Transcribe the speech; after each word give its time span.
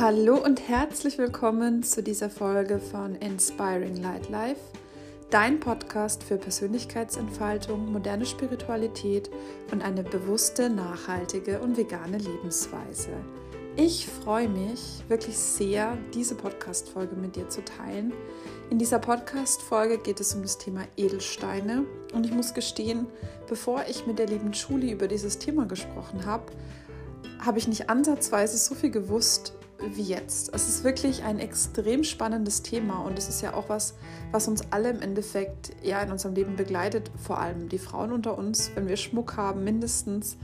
Hallo 0.00 0.36
und 0.36 0.68
herzlich 0.68 1.18
willkommen 1.18 1.82
zu 1.82 2.04
dieser 2.04 2.30
Folge 2.30 2.78
von 2.78 3.16
Inspiring 3.16 3.96
Light 3.96 4.28
Life, 4.30 4.60
dein 5.28 5.58
Podcast 5.58 6.22
für 6.22 6.36
Persönlichkeitsentfaltung, 6.36 7.90
moderne 7.90 8.24
Spiritualität 8.24 9.28
und 9.72 9.82
eine 9.82 10.04
bewusste, 10.04 10.70
nachhaltige 10.70 11.58
und 11.58 11.76
vegane 11.76 12.18
Lebensweise. 12.18 13.08
Ich 13.74 14.06
freue 14.06 14.48
mich 14.48 15.02
wirklich 15.08 15.36
sehr, 15.36 15.98
diese 16.14 16.36
Podcast-Folge 16.36 17.16
mit 17.16 17.34
dir 17.34 17.48
zu 17.48 17.64
teilen. 17.64 18.12
In 18.70 18.78
dieser 18.78 19.00
Podcast-Folge 19.00 19.98
geht 19.98 20.20
es 20.20 20.32
um 20.32 20.42
das 20.42 20.58
Thema 20.58 20.84
Edelsteine 20.96 21.86
und 22.14 22.24
ich 22.24 22.32
muss 22.32 22.54
gestehen, 22.54 23.08
bevor 23.48 23.82
ich 23.90 24.06
mit 24.06 24.20
der 24.20 24.28
lieben 24.28 24.52
Julie 24.52 24.92
über 24.92 25.08
dieses 25.08 25.38
Thema 25.38 25.66
gesprochen 25.66 26.24
habe, 26.24 26.52
habe 27.40 27.58
ich 27.58 27.66
nicht 27.66 27.90
ansatzweise 27.90 28.58
so 28.58 28.76
viel 28.76 28.90
gewusst, 28.90 29.57
wie 29.80 30.02
jetzt. 30.02 30.52
Es 30.54 30.68
ist 30.68 30.84
wirklich 30.84 31.22
ein 31.22 31.38
extrem 31.38 32.04
spannendes 32.04 32.62
Thema 32.62 33.00
und 33.00 33.18
es 33.18 33.28
ist 33.28 33.42
ja 33.42 33.54
auch 33.54 33.68
was, 33.68 33.94
was 34.32 34.48
uns 34.48 34.62
alle 34.70 34.90
im 34.90 35.00
Endeffekt 35.00 35.72
ja 35.82 36.02
in 36.02 36.10
unserem 36.10 36.34
Leben 36.34 36.56
begleitet, 36.56 37.10
vor 37.16 37.38
allem 37.38 37.68
die 37.68 37.78
Frauen 37.78 38.12
unter 38.12 38.36
uns, 38.36 38.70
wenn 38.74 38.88
wir 38.88 38.96
Schmuck 38.96 39.36
haben, 39.36 39.64
mindestens. 39.64 40.36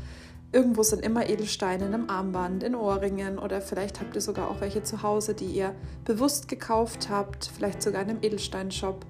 Irgendwo 0.53 0.85
sind 0.85 1.05
immer 1.05 1.29
Edelsteine 1.29 1.87
in 1.87 1.95
einem 1.95 2.09
Armband, 2.09 2.63
in 2.63 2.77
Ohrringen 2.77 3.39
oder 3.39 3.61
vielleicht 3.61 4.01
habt 4.01 4.15
ihr 4.15 4.21
sogar 4.21 4.49
auch 4.49 4.61
welche 4.61 4.85
zu 4.85 5.03
Hause, 5.03 5.35
die 5.35 5.47
ihr 5.47 5.75
bewusst 6.05 6.47
gekauft 6.47 7.09
habt, 7.11 7.51
vielleicht 7.57 7.83
sogar 7.83 8.03
in 8.03 8.11
einem 8.11 8.23
Edelsteinshop. 8.23 9.05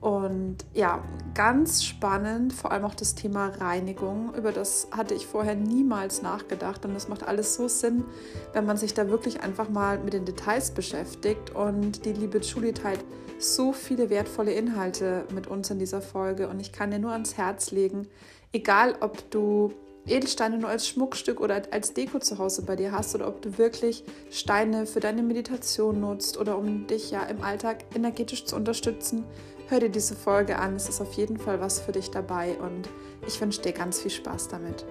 Und 0.00 0.58
ja, 0.74 1.02
ganz 1.34 1.84
spannend, 1.84 2.52
vor 2.52 2.70
allem 2.70 2.84
auch 2.84 2.94
das 2.94 3.16
Thema 3.16 3.48
Reinigung. 3.48 4.32
Über 4.34 4.52
das 4.52 4.86
hatte 4.92 5.14
ich 5.14 5.26
vorher 5.26 5.56
niemals 5.56 6.22
nachgedacht 6.22 6.84
und 6.84 6.94
das 6.94 7.08
macht 7.08 7.24
alles 7.24 7.54
so 7.54 7.66
Sinn, 7.66 8.04
wenn 8.52 8.64
man 8.64 8.76
sich 8.76 8.94
da 8.94 9.08
wirklich 9.08 9.42
einfach 9.42 9.68
mal 9.68 9.98
mit 9.98 10.12
den 10.12 10.24
Details 10.24 10.70
beschäftigt. 10.70 11.50
Und 11.50 12.04
die 12.04 12.12
liebe 12.12 12.38
Julie 12.38 12.74
teilt 12.74 13.04
so 13.38 13.72
viele 13.72 14.08
wertvolle 14.08 14.52
Inhalte 14.52 15.24
mit 15.34 15.48
uns 15.48 15.70
in 15.70 15.78
dieser 15.78 16.00
Folge 16.00 16.48
und 16.48 16.60
ich 16.60 16.72
kann 16.72 16.90
dir 16.90 16.98
nur 16.98 17.12
ans 17.12 17.36
Herz 17.36 17.70
legen, 17.70 18.08
egal 18.52 18.96
ob 19.00 19.30
du 19.30 19.72
Edelsteine 20.06 20.58
nur 20.58 20.70
als 20.70 20.88
Schmuckstück 20.88 21.40
oder 21.40 21.62
als 21.70 21.92
Deko 21.92 22.18
zu 22.18 22.38
Hause 22.38 22.62
bei 22.62 22.76
dir 22.76 22.92
hast 22.92 23.14
oder 23.14 23.28
ob 23.28 23.42
du 23.42 23.58
wirklich 23.58 24.04
Steine 24.30 24.86
für 24.86 25.00
deine 25.00 25.22
Meditation 25.22 26.00
nutzt 26.00 26.38
oder 26.38 26.56
um 26.56 26.86
dich 26.86 27.10
ja 27.10 27.24
im 27.24 27.42
Alltag 27.42 27.84
energetisch 27.94 28.44
zu 28.44 28.56
unterstützen, 28.56 29.24
hör 29.68 29.80
dir 29.80 29.90
diese 29.90 30.16
Folge 30.16 30.58
an. 30.58 30.76
Es 30.76 30.88
ist 30.88 31.00
auf 31.00 31.12
jeden 31.14 31.38
Fall 31.38 31.60
was 31.60 31.80
für 31.80 31.92
dich 31.92 32.10
dabei 32.10 32.58
und 32.58 32.88
ich 33.26 33.40
wünsche 33.40 33.60
dir 33.60 33.72
ganz 33.72 34.00
viel 34.00 34.10
Spaß 34.10 34.48
damit. 34.48 34.86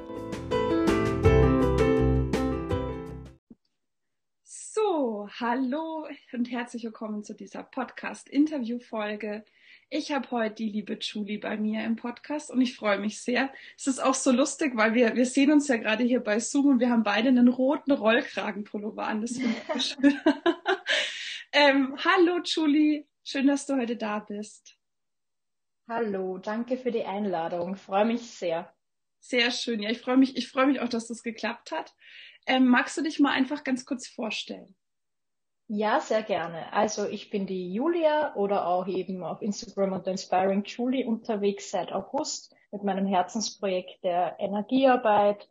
So, 4.44 5.28
hallo 5.40 6.08
und 6.32 6.52
herzlich 6.52 6.84
willkommen 6.84 7.24
zu 7.24 7.34
dieser 7.34 7.64
Podcast-Interview-Folge. 7.64 9.44
Ich 9.90 10.12
habe 10.12 10.30
heute 10.32 10.56
die 10.56 10.70
liebe 10.70 11.00
Julie 11.02 11.40
bei 11.40 11.58
mir 11.58 11.84
im 11.84 11.96
Podcast 11.96 12.52
und 12.52 12.62
ich 12.62 12.76
freue 12.76 13.00
mich 13.00 13.22
sehr. 13.22 13.52
Es 13.78 13.88
ist 13.88 14.00
auch 14.00 14.14
so 14.14 14.32
lustig, 14.32 14.74
weil 14.76 14.94
wir, 14.94 15.16
wir 15.16 15.26
sehen 15.26 15.52
uns 15.52 15.68
ja 15.70 15.78
gerade 15.78 16.04
hier 16.04 16.20
bei 16.20 16.40
Zoom 16.40 16.68
und 16.68 16.80
wir 16.80 16.90
haben 16.90 17.04
beide 17.04 17.30
einen 17.30 17.48
roten 17.48 17.94
Rollkragenpullover 17.94 19.08
an. 19.08 19.22
Das 19.22 19.38
finde 19.38 19.56
ich 19.76 19.84
schön. 20.02 20.20
ähm, 21.54 21.96
hallo 22.04 22.42
Julie, 22.44 23.06
schön, 23.28 23.48
dass 23.48 23.66
du 23.66 23.76
heute 23.76 23.98
da 23.98 24.20
bist. 24.20 24.78
Hallo, 25.90 26.38
danke 26.38 26.78
für 26.78 26.92
die 26.92 27.04
Einladung. 27.04 27.76
Ich 27.76 27.82
freue 27.82 28.06
mich 28.06 28.32
sehr. 28.32 28.74
Sehr 29.20 29.52
schön. 29.52 29.82
Ja, 29.82 29.90
ich 29.90 30.00
freue 30.00 30.18
mich, 30.18 30.38
ich 30.38 30.50
freue 30.50 30.68
mich 30.68 30.80
auch, 30.80 30.88
dass 30.88 31.08
das 31.08 31.24
geklappt 31.24 31.72
hat. 31.72 31.94
Ähm, 32.46 32.68
magst 32.68 32.96
du 32.98 33.02
dich 33.02 33.20
mal 33.20 33.32
einfach 33.32 33.66
ganz 33.66 33.86
kurz 33.86 34.08
vorstellen? 34.08 34.76
Ja, 35.68 36.00
sehr 36.00 36.24
gerne. 36.24 36.72
Also 36.72 37.06
ich 37.06 37.30
bin 37.30 37.46
die 37.46 37.74
Julia 37.74 38.34
oder 38.36 38.66
auch 38.66 38.88
eben 38.88 39.22
auf 39.24 39.42
Instagram 39.42 39.92
unter 39.92 40.12
Inspiring 40.12 40.64
Julie 40.64 41.06
unterwegs 41.06 41.72
seit 41.72 41.92
August 41.92 42.56
mit 42.72 42.84
meinem 42.84 43.06
Herzensprojekt 43.06 44.02
der 44.06 44.38
Energiearbeit. 44.40 45.50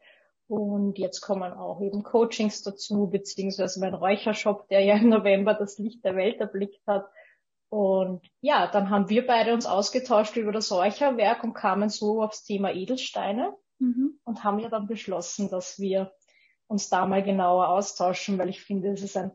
Und 0.49 0.97
jetzt 0.97 1.21
kommen 1.21 1.53
auch 1.53 1.83
eben 1.83 2.03
Coachings 2.03 2.63
dazu, 2.63 3.09
beziehungsweise 3.09 3.81
mein 3.81 3.93
Räuchershop, 3.93 4.69
der 4.69 4.81
ja 4.81 4.97
im 4.97 5.11
November 5.11 5.53
das 5.53 5.77
Licht 5.79 6.03
der 6.05 6.17
Welt 6.17 6.41
erblickt 6.41 6.81
hat. 6.87 7.07
Und 7.77 8.23
ja, 8.41 8.69
dann 8.69 8.89
haben 8.89 9.11
wir 9.11 9.27
beide 9.27 9.53
uns 9.53 9.67
ausgetauscht 9.67 10.35
über 10.39 10.51
das 10.51 10.73
Räucherwerk 10.73 11.45
und 11.45 11.53
kamen 11.53 11.91
so 11.91 12.23
aufs 12.23 12.43
Thema 12.43 12.73
Edelsteine 12.73 13.55
mhm. 13.79 14.19
und 14.25 14.45
haben 14.45 14.61
ja 14.61 14.71
dann 14.71 14.87
beschlossen, 14.87 15.51
dass 15.51 15.79
wir 15.79 16.11
uns 16.69 16.89
da 16.89 17.05
mal 17.05 17.23
genauer 17.23 17.69
austauschen, 17.69 18.39
weil 18.39 18.49
ich 18.49 18.63
finde, 18.63 18.93
es 18.93 19.03
ist 19.03 19.19
ein 19.19 19.31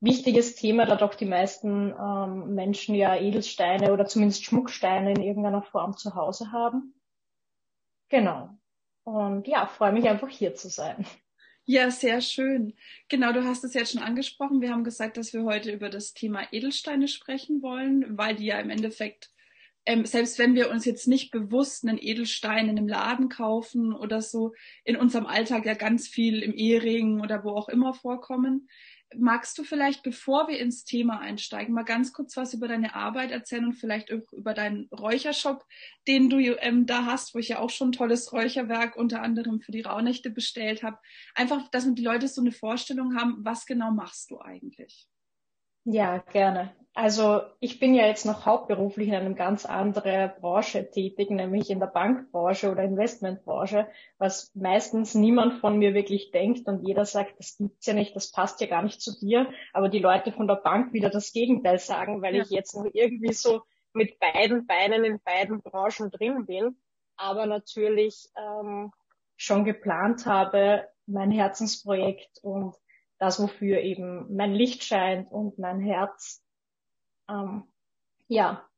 wichtiges 0.00 0.56
Thema, 0.56 0.86
da 0.86 0.96
doch 0.96 1.14
die 1.14 1.26
meisten 1.26 1.90
ähm, 1.92 2.54
Menschen 2.54 2.94
ja 2.94 3.16
Edelsteine 3.16 3.92
oder 3.92 4.06
zumindest 4.06 4.46
Schmucksteine 4.46 5.12
in 5.12 5.20
irgendeiner 5.20 5.60
Form 5.60 5.94
zu 5.94 6.14
Hause 6.14 6.52
haben. 6.52 6.94
Genau. 8.08 8.48
Und 9.02 9.46
ja, 9.46 9.66
freue 9.66 9.92
mich 9.92 10.08
einfach 10.08 10.30
hier 10.30 10.54
zu 10.54 10.70
sein. 10.70 11.04
Ja, 11.66 11.90
sehr 11.90 12.20
schön. 12.20 12.74
Genau, 13.08 13.32
du 13.32 13.44
hast 13.44 13.64
es 13.64 13.72
jetzt 13.72 13.92
schon 13.92 14.02
angesprochen. 14.02 14.60
Wir 14.60 14.70
haben 14.70 14.84
gesagt, 14.84 15.16
dass 15.16 15.32
wir 15.32 15.44
heute 15.44 15.72
über 15.72 15.88
das 15.88 16.12
Thema 16.12 16.46
Edelsteine 16.52 17.08
sprechen 17.08 17.62
wollen, 17.62 18.18
weil 18.18 18.36
die 18.36 18.44
ja 18.46 18.58
im 18.60 18.68
Endeffekt, 18.68 19.30
ähm, 19.86 20.04
selbst 20.04 20.38
wenn 20.38 20.54
wir 20.54 20.70
uns 20.70 20.84
jetzt 20.84 21.08
nicht 21.08 21.30
bewusst 21.30 21.86
einen 21.86 21.96
Edelstein 21.98 22.68
in 22.68 22.76
einem 22.76 22.88
Laden 22.88 23.30
kaufen 23.30 23.94
oder 23.94 24.20
so, 24.20 24.52
in 24.84 24.96
unserem 24.96 25.24
Alltag 25.24 25.64
ja 25.64 25.72
ganz 25.72 26.06
viel 26.06 26.42
im 26.42 26.52
Ehering 26.54 27.20
oder 27.22 27.44
wo 27.44 27.50
auch 27.50 27.70
immer 27.70 27.94
vorkommen, 27.94 28.68
magst 29.18 29.58
du 29.58 29.64
vielleicht, 29.64 30.02
bevor 30.02 30.48
wir 30.48 30.58
ins 30.58 30.84
Thema 30.84 31.20
einsteigen, 31.20 31.74
mal 31.74 31.84
ganz 31.84 32.12
kurz 32.12 32.36
was 32.36 32.54
über 32.54 32.68
deine 32.68 32.94
Arbeit 32.94 33.30
erzählen 33.30 33.64
und 33.64 33.74
vielleicht 33.74 34.12
auch 34.12 34.32
über 34.32 34.54
deinen 34.54 34.88
Räuchershop, 34.88 35.64
den 36.06 36.30
du 36.30 36.38
ähm, 36.38 36.86
da 36.86 37.06
hast, 37.06 37.34
wo 37.34 37.38
ich 37.38 37.48
ja 37.48 37.58
auch 37.58 37.70
schon 37.70 37.92
tolles 37.92 38.32
Räucherwerk 38.32 38.96
unter 38.96 39.22
anderem 39.22 39.60
für 39.60 39.72
die 39.72 39.82
Rauhnächte 39.82 40.30
bestellt 40.30 40.82
habe. 40.82 40.98
Einfach, 41.34 41.68
dass 41.70 41.86
die 41.94 42.04
Leute 42.04 42.28
so 42.28 42.40
eine 42.40 42.52
Vorstellung 42.52 43.16
haben, 43.16 43.44
was 43.44 43.66
genau 43.66 43.90
machst 43.90 44.30
du 44.30 44.40
eigentlich? 44.40 45.08
Ja, 45.84 46.18
gerne. 46.18 46.74
Also 46.96 47.40
ich 47.58 47.80
bin 47.80 47.92
ja 47.92 48.06
jetzt 48.06 48.24
noch 48.24 48.46
hauptberuflich 48.46 49.08
in 49.08 49.14
einer 49.14 49.34
ganz 49.34 49.66
anderen 49.66 50.30
Branche 50.40 50.88
tätig, 50.88 51.28
nämlich 51.28 51.68
in 51.68 51.80
der 51.80 51.88
Bankbranche 51.88 52.70
oder 52.70 52.84
Investmentbranche, 52.84 53.88
was 54.16 54.54
meistens 54.54 55.16
niemand 55.16 55.54
von 55.54 55.76
mir 55.76 55.92
wirklich 55.92 56.30
denkt 56.30 56.68
und 56.68 56.86
jeder 56.86 57.04
sagt, 57.04 57.34
das 57.40 57.56
gibt's 57.58 57.86
ja 57.86 57.94
nicht, 57.94 58.14
das 58.14 58.30
passt 58.30 58.60
ja 58.60 58.68
gar 58.68 58.82
nicht 58.82 59.00
zu 59.00 59.18
dir, 59.18 59.50
aber 59.72 59.88
die 59.88 59.98
Leute 59.98 60.30
von 60.30 60.46
der 60.46 60.54
Bank 60.54 60.92
wieder 60.92 61.10
das 61.10 61.32
Gegenteil 61.32 61.80
sagen, 61.80 62.22
weil 62.22 62.36
ja. 62.36 62.42
ich 62.44 62.50
jetzt 62.50 62.76
noch 62.76 62.86
irgendwie 62.92 63.32
so 63.32 63.62
mit 63.92 64.20
beiden 64.20 64.64
Beinen 64.66 65.04
in 65.04 65.20
beiden 65.20 65.62
Branchen 65.62 66.12
drin 66.12 66.46
bin, 66.46 66.76
aber 67.16 67.46
natürlich 67.46 68.28
ähm, 68.36 68.92
schon 69.36 69.64
geplant 69.64 70.26
habe, 70.26 70.86
mein 71.06 71.32
Herzensprojekt 71.32 72.38
und 72.42 72.76
das, 73.24 73.40
wofür 73.40 73.80
eben 73.80 74.34
mein 74.36 74.52
Licht 74.52 74.84
scheint 74.84 75.32
und 75.32 75.58
mein 75.58 75.80
Herz, 75.80 76.42
ähm, 77.28 77.64
ja, 78.28 78.68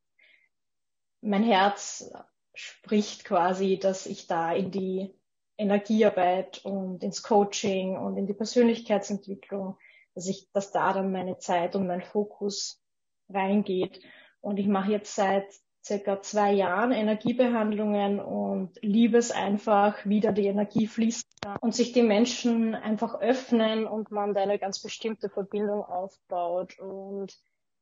mein 1.21 1.43
Herz 1.43 2.13
spricht 2.55 3.25
quasi, 3.25 3.79
dass 3.79 4.07
ich 4.07 4.29
da 4.29 4.53
in 4.53 4.71
die 4.71 5.13
Energiearbeit 5.59 6.65
und 6.65 7.03
ins 7.03 7.25
Coaching 7.25 7.97
und 7.97 8.17
in 8.17 8.27
die 8.27 8.35
Persönlichkeitsentwicklung, 8.35 9.79
dass 10.15 10.29
ich, 10.29 10.49
dass 10.53 10.71
da 10.71 10.93
dann 10.93 11.11
meine 11.11 11.39
Zeit 11.39 11.75
und 11.75 11.89
mein 11.89 12.03
Fokus 12.03 12.81
reingeht. 13.29 14.01
Und 14.41 14.59
ich 14.59 14.69
mache 14.69 14.93
jetzt 14.93 15.17
seit 15.17 15.47
circa 15.85 16.23
zwei 16.23 16.53
Jahren 16.53 16.93
Energiebehandlungen 16.93 18.21
und 18.21 18.79
liebe 18.81 19.19
es 19.19 19.33
einfach, 19.33 20.07
wieder 20.07 20.31
die 20.31 20.47
Energie 20.47 20.87
fließt 20.87 21.26
und 21.61 21.75
sich 21.75 21.93
die 21.93 22.03
Menschen 22.03 22.75
einfach 22.75 23.21
öffnen 23.21 23.87
und 23.87 24.11
man 24.11 24.35
da 24.35 24.43
eine 24.43 24.59
ganz 24.59 24.81
bestimmte 24.81 25.29
Verbindung 25.29 25.85
aufbaut 25.85 26.79
und 26.79 27.37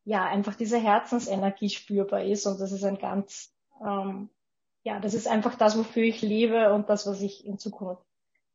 ja, 0.05 0.25
einfach 0.25 0.55
diese 0.55 0.79
Herzensenergie 0.79 1.71
spürbar 1.71 2.25
ist 2.25 2.47
und 2.47 2.61
das 2.61 2.73
ist 2.73 2.85
ein 2.85 2.99
ganz, 2.99 3.55
ähm, 3.85 4.29
ja, 4.83 5.01
das 5.01 5.15
ist 5.15 5.27
einfach 5.27 5.55
das, 5.55 5.79
wofür 5.79 6.03
ich 6.03 6.21
lebe 6.21 6.73
und 6.75 6.91
das, 6.91 7.07
was 7.07 7.23
ich 7.23 7.47
in 7.47 7.59
Zukunft 7.59 8.05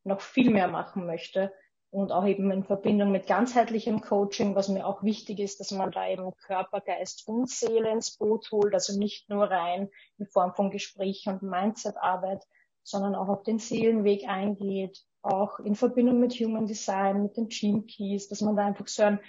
noch 0.04 0.22
viel 0.22 0.52
mehr 0.52 0.68
machen 0.68 1.06
möchte 1.06 1.52
und 1.92 2.12
auch 2.12 2.26
eben 2.26 2.52
in 2.52 2.64
Verbindung 2.64 3.12
mit 3.12 3.26
ganzheitlichem 3.26 4.02
Coaching, 4.02 4.56
was 4.56 4.70
mir 4.70 4.86
auch 4.86 5.02
wichtig 5.04 5.40
ist, 5.40 5.60
dass 5.60 5.72
man 5.72 5.92
da 5.92 6.08
eben 6.08 6.36
Körper, 6.36 6.82
Geist 6.82 7.28
und 7.28 7.50
Seele 7.50 7.90
ins 7.92 8.12
Boot 8.12 8.52
holt, 8.52 8.74
also 8.74 8.98
nicht 8.98 9.30
nur 9.30 9.50
rein 9.50 9.90
in 10.18 10.28
Form 10.28 10.54
von 10.54 10.70
Gespräch 10.70 11.26
und 11.28 11.42
Mindset-Arbeit, 11.42 12.46
sondern 12.84 13.16
auch 13.16 13.28
auf 13.28 13.44
den 13.44 13.60
Seelenweg 13.60 14.28
eingeht, 14.28 15.04
auch 15.22 15.60
in 15.60 15.76
Verbindung 15.76 16.20
mit 16.20 16.34
Human 16.34 16.66
Design, 16.66 17.24
mit 17.24 17.38
den 17.38 17.50
Gene 17.50 17.84
Keys, 17.84 18.28
dass 18.28 18.42
man 18.42 18.56
da 18.56 18.66
einfach 18.66 18.88
so 18.88 19.04
ein 19.04 19.20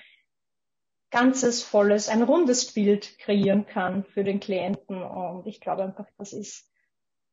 ganzes, 1.10 1.62
volles, 1.62 2.08
ein 2.08 2.22
rundes 2.22 2.72
Bild 2.72 3.18
kreieren 3.18 3.66
kann 3.66 4.04
für 4.04 4.24
den 4.24 4.40
Klienten. 4.40 5.02
Und 5.02 5.46
ich 5.46 5.60
glaube 5.60 5.82
einfach, 5.82 6.06
das 6.18 6.32
ist 6.32 6.70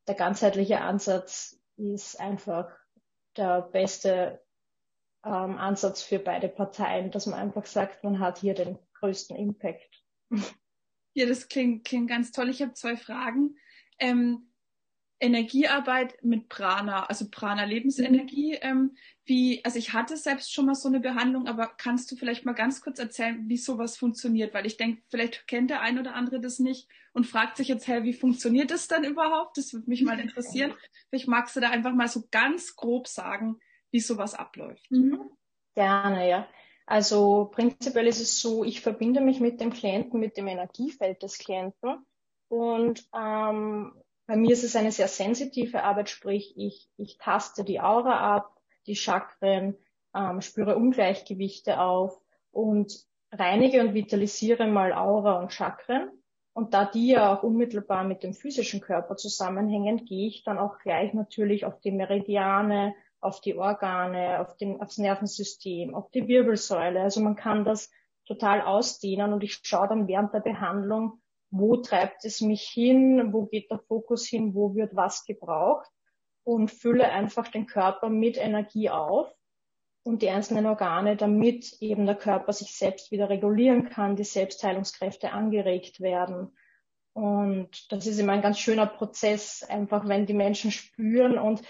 der 0.07 0.15
ganzheitliche 0.15 0.81
Ansatz 0.81 1.59
ist 1.75 2.19
einfach 2.19 2.71
der 3.35 3.61
beste 3.61 4.41
ähm, 5.23 5.57
Ansatz 5.57 6.01
für 6.01 6.17
beide 6.17 6.49
Parteien, 6.49 7.11
dass 7.11 7.27
man 7.27 7.39
einfach 7.39 7.65
sagt, 7.65 8.03
man 8.03 8.19
hat 8.19 8.39
hier 8.39 8.55
den 8.55 8.79
größten 8.95 9.35
Impact. 9.35 10.03
Ja, 11.13 11.25
das 11.25 11.47
klingt, 11.47 11.85
klingt 11.85 12.09
ganz 12.09 12.31
toll. 12.31 12.49
Ich 12.49 12.61
habe 12.61 12.73
zwei 12.73 12.95
Fragen. 12.95 13.57
Ähm, 13.99 14.51
Energiearbeit 15.19 16.23
mit 16.23 16.47
Prana, 16.47 17.05
also 17.05 17.25
Prana 17.29 17.63
Lebensenergie. 17.63 18.53
Mhm. 18.53 18.59
Ähm, 18.61 18.97
wie, 19.25 19.63
also 19.65 19.77
ich 19.77 19.93
hatte 19.93 20.15
selbst 20.15 20.53
schon 20.53 20.67
mal 20.67 20.75
so 20.75 20.87
eine 20.87 20.99
Behandlung, 20.99 21.47
aber 21.47 21.67
kannst 21.67 22.11
du 22.11 22.15
vielleicht 22.15 22.45
mal 22.45 22.53
ganz 22.53 22.81
kurz 22.81 22.99
erzählen, 22.99 23.49
wie 23.49 23.57
sowas 23.57 23.97
funktioniert? 23.97 24.53
Weil 24.53 24.65
ich 24.65 24.77
denke, 24.77 25.01
vielleicht 25.09 25.47
kennt 25.47 25.69
der 25.69 25.81
ein 25.81 25.99
oder 25.99 26.13
andere 26.15 26.39
das 26.39 26.59
nicht 26.59 26.87
und 27.13 27.25
fragt 27.25 27.57
sich 27.57 27.67
jetzt, 27.67 27.87
hey, 27.87 28.03
wie 28.03 28.13
funktioniert 28.13 28.71
das 28.71 28.87
dann 28.87 29.03
überhaupt? 29.03 29.57
Das 29.57 29.73
würde 29.73 29.89
mich 29.89 30.03
mal 30.03 30.19
interessieren. 30.19 30.73
Vielleicht 31.09 31.27
magst 31.27 31.55
du 31.55 31.59
da 31.59 31.71
einfach 31.71 31.93
mal 31.93 32.07
so 32.07 32.23
ganz 32.31 32.75
grob 32.75 33.07
sagen, 33.07 33.59
wie 33.91 33.99
sowas 33.99 34.33
abläuft. 34.33 34.89
Mhm. 34.91 35.29
Gerne, 35.75 36.29
ja. 36.29 36.47
Also 36.85 37.49
prinzipiell 37.51 38.07
ist 38.07 38.21
es 38.21 38.39
so, 38.39 38.63
ich 38.63 38.81
verbinde 38.81 39.19
mich 39.19 39.41
mit 39.41 39.59
dem 39.59 39.73
Klienten, 39.73 40.19
mit 40.19 40.37
dem 40.37 40.47
Energiefeld 40.47 41.21
des 41.21 41.37
Klienten 41.37 42.05
und 42.47 43.05
ähm, 43.13 43.93
bei 44.27 44.35
mir 44.35 44.51
ist 44.51 44.63
es 44.63 44.75
eine 44.75 44.91
sehr 44.91 45.07
sensitive 45.07 45.83
Arbeit, 45.83 46.09
sprich 46.09 46.53
ich, 46.57 46.89
ich 46.97 47.17
taste 47.17 47.63
die 47.63 47.79
Aura 47.79 48.35
ab, 48.35 48.53
die 48.85 48.95
Chakren, 48.95 49.77
ähm, 50.13 50.41
spüre 50.41 50.75
Ungleichgewichte 50.75 51.79
auf 51.79 52.19
und 52.51 52.93
reinige 53.31 53.81
und 53.81 53.93
vitalisiere 53.93 54.67
mal 54.67 54.93
Aura 54.93 55.39
und 55.39 55.53
Chakren. 55.53 56.11
Und 56.53 56.73
da 56.73 56.85
die 56.85 57.09
ja 57.09 57.33
auch 57.33 57.43
unmittelbar 57.43 58.03
mit 58.03 58.23
dem 58.23 58.33
physischen 58.33 58.81
Körper 58.81 59.15
zusammenhängen, 59.15 60.05
gehe 60.05 60.27
ich 60.27 60.43
dann 60.43 60.57
auch 60.57 60.79
gleich 60.79 61.13
natürlich 61.13 61.65
auf 61.65 61.79
die 61.79 61.91
Meridiane, 61.91 62.95
auf 63.21 63.41
die 63.41 63.55
Organe, 63.55 64.39
auf 64.41 64.57
den, 64.57 64.81
aufs 64.81 64.97
Nervensystem, 64.97 65.95
auf 65.95 66.09
die 66.11 66.27
Wirbelsäule. 66.27 66.99
Also 66.99 67.21
man 67.21 67.35
kann 67.35 67.63
das 67.63 67.91
total 68.25 68.61
ausdehnen 68.61 69.33
und 69.33 69.43
ich 69.43 69.59
schaue 69.63 69.87
dann 69.87 70.07
während 70.07 70.33
der 70.33 70.41
Behandlung, 70.41 71.21
wo 71.49 71.77
treibt 71.77 72.25
es 72.25 72.41
mich 72.41 72.63
hin, 72.63 73.31
wo 73.31 73.45
geht 73.45 73.71
der 73.71 73.79
Fokus 73.79 74.25
hin, 74.27 74.53
wo 74.53 74.75
wird 74.75 74.95
was 74.95 75.25
gebraucht 75.25 75.89
und 76.43 76.71
fülle 76.71 77.09
einfach 77.09 77.47
den 77.47 77.65
Körper 77.65 78.09
mit 78.09 78.37
Energie 78.37 78.89
auf 78.89 79.31
und 80.03 80.21
die 80.21 80.29
einzelnen 80.29 80.65
Organe, 80.65 81.17
damit 81.17 81.81
eben 81.81 82.05
der 82.05 82.15
Körper 82.15 82.53
sich 82.53 82.75
selbst 82.75 83.11
wieder 83.11 83.29
regulieren 83.29 83.89
kann, 83.89 84.15
die 84.15 84.23
Selbstheilungskräfte 84.23 85.31
angeregt 85.31 85.99
werden. 85.99 86.55
Und 87.13 87.91
das 87.91 88.07
ist 88.07 88.19
immer 88.19 88.33
ein 88.33 88.41
ganz 88.41 88.59
schöner 88.59 88.85
Prozess, 88.85 89.63
einfach 89.63 90.07
wenn 90.07 90.25
die 90.25 90.33
Menschen 90.33 90.71
spüren 90.71 91.37
und 91.37 91.61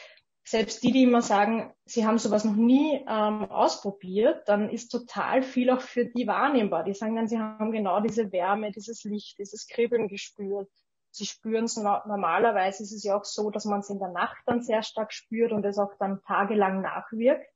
selbst 0.47 0.81
die, 0.81 0.93
die 0.93 1.03
immer 1.03 1.21
sagen, 1.21 1.73
sie 1.83 2.05
haben 2.05 2.17
sowas 2.17 2.45
noch 2.45 2.55
nie 2.55 3.03
ähm, 3.05 3.51
ausprobiert, 3.51 4.47
dann 4.47 4.69
ist 4.69 4.87
total 4.87 5.43
viel 5.43 5.69
auch 5.69 5.81
für 5.81 6.05
die 6.05 6.25
wahrnehmbar. 6.25 6.85
Die 6.85 6.93
sagen 6.93 7.17
dann, 7.17 7.27
sie 7.27 7.37
haben 7.37 7.73
genau 7.73 7.99
diese 7.99 8.31
Wärme, 8.31 8.71
dieses 8.71 9.03
Licht, 9.03 9.37
dieses 9.39 9.67
Kribbeln 9.67 10.07
gespürt. 10.07 10.69
Sie 11.11 11.25
spüren 11.25 11.65
es 11.65 11.75
normalerweise 11.75 12.83
ist 12.83 12.93
es 12.93 13.03
ja 13.03 13.17
auch 13.17 13.25
so, 13.25 13.49
dass 13.49 13.65
man 13.65 13.81
es 13.81 13.89
in 13.89 13.99
der 13.99 14.11
Nacht 14.11 14.41
dann 14.45 14.61
sehr 14.61 14.83
stark 14.83 15.11
spürt 15.11 15.51
und 15.51 15.65
es 15.65 15.77
auch 15.77 15.91
dann 15.99 16.21
tagelang 16.23 16.81
nachwirkt. 16.81 17.51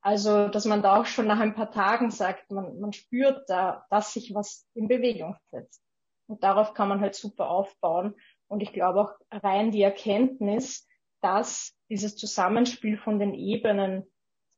Also, 0.00 0.46
dass 0.46 0.64
man 0.64 0.80
da 0.80 1.00
auch 1.00 1.06
schon 1.06 1.26
nach 1.26 1.40
ein 1.40 1.56
paar 1.56 1.72
Tagen 1.72 2.12
sagt, 2.12 2.52
man, 2.52 2.78
man 2.78 2.92
spürt 2.92 3.50
da, 3.50 3.84
dass 3.90 4.12
sich 4.12 4.32
was 4.32 4.64
in 4.74 4.86
Bewegung 4.86 5.36
setzt. 5.50 5.82
Und 6.28 6.44
darauf 6.44 6.72
kann 6.72 6.88
man 6.88 7.00
halt 7.00 7.16
super 7.16 7.48
aufbauen. 7.48 8.14
Und 8.46 8.62
ich 8.62 8.72
glaube 8.72 9.00
auch 9.00 9.12
rein 9.32 9.72
die 9.72 9.82
Erkenntnis, 9.82 10.87
dass 11.20 11.74
dieses 11.88 12.16
Zusammenspiel 12.16 12.98
von 12.98 13.18
den 13.18 13.34
Ebenen 13.34 14.04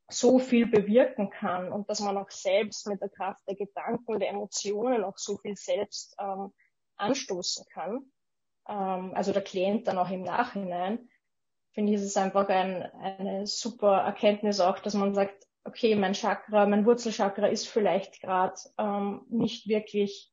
so 0.08 0.38
viel 0.38 0.66
bewirken 0.66 1.30
kann 1.30 1.72
und 1.72 1.88
dass 1.88 2.00
man 2.00 2.16
auch 2.16 2.30
selbst 2.30 2.86
mit 2.88 3.00
der 3.00 3.08
Kraft 3.08 3.46
der 3.46 3.54
Gedanken, 3.54 4.18
der 4.18 4.30
Emotionen 4.30 5.04
auch 5.04 5.16
so 5.16 5.36
viel 5.38 5.56
selbst 5.56 6.16
ähm, 6.18 6.52
anstoßen 6.96 7.64
kann. 7.72 8.10
Ähm, 8.68 9.12
also 9.14 9.32
der 9.32 9.42
Klient 9.42 9.86
dann 9.86 9.98
auch 9.98 10.10
im 10.10 10.22
Nachhinein, 10.22 11.08
finde 11.72 11.92
ich, 11.92 12.00
ist 12.00 12.06
es 12.06 12.16
einfach 12.16 12.48
ein, 12.48 12.82
eine 12.82 13.46
super 13.46 13.98
Erkenntnis 13.98 14.60
auch, 14.60 14.80
dass 14.80 14.94
man 14.94 15.14
sagt, 15.14 15.46
okay, 15.64 15.94
mein 15.94 16.14
Chakra, 16.14 16.66
mein 16.66 16.84
Wurzelchakra 16.86 17.46
ist 17.46 17.68
vielleicht 17.68 18.20
gerade 18.20 18.58
ähm, 18.78 19.24
nicht 19.28 19.68
wirklich 19.68 20.32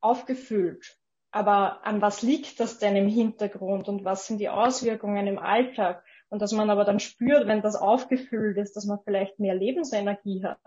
aufgefüllt 0.00 0.98
aber 1.34 1.84
an 1.84 2.00
was 2.00 2.22
liegt 2.22 2.60
das 2.60 2.78
denn 2.78 2.94
im 2.94 3.08
Hintergrund 3.08 3.88
und 3.88 4.04
was 4.04 4.28
sind 4.28 4.38
die 4.38 4.48
Auswirkungen 4.48 5.26
im 5.26 5.40
Alltag? 5.40 6.04
Und 6.28 6.40
dass 6.40 6.52
man 6.52 6.70
aber 6.70 6.84
dann 6.84 7.00
spürt, 7.00 7.48
wenn 7.48 7.60
das 7.60 7.74
aufgefüllt 7.74 8.56
ist, 8.56 8.74
dass 8.76 8.86
man 8.86 9.00
vielleicht 9.02 9.40
mehr 9.40 9.56
Lebensenergie 9.56 10.44
hat. 10.44 10.60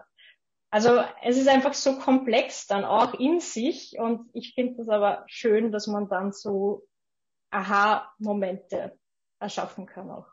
Also 0.70 1.02
es 1.24 1.38
ist 1.38 1.48
einfach 1.48 1.74
so 1.74 1.98
komplex 1.98 2.68
dann 2.68 2.84
auch 2.84 3.14
in 3.14 3.40
sich 3.40 3.98
und 3.98 4.30
ich 4.34 4.56
finde 4.56 4.76
das 4.76 4.90
aber 4.90 5.24
schön, 5.28 5.72
dass 5.72 5.88
man 5.88 6.10
dann 6.10 6.34
so 6.34 6.86
Aha-Momente 7.50 9.00
erschaffen 9.40 9.86
kann 9.86 10.12
auch. 10.12 10.28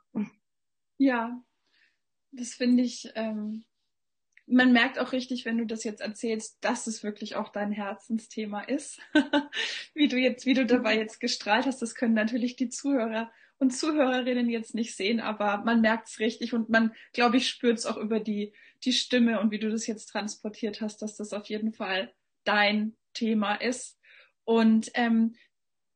Ja, 0.99 1.41
das 2.33 2.55
finde 2.55 2.83
ich 2.83 3.09
ähm, 3.15 3.65
man 4.47 4.73
merkt 4.73 4.99
auch 4.99 5.13
richtig, 5.13 5.45
wenn 5.45 5.59
du 5.59 5.65
das 5.65 5.85
jetzt 5.85 6.01
erzählst, 6.01 6.59
dass 6.61 6.87
es 6.87 7.03
wirklich 7.03 7.37
auch 7.37 7.49
dein 7.49 7.73
Herzensthema 7.73 8.63
ist. 8.63 9.01
wie 9.95 10.09
du 10.09 10.17
jetzt, 10.17 10.45
wie 10.47 10.55
du 10.55 10.67
dabei 10.67 10.97
jetzt 10.97 11.21
gestrahlt 11.21 11.67
hast, 11.67 11.81
das 11.81 11.95
können 11.95 12.15
natürlich 12.15 12.57
die 12.57 12.69
Zuhörer 12.69 13.31
und 13.59 13.71
Zuhörerinnen 13.71 14.51
jetzt 14.51 14.75
nicht 14.75 14.95
sehen, 14.97 15.21
aber 15.21 15.59
man 15.59 15.81
merkt 15.81 16.09
es 16.09 16.19
richtig 16.19 16.53
und 16.53 16.69
man, 16.69 16.93
glaube 17.13 17.37
ich, 17.37 17.49
spürt 17.49 17.79
es 17.79 17.87
auch 17.87 17.97
über 17.97 18.21
die, 18.21 18.53
die 18.85 18.93
Stimme 18.93 19.41
und 19.41 19.51
wie 19.51 19.59
du 19.59 19.71
das 19.71 19.87
jetzt 19.87 20.07
transportiert 20.07 20.81
hast, 20.81 21.01
dass 21.03 21.17
das 21.17 21.33
auf 21.33 21.47
jeden 21.47 21.73
Fall 21.73 22.13
dein 22.45 22.97
Thema 23.15 23.55
ist. 23.55 23.99
Und 24.45 24.91
ähm, 24.95 25.37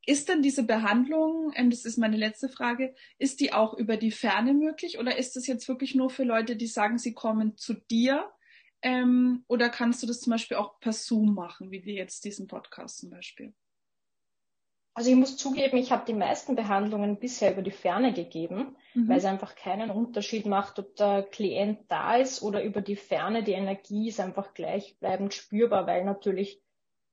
ist 0.06 0.30
denn 0.30 0.40
diese 0.40 0.62
Behandlung, 0.62 1.52
und 1.54 1.70
das 1.70 1.84
ist 1.84 1.98
meine 1.98 2.16
letzte 2.16 2.48
Frage, 2.48 2.94
ist 3.18 3.40
die 3.40 3.52
auch 3.52 3.74
über 3.74 3.98
die 3.98 4.12
Ferne 4.12 4.54
möglich 4.54 4.98
oder 4.98 5.18
ist 5.18 5.36
das 5.36 5.46
jetzt 5.46 5.68
wirklich 5.68 5.94
nur 5.94 6.08
für 6.08 6.24
Leute, 6.24 6.56
die 6.56 6.66
sagen, 6.66 6.96
sie 6.96 7.12
kommen 7.12 7.58
zu 7.58 7.74
dir 7.74 8.30
ähm, 8.82 9.44
oder 9.48 9.69
kannst 9.69 10.02
du 10.02 10.06
das 10.06 10.20
zum 10.20 10.32
Beispiel 10.32 10.56
auch 10.56 10.78
per 10.80 10.92
Zoom 10.92 11.34
machen, 11.34 11.70
wie 11.70 11.84
wir 11.84 11.94
jetzt 11.94 12.25
diesen 12.25 12.46
Podcast 12.46 12.98
zum 12.98 13.10
Beispiel? 13.10 13.54
Also 14.98 15.10
ich 15.10 15.16
muss 15.16 15.36
zugeben, 15.36 15.76
ich 15.76 15.92
habe 15.92 16.04
die 16.06 16.12
meisten 16.12 16.56
Behandlungen 16.56 17.20
bisher 17.20 17.52
über 17.52 17.62
die 17.62 17.70
Ferne 17.70 18.12
gegeben, 18.12 18.76
mhm. 18.94 19.08
weil 19.08 19.19
es 19.19 19.25
einfach 19.25 19.54
keinen 19.54 19.90
Unterschied 19.90 20.44
macht, 20.44 20.80
ob 20.80 20.96
der 20.96 21.22
Klient 21.22 21.78
da 21.88 22.16
ist 22.16 22.42
oder 22.42 22.64
über 22.64 22.80
die 22.80 22.96
Ferne. 22.96 23.44
Die 23.44 23.53
Energie 23.53 24.08
ist 24.08 24.19
einfach 24.19 24.55
gleichbleibend 24.55 25.32
spürbar, 25.34 25.86
weil 25.86 26.05
natürlich, 26.05 26.60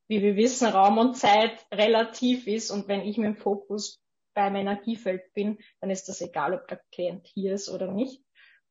wie 0.07 0.23
wir 0.23 0.35
wissen, 0.35 0.65
Raum 0.67 0.97
und 0.97 1.15
Zeit 1.15 1.63
relativ 1.71 2.47
ist. 2.47 2.71
Und 2.71 2.87
wenn 2.87 3.01
ich 3.01 3.17
mit 3.17 3.27
dem 3.27 3.35
Fokus 3.35 4.01
beim 4.33 4.55
Energiefeld 4.55 5.31
bin, 5.35 5.59
dann 5.79 5.91
ist 5.91 6.09
das 6.09 6.21
egal, 6.21 6.55
ob 6.55 6.67
der 6.67 6.81
Klient 6.91 7.27
hier 7.27 7.53
ist 7.53 7.69
oder 7.69 7.91
nicht. 7.91 8.24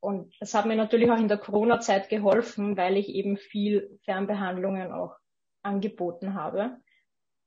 Und 0.04 0.34
das 0.38 0.52
hat 0.52 0.66
mir 0.66 0.76
natürlich 0.76 1.11
auch 1.11 1.16
in 1.16 1.28
der 1.28 1.38
Corona-Zeit 1.38 2.11
geholfen, 2.11 2.76
weil 2.76 2.99
ich 2.99 3.08
eben 3.08 3.38
viel 3.38 3.99
Fernbehandlungen 4.04 4.92
auch 4.92 5.16
angeboten 5.62 6.34
habe. 6.34 6.76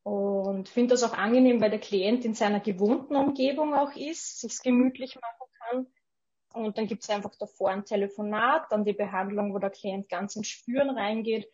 Und 0.02 0.68
finde 0.68 0.96
das 0.96 1.04
auch 1.04 1.14
angenehm, 1.14 1.62
weil 1.62 1.70
der 1.70 1.80
Klient 1.80 2.26
in 2.26 2.34
seiner 2.34 2.60
gewohnten 2.60 3.16
Umgebung 3.16 3.76
auch 3.76 3.96
ist, 3.96 4.42
sich's 4.42 4.64
gemütlich 4.64 5.20
machen 5.22 5.52
kann. 5.60 5.88
Und 6.52 6.80
dann 6.80 6.88
gibt's 6.88 7.12
einfach 7.12 7.36
davor 7.36 7.70
ein 7.70 7.86
Telefonat, 7.86 8.72
dann 8.72 8.86
die 8.86 8.94
Behandlung, 8.94 9.54
wo 9.54 9.60
der 9.60 9.70
Klient 9.70 10.10
ganz 10.10 10.36
ins 10.36 10.48
Spüren 10.48 10.90
reingeht 10.90 11.48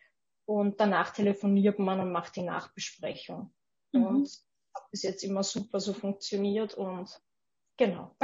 und 0.46 0.80
danach 0.80 1.10
telefoniert 1.10 1.78
man 1.78 2.00
und 2.00 2.12
macht 2.12 2.36
die 2.36 2.44
Nachbesprechung. 2.44 3.52
Mhm. 3.92 4.06
Und 4.06 4.30
hat 4.74 4.90
bis 4.90 5.02
jetzt 5.02 5.22
immer 5.22 5.42
super 5.42 5.80
so 5.80 5.92
funktioniert 5.92 6.72
und 6.72 7.20
genau. 7.76 8.16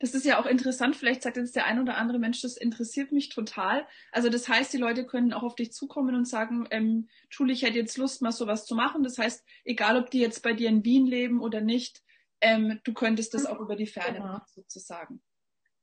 Das 0.00 0.14
ist 0.14 0.24
ja 0.24 0.40
auch 0.40 0.46
interessant. 0.46 0.96
Vielleicht 0.96 1.22
sagt 1.22 1.36
jetzt 1.36 1.54
der 1.54 1.66
ein 1.66 1.78
oder 1.78 1.98
andere 1.98 2.18
Mensch, 2.18 2.40
das 2.40 2.56
interessiert 2.56 3.12
mich 3.12 3.28
total. 3.28 3.86
Also 4.12 4.30
das 4.30 4.48
heißt, 4.48 4.72
die 4.72 4.78
Leute 4.78 5.06
können 5.06 5.34
auch 5.34 5.42
auf 5.42 5.54
dich 5.54 5.72
zukommen 5.72 6.14
und 6.14 6.26
sagen, 6.26 6.66
ähm, 6.70 7.08
Julie, 7.30 7.52
ich 7.52 7.62
hätte 7.62 7.78
jetzt 7.78 7.98
Lust, 7.98 8.22
mal 8.22 8.32
sowas 8.32 8.64
zu 8.64 8.74
machen. 8.74 9.02
Das 9.02 9.18
heißt, 9.18 9.44
egal 9.64 9.98
ob 9.98 10.10
die 10.10 10.20
jetzt 10.20 10.42
bei 10.42 10.54
dir 10.54 10.70
in 10.70 10.84
Wien 10.84 11.06
leben 11.06 11.42
oder 11.42 11.60
nicht, 11.60 12.02
ähm, 12.40 12.80
du 12.82 12.94
könntest 12.94 13.34
das 13.34 13.44
auch 13.44 13.60
über 13.60 13.76
die 13.76 13.86
Ferne 13.86 14.18
genau. 14.18 14.32
machen, 14.32 14.46
sozusagen. 14.54 15.22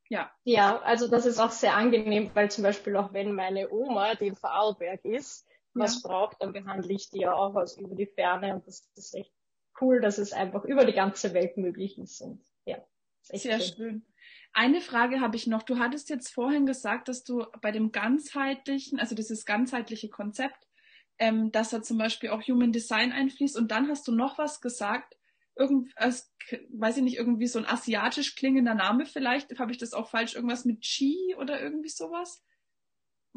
Ja. 0.09 0.31
Ja, 0.43 0.79
also 0.79 1.07
das 1.07 1.27
ist 1.27 1.39
auch 1.39 1.51
sehr 1.51 1.75
angenehm, 1.75 2.31
weil 2.33 2.49
zum 2.49 2.63
Beispiel 2.63 2.95
auch 2.95 3.13
wenn 3.13 3.33
meine 3.33 3.69
Oma, 3.71 4.15
die 4.15 4.27
in 4.27 4.35
Vorarlberg 4.35 5.05
ist, 5.05 5.45
ja. 5.75 5.81
was 5.83 6.01
braucht, 6.01 6.41
dann 6.41 6.53
behandle 6.53 6.91
ich 6.91 7.11
die 7.11 7.19
ja 7.19 7.33
auch 7.33 7.53
aus 7.53 7.77
über 7.77 7.93
die 7.93 8.07
Ferne 8.07 8.55
und 8.55 8.65
das 8.65 8.89
ist 8.95 9.13
echt 9.13 9.33
cool, 9.79 10.01
dass 10.01 10.17
es 10.17 10.33
einfach 10.33 10.63
über 10.65 10.85
die 10.85 10.93
ganze 10.93 11.35
Welt 11.35 11.57
möglich 11.57 11.99
ist 11.99 12.19
und. 12.21 12.41
Sehr 13.33 13.59
schön. 13.59 13.75
schön. 13.75 14.05
Eine 14.53 14.81
Frage 14.81 15.21
habe 15.21 15.35
ich 15.35 15.47
noch. 15.47 15.63
Du 15.63 15.77
hattest 15.77 16.09
jetzt 16.09 16.33
vorhin 16.33 16.65
gesagt, 16.65 17.07
dass 17.09 17.23
du 17.23 17.45
bei 17.61 17.71
dem 17.71 17.91
ganzheitlichen, 17.91 18.99
also 18.99 19.13
dieses 19.13 19.45
ganzheitliche 19.45 20.09
Konzept, 20.09 20.67
ähm, 21.19 21.51
dass 21.51 21.69
da 21.69 21.81
zum 21.81 21.97
Beispiel 21.97 22.29
auch 22.29 22.41
Human 22.41 22.71
Design 22.71 23.11
einfließt. 23.11 23.57
Und 23.57 23.71
dann 23.71 23.87
hast 23.87 24.07
du 24.07 24.11
noch 24.11 24.37
was 24.37 24.61
gesagt, 24.61 25.15
irgend, 25.55 25.91
als, 25.95 26.33
weiß 26.69 26.97
ich 26.97 27.03
nicht, 27.03 27.17
irgendwie 27.17 27.47
so 27.47 27.59
ein 27.59 27.65
asiatisch 27.65 28.35
klingender 28.35 28.73
Name 28.73 29.05
vielleicht. 29.05 29.57
Habe 29.59 29.71
ich 29.71 29.77
das 29.77 29.93
auch 29.93 30.09
falsch? 30.09 30.35
Irgendwas 30.35 30.65
mit 30.65 30.81
Chi 30.81 31.35
oder 31.37 31.61
irgendwie 31.61 31.89
sowas? 31.89 32.43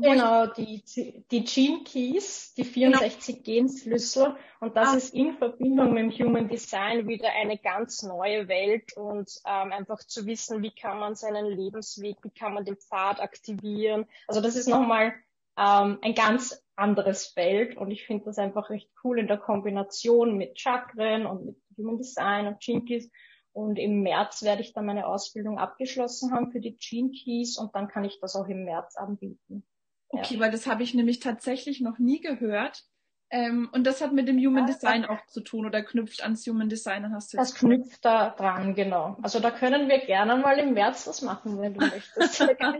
Genau, 0.02 0.46
die, 0.46 0.82
die 1.30 1.44
Gene 1.44 1.84
Keys, 1.84 2.54
die 2.54 2.64
64 2.64 3.42
genau. 3.42 3.44
Genschlüssel. 3.44 4.36
Und 4.60 4.76
das 4.76 4.88
ah. 4.90 4.96
ist 4.96 5.14
in 5.14 5.36
Verbindung 5.36 5.94
mit 5.94 6.04
dem 6.04 6.26
Human 6.26 6.48
Design 6.48 7.08
wieder 7.08 7.28
eine 7.30 7.58
ganz 7.58 8.02
neue 8.02 8.48
Welt 8.48 8.96
und 8.96 9.30
ähm, 9.46 9.72
einfach 9.72 9.98
zu 9.98 10.26
wissen, 10.26 10.62
wie 10.62 10.74
kann 10.74 10.98
man 10.98 11.14
seinen 11.14 11.46
Lebensweg, 11.46 12.16
wie 12.22 12.30
kann 12.30 12.54
man 12.54 12.64
den 12.64 12.76
Pfad 12.76 13.20
aktivieren. 13.20 14.06
Also 14.26 14.40
das 14.40 14.56
ist 14.56 14.68
nochmal 14.68 15.14
ähm, 15.56 15.98
ein 16.02 16.14
ganz 16.14 16.62
anderes 16.76 17.26
Feld 17.26 17.76
und 17.76 17.90
ich 17.90 18.06
finde 18.06 18.24
das 18.24 18.38
einfach 18.38 18.70
recht 18.70 18.90
cool 19.04 19.18
in 19.18 19.26
der 19.26 19.38
Kombination 19.38 20.36
mit 20.36 20.58
Chakren 20.58 21.26
und 21.26 21.44
mit 21.44 21.56
Human 21.76 21.98
Design 21.98 22.46
und 22.46 22.60
Gene 22.60 22.84
Keys. 22.84 23.10
Und 23.52 23.78
im 23.78 24.02
März 24.02 24.42
werde 24.42 24.62
ich 24.62 24.72
dann 24.72 24.86
meine 24.86 25.06
Ausbildung 25.06 25.58
abgeschlossen 25.58 26.32
haben 26.32 26.52
für 26.52 26.60
die 26.60 26.76
Gene 26.76 27.10
Keys 27.10 27.58
und 27.58 27.74
dann 27.74 27.88
kann 27.88 28.04
ich 28.04 28.20
das 28.20 28.36
auch 28.36 28.46
im 28.46 28.64
März 28.64 28.96
anbieten. 28.96 29.64
Okay, 30.10 30.34
ja. 30.34 30.40
weil 30.40 30.50
das 30.50 30.66
habe 30.66 30.82
ich 30.82 30.94
nämlich 30.94 31.20
tatsächlich 31.20 31.80
noch 31.80 31.98
nie 31.98 32.20
gehört. 32.20 32.84
Ähm, 33.32 33.68
und 33.70 33.86
das 33.86 34.00
hat 34.00 34.12
mit 34.12 34.26
dem 34.26 34.38
Human 34.38 34.66
ja, 34.66 34.74
Design 34.74 35.04
auch 35.04 35.24
zu 35.26 35.40
tun 35.40 35.64
oder 35.64 35.82
knüpft 35.82 36.20
ans 36.22 36.44
Human 36.46 36.68
Design, 36.68 37.12
hast 37.12 37.32
du 37.32 37.36
Das 37.36 37.54
knüpft 37.54 38.04
da 38.04 38.30
dran, 38.30 38.74
genau. 38.74 39.18
Also 39.22 39.38
da 39.38 39.52
können 39.52 39.88
wir 39.88 39.98
gerne 39.98 40.36
mal 40.36 40.58
im 40.58 40.74
März 40.74 41.06
was 41.06 41.22
machen, 41.22 41.60
wenn 41.60 41.74
du 41.74 41.86
möchtest. 41.86 42.40
ja, 42.60 42.74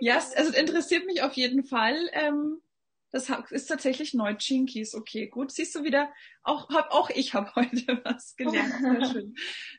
yes, 0.00 0.34
also 0.34 0.56
interessiert 0.56 1.04
mich 1.04 1.22
auf 1.22 1.34
jeden 1.34 1.64
Fall. 1.64 1.96
Ähm, 2.12 2.62
das 3.14 3.30
ist 3.52 3.66
tatsächlich 3.66 4.12
neu, 4.12 4.34
Chinkies. 4.36 4.92
Okay, 4.92 5.28
gut. 5.28 5.52
Siehst 5.52 5.72
du 5.76 5.84
wieder, 5.84 6.12
auch, 6.42 6.68
hab, 6.70 6.90
auch 6.90 7.10
ich 7.10 7.32
habe 7.32 7.48
heute 7.54 8.02
was 8.04 8.34
gelernt. 8.34 8.74
Sehr 8.80 9.04
schön. 9.12 9.34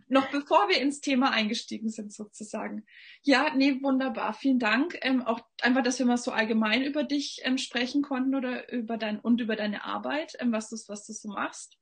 Noch 0.07 0.31
bevor 0.31 0.69
wir 0.69 0.79
ins 0.79 1.01
Thema 1.01 1.31
eingestiegen 1.31 1.89
sind, 1.89 2.13
sozusagen. 2.13 2.85
Ja, 3.23 3.53
nee, 3.53 3.81
wunderbar. 3.81 4.33
Vielen 4.33 4.59
Dank. 4.59 4.97
Ähm, 5.01 5.21
auch 5.21 5.41
einfach, 5.61 5.83
dass 5.83 5.99
wir 5.99 6.05
mal 6.05 6.15
so 6.15 6.31
allgemein 6.31 6.81
über 6.81 7.03
dich 7.03 7.41
ähm, 7.43 7.57
sprechen 7.57 8.03
konnten 8.03 8.35
oder 8.35 8.71
über 8.71 8.95
dein 8.95 9.19
und 9.19 9.41
über 9.41 9.57
deine 9.57 9.83
Arbeit, 9.83 10.37
ähm, 10.39 10.53
was 10.53 10.69
du 10.69 10.77
was 10.87 11.05
du 11.05 11.11
so 11.11 11.27
machst. 11.27 11.77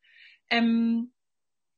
Ähm, 0.49 1.13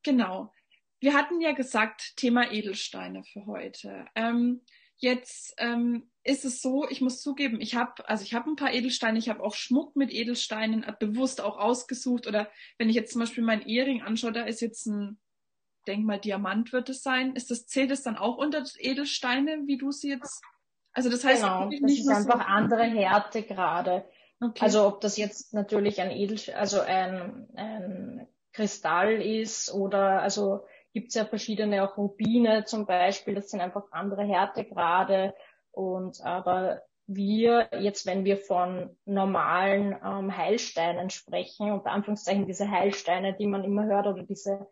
genau. 0.03 0.53
Wir 1.01 1.15
hatten 1.15 1.41
ja 1.41 1.51
gesagt, 1.51 2.15
Thema 2.15 2.49
Edelsteine 2.49 3.25
für 3.25 3.45
heute. 3.45 4.05
Ähm, 4.15 4.61
Jetzt 4.97 5.53
ähm, 5.57 6.09
ist 6.23 6.45
es 6.45 6.61
so, 6.61 6.87
ich 6.89 7.01
muss 7.01 7.21
zugeben, 7.21 7.59
ich 7.59 7.75
habe 7.75 8.07
also 8.07 8.23
ich 8.23 8.33
habe 8.33 8.49
ein 8.49 8.55
paar 8.55 8.73
Edelsteine, 8.73 9.19
ich 9.19 9.29
habe 9.29 9.43
auch 9.43 9.53
Schmuck 9.53 9.95
mit 9.95 10.11
Edelsteinen 10.11 10.85
bewusst 10.99 11.41
auch 11.41 11.57
ausgesucht. 11.57 12.27
Oder 12.27 12.49
wenn 12.77 12.89
ich 12.89 12.95
jetzt 12.95 13.11
zum 13.11 13.19
Beispiel 13.19 13.43
meinen 13.43 13.63
Ehering 13.63 14.01
anschaue, 14.01 14.31
da 14.31 14.43
ist 14.43 14.61
jetzt 14.61 14.85
ein, 14.85 15.19
denk 15.85 16.05
mal, 16.05 16.19
Diamant 16.19 16.71
wird 16.73 16.89
es 16.89 17.03
sein. 17.03 17.35
Ist 17.35 17.51
das 17.51 17.67
zählt 17.67 17.91
es 17.91 18.03
dann 18.03 18.17
auch 18.17 18.37
unter 18.37 18.63
Edelsteine, 18.79 19.63
wie 19.65 19.77
du 19.77 19.91
sie 19.91 20.09
jetzt? 20.09 20.41
Also 20.93 21.09
das 21.09 21.25
heißt 21.25 21.43
genau, 21.43 21.69
das 21.69 21.81
nicht 21.81 21.99
ist 21.99 22.07
einfach 22.07 22.39
so 22.39 22.45
andere 22.47 22.83
Härte 22.83 23.43
gerade. 23.43 24.05
Okay. 24.41 24.63
Also 24.63 24.87
ob 24.87 25.01
das 25.01 25.17
jetzt 25.17 25.53
natürlich 25.53 26.01
ein 26.01 26.11
Edel, 26.11 26.39
also 26.55 26.79
ein, 26.81 27.47
ein 27.55 28.27
Kristall 28.53 29.21
ist 29.21 29.73
oder 29.73 30.21
also 30.21 30.65
gibt 30.95 31.09
es 31.09 31.15
ja 31.15 31.25
verschiedene 31.25 31.83
auch 31.83 31.97
Rubine 31.97 32.63
zum 32.63 32.85
Beispiel, 32.85 33.35
das 33.35 33.49
sind 33.49 33.59
einfach 33.59 33.83
andere 33.91 34.23
Härtegrade 34.23 35.35
und 35.71 36.21
aber 36.21 36.83
wir 37.05 37.69
jetzt, 37.81 38.05
wenn 38.05 38.23
wir 38.23 38.37
von 38.37 38.97
normalen 39.03 39.93
ähm, 40.01 40.35
Heilsteinen 40.35 41.09
sprechen, 41.09 41.73
unter 41.73 41.91
Anführungszeichen 41.91 42.47
diese 42.47 42.71
Heilsteine, 42.71 43.35
die 43.35 43.45
man 43.45 43.65
immer 43.65 43.85
hört, 43.85 44.07
oder 44.07 44.23
diese 44.23 44.67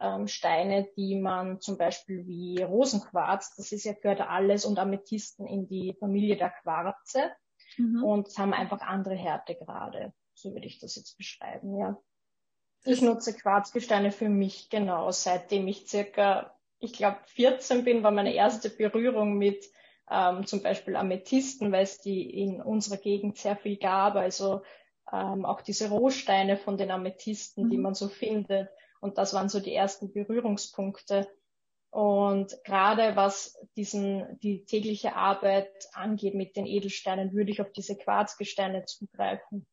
ähm, 0.00 0.26
Steine, 0.28 0.88
die 0.96 1.20
man 1.20 1.60
zum 1.60 1.76
Beispiel 1.76 2.26
wie 2.26 2.62
Rosenquarz, 2.62 3.54
das 3.56 3.70
ist 3.70 3.84
ja 3.84 3.92
gehört 3.92 4.22
alles 4.22 4.64
und 4.64 4.78
Amethysten 4.78 5.46
in 5.46 5.68
die 5.68 5.94
Familie 6.00 6.38
der 6.38 6.54
Quarze 6.62 7.32
mhm. 7.76 8.02
und 8.02 8.38
haben 8.38 8.54
einfach 8.54 8.80
andere 8.80 9.14
Härtegrade. 9.14 10.14
So 10.32 10.54
würde 10.54 10.66
ich 10.66 10.80
das 10.80 10.96
jetzt 10.96 11.18
beschreiben, 11.18 11.78
ja. 11.78 11.98
Ich 12.86 13.02
nutze 13.02 13.34
Quarzgesteine 13.34 14.12
für 14.12 14.28
mich 14.28 14.70
genau, 14.70 15.10
seitdem 15.10 15.66
ich 15.68 15.88
circa, 15.88 16.54
ich 16.78 16.92
glaube, 16.92 17.18
14 17.26 17.84
bin, 17.84 18.02
war 18.02 18.10
meine 18.10 18.34
erste 18.34 18.70
Berührung 18.70 19.38
mit 19.38 19.66
ähm, 20.10 20.46
zum 20.46 20.62
Beispiel 20.62 20.96
Amethysten, 20.96 21.72
weil 21.72 21.82
es 21.82 22.00
die 22.00 22.30
in 22.30 22.62
unserer 22.62 22.98
Gegend 22.98 23.38
sehr 23.38 23.56
viel 23.56 23.76
gab. 23.76 24.14
Also 24.14 24.62
ähm, 25.12 25.44
auch 25.44 25.60
diese 25.60 25.88
Rohsteine 25.88 26.56
von 26.56 26.76
den 26.76 26.90
Amethysten, 26.90 27.64
mhm. 27.64 27.70
die 27.70 27.78
man 27.78 27.94
so 27.94 28.08
findet. 28.08 28.68
Und 29.00 29.18
das 29.18 29.34
waren 29.34 29.48
so 29.48 29.60
die 29.60 29.74
ersten 29.74 30.12
Berührungspunkte. 30.12 31.28
Und 31.90 32.56
gerade 32.64 33.16
was 33.16 33.58
diesen, 33.76 34.38
die 34.40 34.64
tägliche 34.64 35.16
Arbeit 35.16 35.70
angeht 35.92 36.34
mit 36.34 36.56
den 36.56 36.66
Edelsteinen, 36.66 37.32
würde 37.32 37.50
ich 37.50 37.60
auf 37.60 37.72
diese 37.72 37.96
Quarzgesteine 37.96 38.84
zugreifen. 38.84 39.66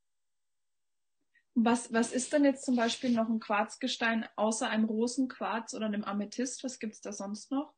Was, 1.56 1.94
was 1.94 2.12
ist 2.12 2.34
denn 2.34 2.46
jetzt 2.46 2.66
zum 2.66 2.76
Beispiel 2.76 3.12
noch 3.12 3.30
ein 3.30 3.40
Quarzgestein 3.40 4.26
außer 4.36 4.68
einem 4.68 4.86
Rosenquarz 4.86 5.74
oder 5.76 5.86
einem 5.86 6.04
Amethyst? 6.04 6.64
Was 6.64 6.80
gibt's 6.80 7.02
da 7.02 7.12
sonst 7.12 7.52
noch? 7.52 7.74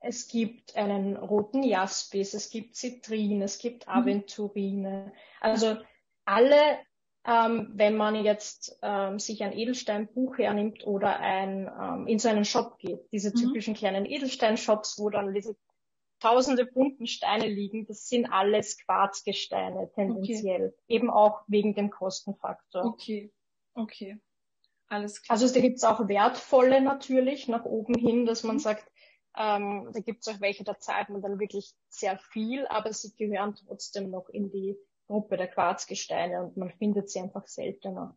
Es 0.00 0.28
gibt 0.28 0.76
einen 0.76 1.16
roten 1.16 1.62
Jaspis, 1.62 2.34
es 2.34 2.50
gibt 2.50 2.74
Zitrin, 2.74 3.42
es 3.42 3.58
gibt 3.58 3.86
mhm. 3.86 3.92
Aventurine. 3.92 5.12
Also 5.40 5.76
alle, 6.24 6.78
ähm, 7.24 7.70
wenn 7.74 7.96
man 7.96 8.14
jetzt 8.16 8.78
ähm, 8.82 9.18
sich 9.18 9.44
ein 9.44 9.52
Edelsteinbuch 9.52 10.38
hernimmt 10.38 10.86
oder 10.86 11.20
ein, 11.20 11.70
ähm, 11.80 12.06
in 12.08 12.18
so 12.18 12.30
einen 12.30 12.46
Shop 12.46 12.78
geht, 12.78 13.00
diese 13.12 13.30
mhm. 13.30 13.34
typischen 13.36 13.74
mhm. 13.74 13.78
kleinen 13.78 14.06
Edelsteinshops, 14.06 14.98
wo 14.98 15.10
dann 15.10 15.34
diese 15.34 15.54
tausende 16.20 16.66
bunten 16.66 17.06
Steine 17.06 17.48
liegen, 17.48 17.86
das 17.86 18.08
sind 18.08 18.26
alles 18.26 18.78
Quarzgesteine 18.78 19.90
tendenziell. 19.94 20.68
Okay. 20.68 20.94
Eben 20.94 21.10
auch 21.10 21.42
wegen 21.46 21.74
dem 21.74 21.90
Kostenfaktor. 21.90 22.84
Okay, 22.84 23.32
okay. 23.74 24.20
Alles 24.86 25.22
klar. 25.22 25.34
Also 25.34 25.52
da 25.52 25.60
gibt's 25.60 25.84
auch 25.84 26.08
wertvolle 26.08 26.80
natürlich 26.80 27.48
nach 27.48 27.64
oben 27.64 27.94
hin, 27.94 28.26
dass 28.26 28.42
man 28.42 28.56
mhm. 28.56 28.60
sagt, 28.60 28.90
ähm, 29.36 29.90
da 29.92 30.00
gibt's 30.00 30.28
auch 30.28 30.40
welche, 30.40 30.64
da 30.64 30.78
zahlt 30.78 31.08
man 31.08 31.22
dann 31.22 31.38
wirklich 31.38 31.72
sehr 31.88 32.18
viel, 32.18 32.66
aber 32.66 32.92
sie 32.92 33.14
gehören 33.14 33.54
trotzdem 33.54 34.10
noch 34.10 34.28
in 34.28 34.50
die 34.50 34.76
Gruppe 35.06 35.36
der 35.36 35.48
Quarzgesteine 35.48 36.42
und 36.42 36.56
man 36.56 36.70
findet 36.72 37.10
sie 37.10 37.20
einfach 37.20 37.46
seltener. 37.46 38.16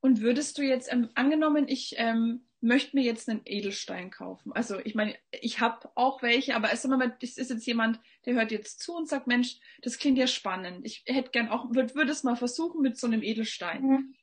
Und 0.00 0.20
würdest 0.20 0.56
du 0.58 0.62
jetzt, 0.62 0.92
ähm, 0.92 1.10
angenommen, 1.14 1.68
ich 1.68 1.94
ähm, 1.98 2.45
möchte 2.60 2.96
mir 2.96 3.02
jetzt 3.02 3.28
einen 3.28 3.42
Edelstein 3.44 4.10
kaufen. 4.10 4.52
Also 4.52 4.78
ich 4.80 4.94
meine, 4.94 5.14
ich 5.30 5.60
habe 5.60 5.90
auch 5.94 6.22
welche, 6.22 6.56
aber 6.56 6.72
es 6.72 6.84
ist, 6.84 7.38
ist 7.38 7.50
jetzt 7.50 7.66
jemand, 7.66 8.00
der 8.24 8.34
hört 8.34 8.50
jetzt 8.50 8.80
zu 8.80 8.94
und 8.94 9.08
sagt, 9.08 9.26
Mensch, 9.26 9.58
das 9.82 9.98
klingt 9.98 10.18
ja 10.18 10.26
spannend. 10.26 10.84
Ich 10.84 11.04
hätte 11.06 11.30
gern 11.30 11.48
auch, 11.48 11.74
würde 11.74 11.94
würd 11.94 12.08
es 12.08 12.24
mal 12.24 12.36
versuchen 12.36 12.82
mit 12.82 12.98
so 12.98 13.06
einem 13.06 13.22
Edelstein. 13.22 13.82
Mhm. 13.82 14.14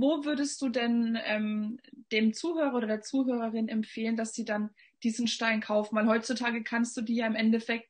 Wo 0.00 0.24
würdest 0.24 0.60
du 0.62 0.68
denn 0.68 1.18
ähm, 1.24 1.78
dem 2.10 2.32
Zuhörer 2.32 2.74
oder 2.74 2.86
der 2.86 3.02
Zuhörerin 3.02 3.68
empfehlen, 3.68 4.16
dass 4.16 4.34
sie 4.34 4.44
dann 4.44 4.70
diesen 5.02 5.28
Stein 5.28 5.60
kaufen? 5.60 5.96
Weil 5.96 6.08
heutzutage 6.08 6.64
kannst 6.64 6.96
du 6.96 7.02
die 7.02 7.16
ja 7.16 7.26
im 7.26 7.36
Endeffekt 7.36 7.88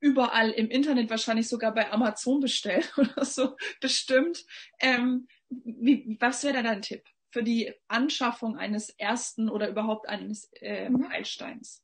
überall 0.00 0.50
im 0.50 0.68
Internet, 0.68 1.08
wahrscheinlich 1.08 1.48
sogar 1.48 1.72
bei 1.72 1.90
Amazon 1.90 2.40
bestellen 2.40 2.84
oder 2.96 3.24
so, 3.24 3.56
bestimmt. 3.80 4.44
Ähm, 4.80 5.28
wie, 5.48 6.16
was 6.20 6.44
wäre 6.44 6.54
da 6.54 6.62
dein 6.62 6.82
Tipp? 6.82 7.04
Für 7.34 7.42
die 7.42 7.74
Anschaffung 7.88 8.56
eines 8.56 8.90
ersten 8.90 9.48
oder 9.48 9.68
überhaupt 9.68 10.08
eines 10.08 10.52
äh, 10.60 10.88
mhm. 10.88 11.08
Heilsteins? 11.10 11.82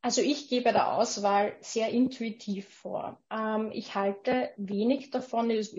Also 0.00 0.22
ich 0.22 0.48
gehe 0.48 0.62
bei 0.62 0.72
der 0.72 0.94
Auswahl 0.94 1.54
sehr 1.60 1.90
intuitiv 1.90 2.66
vor. 2.66 3.22
Ähm, 3.30 3.70
ich 3.74 3.94
halte 3.94 4.52
wenig 4.56 5.10
davon, 5.10 5.50
es, 5.50 5.74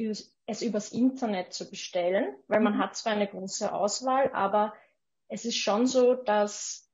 es, 0.46 0.62
übers 0.62 0.92
Internet 0.92 1.52
zu 1.52 1.68
bestellen, 1.68 2.36
weil 2.48 2.62
man 2.62 2.76
mhm. 2.76 2.78
hat 2.78 2.96
zwar 2.96 3.14
eine 3.14 3.28
große 3.28 3.74
Auswahl, 3.74 4.32
aber 4.34 4.76
es 5.28 5.44
ist 5.44 5.58
schon 5.58 5.88
so, 5.88 6.14
dass 6.14 6.92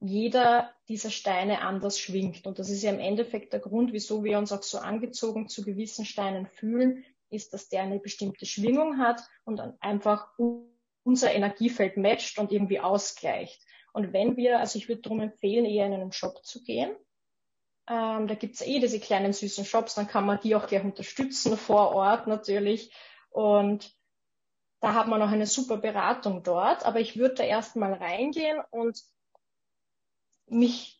jeder 0.00 0.74
dieser 0.88 1.10
Steine 1.10 1.60
anders 1.60 1.96
schwingt. 2.00 2.44
Und 2.44 2.58
das 2.58 2.70
ist 2.70 2.82
ja 2.82 2.90
im 2.90 2.98
Endeffekt 2.98 3.52
der 3.52 3.60
Grund, 3.60 3.92
wieso 3.92 4.24
wir 4.24 4.38
uns 4.38 4.50
auch 4.50 4.64
so 4.64 4.78
angezogen 4.78 5.48
zu 5.48 5.62
gewissen 5.62 6.04
Steinen 6.04 6.48
fühlen, 6.48 7.04
ist, 7.30 7.52
dass 7.52 7.68
der 7.68 7.82
eine 7.82 7.98
bestimmte 7.98 8.46
Schwingung 8.46 8.98
hat 8.98 9.22
und 9.44 9.56
dann 9.56 9.76
einfach 9.80 10.28
unser 11.02 11.32
Energiefeld 11.32 11.96
matcht 11.96 12.38
und 12.38 12.52
irgendwie 12.52 12.80
ausgleicht. 12.80 13.62
Und 13.92 14.12
wenn 14.12 14.36
wir, 14.36 14.58
also 14.60 14.78
ich 14.78 14.88
würde 14.88 15.02
darum 15.02 15.20
empfehlen, 15.20 15.64
eher 15.64 15.86
in 15.86 15.94
einen 15.94 16.12
Shop 16.12 16.44
zu 16.44 16.62
gehen. 16.62 16.94
Ähm, 17.88 18.28
da 18.28 18.34
gibt's 18.34 18.60
eh 18.60 18.80
diese 18.80 19.00
kleinen 19.00 19.32
süßen 19.32 19.64
Shops, 19.64 19.94
dann 19.94 20.06
kann 20.06 20.26
man 20.26 20.40
die 20.40 20.54
auch 20.54 20.66
gleich 20.66 20.84
unterstützen 20.84 21.56
vor 21.56 21.94
Ort 21.94 22.26
natürlich. 22.26 22.92
Und 23.30 23.96
da 24.80 24.94
hat 24.94 25.08
man 25.08 25.22
auch 25.22 25.30
eine 25.30 25.46
super 25.46 25.78
Beratung 25.78 26.42
dort. 26.42 26.84
Aber 26.84 27.00
ich 27.00 27.16
würde 27.16 27.36
da 27.36 27.44
erstmal 27.44 27.94
reingehen 27.94 28.60
und 28.70 29.02
mich 30.46 30.97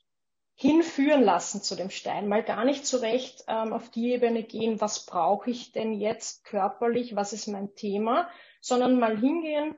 hinführen 0.61 1.23
lassen 1.23 1.62
zu 1.62 1.77
dem 1.77 1.88
Stein, 1.88 2.27
mal 2.27 2.43
gar 2.43 2.65
nicht 2.65 2.85
so 2.85 2.97
recht 2.97 3.45
ähm, 3.47 3.73
auf 3.73 3.91
die 3.91 4.11
Ebene 4.11 4.43
gehen, 4.43 4.81
was 4.81 5.07
brauche 5.07 5.50
ich 5.50 5.71
denn 5.71 5.93
jetzt 5.93 6.45
körperlich, 6.45 7.15
was 7.15 7.33
ist 7.33 7.47
mein 7.47 7.77
Thema, 7.77 8.29
sondern 8.61 8.99
mal 8.99 9.17
hingehen, 9.17 9.77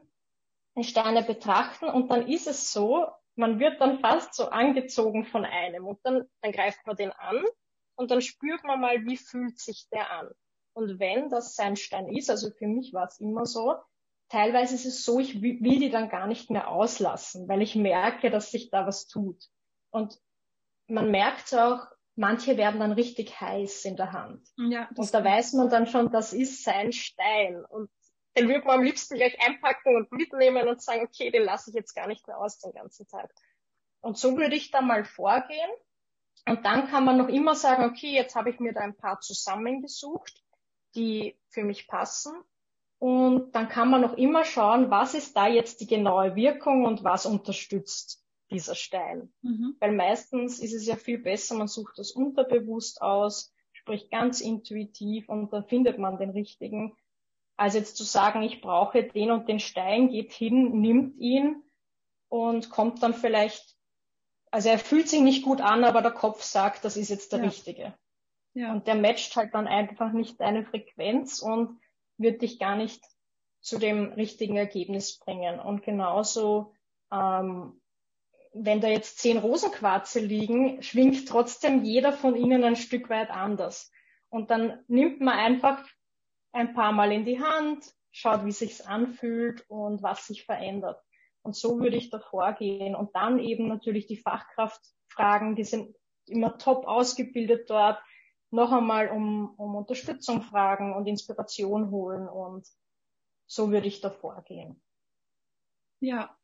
die 0.79 0.85
Steine 0.85 1.23
betrachten 1.23 1.85
und 1.85 2.11
dann 2.11 2.27
ist 2.27 2.47
es 2.47 2.73
so, 2.73 3.07
man 3.35 3.61
wird 3.61 3.79
dann 3.83 3.99
fast 3.99 4.33
so 4.33 4.49
angezogen 4.49 5.27
von 5.27 5.45
einem 5.45 5.87
und 5.87 5.99
dann, 6.03 6.27
dann 6.41 6.53
greift 6.53 6.87
man 6.87 6.97
den 6.97 7.13
an 7.13 7.45
und 7.97 8.11
dann 8.11 8.23
spürt 8.23 8.65
man 8.65 8.81
mal, 8.81 9.05
wie 9.05 9.19
fühlt 9.19 9.59
sich 9.59 9.87
der 9.93 10.11
an. 10.11 10.31
Und 10.73 10.99
wenn 10.99 11.29
das 11.29 11.57
sein 11.57 11.77
Stein 11.77 12.09
ist, 12.09 12.31
also 12.31 12.51
für 12.53 12.67
mich 12.67 12.95
war 12.95 13.07
es 13.07 13.21
immer 13.21 13.45
so, 13.45 13.75
teilweise 14.31 14.77
ist 14.77 14.87
es 14.87 15.05
so, 15.05 15.19
ich 15.19 15.43
will 15.43 15.79
die 15.79 15.91
dann 15.91 16.09
gar 16.09 16.27
nicht 16.27 16.49
mehr 16.49 16.69
auslassen, 16.69 17.49
weil 17.49 17.61
ich 17.61 17.77
merke, 17.77 18.31
dass 18.31 18.51
sich 18.51 18.71
da 18.71 18.87
was 18.87 19.09
tut. 19.09 19.45
Und 19.91 20.19
man 20.91 21.11
merkt 21.11 21.55
auch, 21.55 21.87
manche 22.17 22.57
werden 22.57 22.81
dann 22.81 22.93
richtig 22.93 23.41
heiß 23.41 23.85
in 23.85 23.97
der 23.97 24.13
Hand. 24.13 24.47
Ja, 24.57 24.89
und 24.95 25.13
da 25.13 25.25
weiß 25.25 25.55
man 25.55 25.71
dann 25.71 25.87
schon, 25.87 26.11
das 26.11 26.33
ist 26.33 26.65
sein 26.65 26.93
Stein. 26.93 27.65
Und 27.65 27.91
den 28.37 28.49
würde 28.49 28.67
man 28.67 28.79
am 28.79 28.85
liebsten 28.85 29.17
gleich 29.17 29.41
einpacken 29.41 29.97
und 29.97 30.13
mitnehmen 30.13 30.69
und 30.69 30.83
sagen, 30.83 31.03
okay, 31.05 31.31
den 31.31 31.45
lasse 31.45 31.71
ich 31.71 31.77
jetzt 31.77 31.95
gar 31.95 32.07
nicht 32.07 32.27
mehr 32.27 32.39
aus 32.39 32.59
den 32.59 32.73
ganzen 32.73 33.09
Tag. 33.09 33.33
Und 34.01 34.19
so 34.19 34.37
würde 34.37 34.55
ich 34.55 34.71
da 34.71 34.81
mal 34.81 35.05
vorgehen. 35.05 35.71
Und 36.47 36.65
dann 36.65 36.89
kann 36.89 37.05
man 37.05 37.19
noch 37.19 37.29
immer 37.29 37.55
sagen, 37.55 37.85
okay, 37.85 38.13
jetzt 38.13 38.35
habe 38.35 38.51
ich 38.51 38.61
mir 38.61 38.73
da 38.73 38.81
ein 38.81 38.97
paar 38.97 39.21
zusammengesucht, 39.21 40.43
die 40.95 41.39
für 41.49 41.65
mich 41.65 41.87
passen. 41.87 42.33
Und 42.99 43.53
dann 43.55 43.69
kann 43.69 43.91
man 43.91 44.03
noch 44.03 44.17
immer 44.17 44.45
schauen, 44.45 44.91
was 44.91 45.15
ist 45.15 45.37
da 45.37 45.49
jetzt 45.49 45.81
die 45.81 45.87
genaue 45.87 46.37
Wirkung 46.37 46.85
und 46.85 47.03
was 47.03 47.25
unterstützt 47.25 48.20
dieser 48.51 48.75
Stein. 48.75 49.33
Mhm. 49.43 49.77
Weil 49.81 49.93
meistens 49.93 50.61
ist 50.61 50.75
es 50.75 50.87
ja 50.87 50.97
viel 50.97 51.19
besser, 51.19 51.55
man 51.55 51.69
sucht 51.69 51.99
das 51.99 52.13
unterbewusst 52.13 53.03
aus, 53.03 53.53
sprich 53.73 54.11
ganz 54.11 54.41
intuitiv 54.41 55.29
und 55.29 55.53
dann 55.53 55.65
findet 55.65 55.99
man 55.99 56.19
den 56.19 56.31
richtigen, 56.31 56.97
als 57.57 57.75
jetzt 57.75 57.97
zu 57.97 58.05
sagen, 58.05 58.43
ich 58.43 58.61
brauche 58.61 59.05
den 59.05 59.31
und 59.31 59.49
den 59.49 59.61
Stein, 59.61 60.09
geht 60.09 60.33
hin, 60.33 60.81
nimmt 60.81 61.19
ihn 61.19 61.63
und 62.29 62.71
kommt 62.71 63.03
dann 63.03 63.15
vielleicht 63.15 63.77
also 64.51 64.69
er 64.69 64.79
fühlt 64.79 65.09
sich 65.09 65.21
nicht 65.21 65.45
gut 65.45 65.61
an, 65.61 65.85
aber 65.85 66.03
der 66.03 66.11
Kopf 66.11 66.43
sagt, 66.43 66.85
das 66.85 66.97
ist 66.97 67.09
jetzt 67.09 67.33
der 67.33 67.41
ja. 67.41 67.45
richtige. 67.47 67.95
Ja. 68.55 68.73
Und 68.73 68.87
der 68.87 68.97
matcht 68.97 69.37
halt 69.37 69.55
dann 69.55 69.69
einfach 69.69 70.13
nicht 70.13 70.41
deine 70.41 70.65
Frequenz 70.65 71.41
und 71.41 71.79
wird 72.17 72.43
dich 72.43 72.59
gar 72.59 72.77
nicht 72.77 73.03
zu 73.61 73.79
dem 73.79 74.13
richtigen 74.13 74.57
Ergebnis 74.57 75.19
bringen. 75.19 75.61
Und 75.61 75.83
genauso, 75.83 76.75
ähm, 77.13 77.80
wenn 78.53 78.81
da 78.81 78.89
jetzt 78.89 79.19
zehn 79.19 79.39
Rosenquarze 79.39 80.21
liegen, 80.21 80.83
schwingt 80.83 81.29
trotzdem 81.29 81.85
jeder 81.85 82.13
von 82.13 82.35
ihnen 82.35 82.65
ein 82.65 82.77
Stück 82.77 83.09
weit 83.09 83.31
anders. 83.31 83.93
Und 84.29 84.51
dann 84.51 84.83
nimmt 84.89 85.21
man 85.21 85.39
einfach 85.39 85.87
ein 86.53 86.75
paar 86.75 86.93
Mal 86.93 87.13
in 87.13 87.25
die 87.25 87.41
Hand, 87.41 87.85
schaut, 88.11 88.45
wie 88.45 88.53
sich's 88.53 88.81
anfühlt 88.81 89.69
und 89.69 90.03
was 90.03 90.27
sich 90.27 90.45
verändert. 90.45 91.01
Und 91.43 91.57
so 91.57 91.81
würde 91.81 91.97
ich 91.97 92.11
da 92.11 92.19
vorgehen. 92.19 92.95
Und 92.95 93.15
dann 93.15 93.39
eben 93.39 93.69
natürlich 93.69 94.07
die 94.07 94.17
Fachkraftfragen, 94.17 95.55
die 95.55 95.65
sind 95.65 95.97
immer 96.27 96.59
top 96.59 96.87
ausgebildet 96.87 97.71
dort, 97.71 98.03
noch 98.51 98.73
einmal 98.73 99.09
um, 99.09 99.55
um 99.57 99.77
Unterstützung 99.77 100.43
fragen 100.43 100.93
und 100.93 101.07
Inspiration 101.07 101.91
holen. 101.91 102.29
Und 102.29 102.67
so 103.47 103.71
würde 103.71 103.87
ich 103.87 104.01
da 104.01 104.11
vorgehen. 104.11 104.83
Ja, 106.01 106.37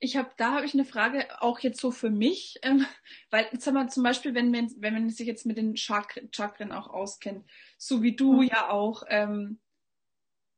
ich 0.00 0.16
habe, 0.16 0.30
da 0.36 0.52
habe 0.52 0.66
ich 0.66 0.74
eine 0.74 0.84
Frage 0.84 1.26
auch 1.42 1.60
jetzt 1.60 1.80
so 1.80 1.90
für 1.90 2.10
mich, 2.10 2.58
ähm, 2.62 2.86
weil 3.30 3.48
sag 3.58 3.74
mal 3.74 3.88
zum 3.88 4.02
Beispiel, 4.02 4.34
wenn 4.34 4.50
man, 4.50 4.70
wenn 4.78 4.94
man 4.94 5.10
sich 5.10 5.26
jetzt 5.26 5.46
mit 5.46 5.58
den 5.58 5.76
Chakren, 5.76 6.30
Chakren 6.32 6.72
auch 6.72 6.88
auskennt, 6.88 7.48
so 7.78 8.02
wie 8.02 8.16
du 8.16 8.42
mhm. 8.42 8.48
ja 8.48 8.70
auch 8.70 9.04
ähm, 9.08 9.60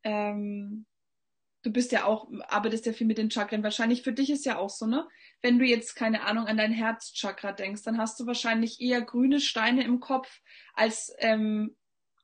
ähm, 0.04 0.87
du 1.62 1.70
bist 1.70 1.92
ja 1.92 2.04
auch, 2.04 2.28
arbeitest 2.49 2.87
ja 2.87 2.92
viel 2.92 3.06
mit 3.06 3.18
den 3.18 3.30
Chakren. 3.30 3.62
Wahrscheinlich 3.62 4.02
für 4.02 4.12
dich 4.12 4.30
ist 4.30 4.44
ja 4.44 4.58
auch 4.58 4.70
so, 4.70 4.87
ne? 4.87 5.06
Wenn 5.40 5.58
du 5.58 5.64
jetzt, 5.64 5.94
keine 5.94 6.25
Ahnung, 6.25 6.46
an 6.46 6.56
dein 6.56 6.72
Herzchakra 6.72 7.52
denkst, 7.52 7.82
dann 7.82 7.99
hast 7.99 8.18
du 8.20 8.26
wahrscheinlich 8.26 8.80
eher 8.80 9.00
grüne 9.00 9.40
Steine 9.40 9.84
im 9.84 10.00
Kopf 10.00 10.40
als 10.75 11.14
ähm, 11.18 11.76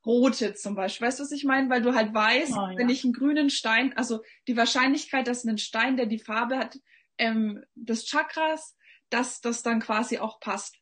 rote 0.05 0.53
zum 0.55 0.75
Beispiel. 0.75 1.07
Weißt 1.07 1.19
du, 1.19 1.23
was 1.23 1.31
ich 1.31 1.45
meine? 1.45 1.69
Weil 1.69 1.81
du 1.81 1.95
halt 1.95 2.13
weißt, 2.13 2.53
oh, 2.53 2.71
ja. 2.71 2.77
wenn 2.77 2.89
ich 2.89 3.03
einen 3.03 3.13
grünen 3.13 3.49
Stein, 3.49 3.95
also 3.97 4.21
die 4.47 4.57
Wahrscheinlichkeit, 4.57 5.27
dass 5.27 5.45
ein 5.45 5.57
Stein, 5.57 5.97
der 5.97 6.05
die 6.05 6.19
Farbe 6.19 6.57
hat, 6.57 6.77
ähm, 7.19 7.63
des 7.75 8.05
Chakras, 8.05 8.75
dass 9.09 9.41
das 9.41 9.63
dann 9.63 9.79
quasi 9.79 10.17
auch 10.17 10.39
passt. 10.39 10.75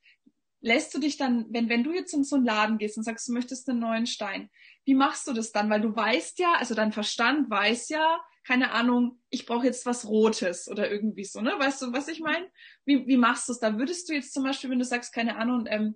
Lässt 0.62 0.94
du 0.94 1.00
dich 1.00 1.18
dann, 1.18 1.46
wenn, 1.50 1.70
wenn 1.70 1.84
du 1.84 1.94
jetzt 1.94 2.14
in 2.14 2.24
so 2.24 2.36
einen 2.36 2.46
Laden 2.46 2.78
gehst 2.78 2.98
und 2.98 3.04
sagst, 3.04 3.28
du 3.28 3.34
möchtest 3.34 3.70
einen 3.70 3.80
neuen 3.80 4.08
Stein, 4.08 4.50
wie 4.86 4.96
machst 4.96 5.28
du 5.28 5.34
das 5.34 5.52
dann? 5.52 5.70
Weil 5.70 5.82
du 5.82 5.96
weißt 5.96 6.40
ja, 6.40 6.54
also 6.54 6.74
dein 6.74 6.94
Verstand 6.94 7.50
weiß 7.50 7.90
ja, 7.90 8.20
keine 8.46 8.72
Ahnung, 8.72 9.20
ich 9.30 9.46
brauche 9.46 9.66
jetzt 9.66 9.86
was 9.86 10.08
Rotes 10.08 10.70
oder 10.70 10.90
irgendwie 10.90 11.26
so, 11.26 11.42
ne? 11.42 11.54
Weißt 11.60 11.82
du, 11.82 11.92
was 11.92 12.08
ich 12.08 12.22
meine? 12.22 12.50
Wie, 12.86 13.06
wie 13.06 13.18
machst 13.18 13.50
du 13.50 13.54
es 13.54 13.60
da? 13.60 13.78
Würdest 13.78 14.08
du 14.08 14.14
jetzt 14.14 14.34
zum 14.34 14.44
Beispiel, 14.44 14.70
wenn 14.70 14.80
du 14.80 14.86
sagst, 14.86 15.14
keine 15.14 15.36
Ahnung, 15.36 15.66
ähm, 15.68 15.96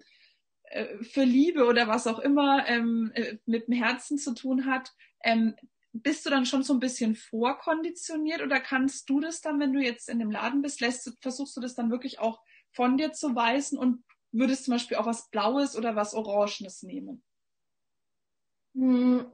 äh, 0.66 1.02
für 1.02 1.24
Liebe 1.24 1.66
oder 1.66 1.88
was 1.88 2.08
auch 2.08 2.20
immer 2.20 2.68
ähm, 2.68 3.12
äh, 3.14 3.38
mit 3.46 3.68
dem 3.68 3.74
Herzen 3.74 4.18
zu 4.18 4.34
tun 4.34 4.66
hat, 4.66 4.92
ähm, 5.24 5.56
bist 5.94 6.26
du 6.26 6.30
dann 6.30 6.46
schon 6.46 6.64
so 6.64 6.74
ein 6.74 6.80
bisschen 6.80 7.16
vorkonditioniert 7.16 8.42
oder 8.42 8.60
kannst 8.60 9.10
du 9.10 9.20
das 9.20 9.42
dann, 9.42 9.60
wenn 9.60 9.74
du 9.74 9.80
jetzt 9.82 10.10
in 10.10 10.20
dem 10.20 10.32
Laden 10.32 10.62
bist, 10.62 10.82
lässt 10.82 11.06
du, 11.06 11.12
versuchst 11.20 11.56
du 11.58 11.62
das 11.62 11.76
dann 11.76 11.92
wirklich 11.92 12.20
auch 12.20 12.42
von 12.72 12.98
dir 12.98 13.12
zu 13.12 13.36
weisen 13.36 13.78
und 13.78 14.04
würdest 14.32 14.66
zum 14.66 14.74
Beispiel 14.74 14.98
auch 14.98 15.06
was 15.06 15.30
Blaues 15.30 15.76
oder 15.76 15.96
was 15.96 16.14
Orangenes 16.14 16.84
nehmen? 16.84 17.22
Hm, 18.74 19.30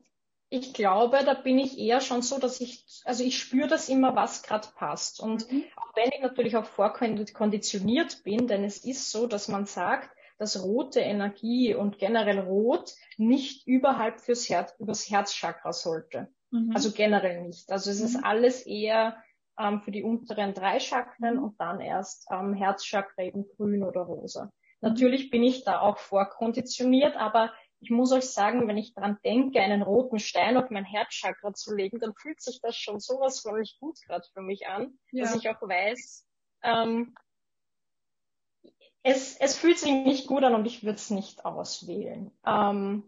ich 0.50 0.74
glaube, 0.74 1.24
da 1.24 1.34
bin 1.34 1.60
ich 1.60 1.78
eher 1.78 2.02
schon 2.02 2.22
so, 2.22 2.40
dass 2.40 2.62
ich, 2.62 2.86
also 3.06 3.24
ich 3.24 3.38
spüre 3.38 3.68
das 3.68 3.90
immer, 3.90 4.16
was 4.16 4.42
gerade 4.42 4.68
passt. 4.76 5.20
Und 5.20 5.52
mhm. 5.52 5.66
auch 5.76 5.96
wenn 5.96 6.10
ich 6.12 6.22
natürlich 6.22 6.56
auch 6.56 6.66
vorkonditioniert 6.66 8.24
bin, 8.24 8.48
denn 8.48 8.64
es 8.64 8.84
ist 8.84 9.12
so, 9.12 9.28
dass 9.28 9.48
man 9.48 9.66
sagt, 9.66 10.10
dass 10.40 10.64
rote 10.64 11.02
Energie 11.02 11.74
und 11.76 11.98
generell 11.98 12.40
rot 12.40 12.94
nicht 13.18 13.68
überhalb 13.68 14.22
fürs 14.22 14.50
Herz, 14.50 14.74
übers 14.80 15.10
Herzchakra 15.10 15.74
sollte. 15.74 16.32
Mhm. 16.52 16.72
Also 16.74 16.92
generell 16.92 17.42
nicht. 17.42 17.72
Also 17.72 17.92
es 17.92 18.00
mhm. 18.00 18.06
ist 18.06 18.24
alles 18.24 18.66
eher 18.66 19.22
ähm, 19.60 19.82
für 19.82 19.92
die 19.92 20.04
unteren 20.04 20.54
drei 20.54 20.80
Chakren 20.80 21.36
mhm. 21.38 21.44
und 21.44 21.60
dann 21.60 21.80
erst 21.80 22.28
ähm, 22.32 22.54
Herzchakra 22.54 23.24
eben 23.24 23.46
grün 23.56 23.84
oder 23.84 24.02
rosa. 24.02 24.46
Mhm. 24.46 24.52
Natürlich 24.82 25.30
bin 25.30 25.44
ich 25.44 25.64
da 25.64 25.80
auch 25.80 25.98
vorkonditioniert, 25.98 27.16
aber 27.16 27.54
ich 27.80 27.92
muss 27.92 28.12
euch 28.12 28.26
sagen, 28.26 28.68
wenn 28.68 28.78
ich 28.78 28.94
daran 28.94 29.20
denke, 29.24 29.62
einen 29.62 29.84
roten 29.84 30.20
Stein 30.20 30.58
auf 30.58 30.70
mein 30.72 30.86
Herzchakra 30.86 31.54
zu 31.54 31.76
legen, 31.76 32.00
dann 32.00 32.16
fühlt 32.16 32.42
sich 32.42 32.60
das 32.62 32.76
schon 32.76 33.00
sowas 33.00 33.40
von 33.42 33.60
nicht 33.60 33.80
gut 33.80 34.00
gerade 34.08 34.26
für 34.34 34.42
mich 34.42 34.68
an, 34.68 34.98
ja. 35.12 35.24
dass 35.24 35.36
ich 35.36 35.48
auch 35.50 35.62
weiß, 35.62 36.26
ähm, 36.64 37.16
es, 39.04 39.38
es 39.38 39.58
fühlt 39.58 39.78
sich 39.78 39.92
nicht 39.92 40.28
gut 40.28 40.44
an 40.44 40.56
und 40.56 40.66
ich 40.66 40.84
würde 40.84 40.96
es 40.96 41.12
nicht 41.12 41.46
auswählen. 41.46 42.32
Ähm, 42.46 43.04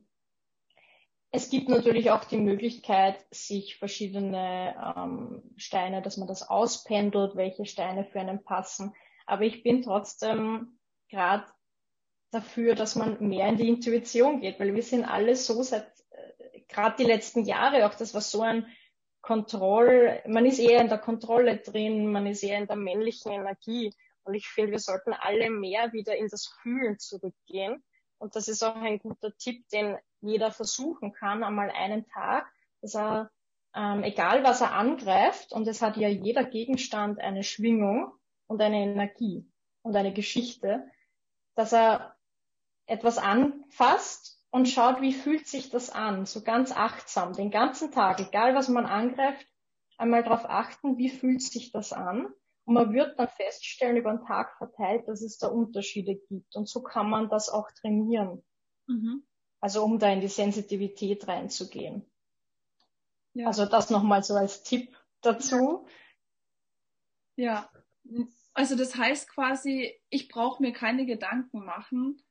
es 1.32 1.50
gibt 1.50 1.70
natürlich 1.70 2.10
auch 2.12 2.24
die 2.24 2.38
Möglichkeit, 2.38 3.24
sich 3.32 3.78
verschiedene 3.78 4.76
ähm, 4.96 5.44
Steine, 5.58 6.02
dass 6.02 6.18
man 6.18 6.28
das 6.28 6.48
auspendelt, 6.50 7.36
welche 7.36 7.66
Steine 7.66 8.04
für 8.06 8.20
einen 8.20 8.44
passen. 8.44 8.96
Aber 9.26 9.44
ich 9.44 9.62
bin 9.62 9.84
trotzdem 9.84 10.80
gerade 11.10 11.46
dafür, 12.32 12.74
dass 12.76 12.96
man 12.96 13.18
mehr 13.20 13.48
in 13.48 13.58
die 13.58 13.68
Intuition 13.68 14.42
geht, 14.42 14.60
weil 14.60 14.74
wir 14.74 14.84
sind 14.84 15.06
alle 15.06 15.36
so 15.36 15.62
seit 15.62 15.88
äh, 16.10 16.62
gerade 16.68 16.96
die 16.98 17.10
letzten 17.10 17.46
Jahre 17.46 17.86
auch, 17.86 17.94
das 17.94 18.14
war 18.14 18.22
so 18.22 18.42
ein 18.42 18.66
Kontroll, 19.22 20.22
man 20.26 20.46
ist 20.46 20.60
eher 20.60 20.82
in 20.82 20.90
der 20.90 20.98
Kontrolle 20.98 21.58
drin, 21.58 22.12
man 22.12 22.26
ist 22.26 22.42
eher 22.42 22.58
in 22.58 22.68
der 22.68 22.76
männlichen 22.76 23.32
Energie. 23.32 23.94
Und 24.24 24.34
ich 24.34 24.48
finde, 24.48 24.72
wir 24.72 24.80
sollten 24.80 25.14
alle 25.14 25.50
mehr 25.50 25.92
wieder 25.94 26.16
in 26.16 26.28
das 26.28 26.48
Fühlen 26.62 26.98
zurückgehen. 26.98 27.84
Und 28.20 28.36
das 28.36 28.48
ist 28.48 28.64
auch 28.64 28.76
ein 28.76 29.00
guter 29.00 29.36
Tipp, 29.38 29.68
den 29.70 29.98
jeder 30.22 30.52
versuchen 30.52 31.14
kann, 31.14 31.44
einmal 31.44 31.72
einen 31.72 32.06
Tag, 32.06 32.46
dass 32.82 32.96
er, 32.96 33.32
ähm, 33.74 34.04
egal 34.04 34.44
was 34.44 34.62
er 34.62 34.74
angreift, 34.74 35.54
und 35.54 35.68
es 35.68 35.82
hat 35.82 35.98
ja 35.98 36.10
jeder 36.10 36.44
Gegenstand 36.44 37.20
eine 37.20 37.44
Schwingung 37.44 38.12
und 38.48 38.62
eine 38.62 38.78
Energie 38.78 39.50
und 39.82 39.96
eine 39.96 40.14
Geschichte, 40.14 40.90
dass 41.56 41.74
er 41.74 42.16
etwas 42.86 43.18
anfasst 43.18 44.44
und 44.52 44.68
schaut, 44.68 45.02
wie 45.02 45.14
fühlt 45.14 45.48
sich 45.48 45.70
das 45.70 45.90
an, 45.90 46.26
so 46.26 46.42
ganz 46.42 46.72
achtsam, 46.72 47.34
den 47.34 47.52
ganzen 47.52 47.92
Tag, 47.92 48.20
egal 48.20 48.56
was 48.56 48.68
man 48.68 48.86
angreift, 48.86 49.48
einmal 49.98 50.24
darauf 50.24 50.50
achten, 50.50 50.98
wie 50.98 51.10
fühlt 51.10 51.42
sich 51.42 51.72
das 51.72 51.94
an. 51.94 52.34
Und 52.70 52.76
man 52.76 52.94
wird 52.94 53.18
dann 53.18 53.30
feststellen 53.30 53.98
über 53.98 54.12
den 54.12 54.24
Tag 54.28 54.56
verteilt, 54.60 55.08
dass 55.08 55.24
es 55.24 55.40
da 55.40 55.48
Unterschiede 55.48 56.18
gibt. 56.30 56.56
Und 56.56 56.70
so 56.70 56.84
kann 56.84 57.10
man 57.10 57.28
das 57.28 57.50
auch 57.50 57.72
trainieren. 57.72 58.44
Mhm. 58.86 59.24
Also 59.60 59.84
um 59.84 59.98
da 59.98 60.14
in 60.14 60.22
die 60.22 60.28
Sensitivität 60.28 61.28
reinzugehen. 61.28 62.06
Ja. 63.34 63.48
Also 63.48 63.66
das 63.66 63.90
nochmal 63.90 64.22
so 64.22 64.36
als 64.36 64.62
Tipp 64.62 64.96
dazu. 65.22 65.88
Ja, 67.38 67.72
also 68.54 68.76
das 68.76 68.96
heißt 68.96 69.32
quasi, 69.34 70.00
ich 70.12 70.30
brauche 70.30 70.62
mir 70.62 70.72
keine 70.72 71.08
Gedanken 71.08 71.66
machen, 71.66 72.22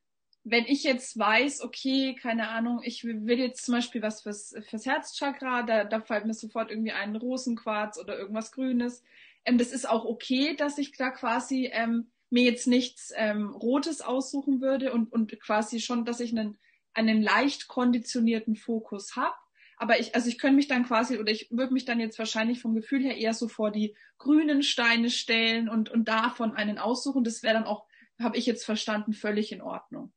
wenn 0.45 0.65
ich 0.65 0.83
jetzt 0.83 1.19
weiß, 1.19 1.61
okay, 1.63 2.15
keine 2.15 2.47
Ahnung, 2.47 2.79
ich 2.83 3.03
will 3.03 3.39
jetzt 3.39 3.65
zum 3.65 3.75
Beispiel 3.75 4.01
was 4.01 4.21
fürs, 4.21 4.55
fürs 4.69 4.85
Herzchakra, 4.85 5.63
da, 5.63 5.83
da 5.83 5.99
fällt 5.99 6.25
mir 6.25 6.33
sofort 6.33 6.71
irgendwie 6.71 6.93
ein 6.93 7.17
Rosenquarz 7.17 7.99
oder 7.99 8.17
irgendwas 8.17 8.53
Grünes. 8.53 9.03
Ähm, 9.49 9.57
das 9.57 9.71
ist 9.71 9.89
auch 9.89 10.05
okay, 10.05 10.55
dass 10.55 10.77
ich 10.77 10.95
da 10.95 11.09
quasi 11.09 11.69
ähm, 11.73 12.11
mir 12.29 12.43
jetzt 12.43 12.67
nichts 12.67 13.11
ähm, 13.15 13.49
Rotes 13.49 14.01
aussuchen 14.01 14.61
würde 14.61 14.93
und, 14.93 15.11
und 15.11 15.39
quasi 15.39 15.79
schon, 15.79 16.05
dass 16.05 16.19
ich 16.19 16.31
einen, 16.31 16.59
einen 16.93 17.21
leicht 17.21 17.67
konditionierten 17.67 18.55
Fokus 18.55 19.15
habe. 19.15 19.33
Aber 19.77 19.99
ich, 19.99 20.13
also 20.13 20.27
ich 20.27 20.37
könnte 20.37 20.57
mich 20.57 20.67
dann 20.67 20.85
quasi, 20.85 21.17
oder 21.17 21.31
ich 21.31 21.47
würde 21.49 21.73
mich 21.73 21.85
dann 21.85 21.99
jetzt 21.99 22.19
wahrscheinlich 22.19 22.61
vom 22.61 22.75
Gefühl 22.75 23.01
her 23.01 23.17
eher 23.17 23.33
so 23.33 23.47
vor 23.47 23.71
die 23.71 23.95
grünen 24.17 24.61
Steine 24.61 25.09
stellen 25.09 25.69
und, 25.69 25.89
und 25.89 26.07
davon 26.07 26.53
einen 26.53 26.77
aussuchen. 26.77 27.23
Das 27.23 27.41
wäre 27.41 27.55
dann 27.55 27.63
auch, 27.63 27.87
habe 28.19 28.37
ich 28.37 28.45
jetzt 28.45 28.65
verstanden, 28.65 29.13
völlig 29.13 29.51
in 29.51 29.61
Ordnung. 29.61 30.11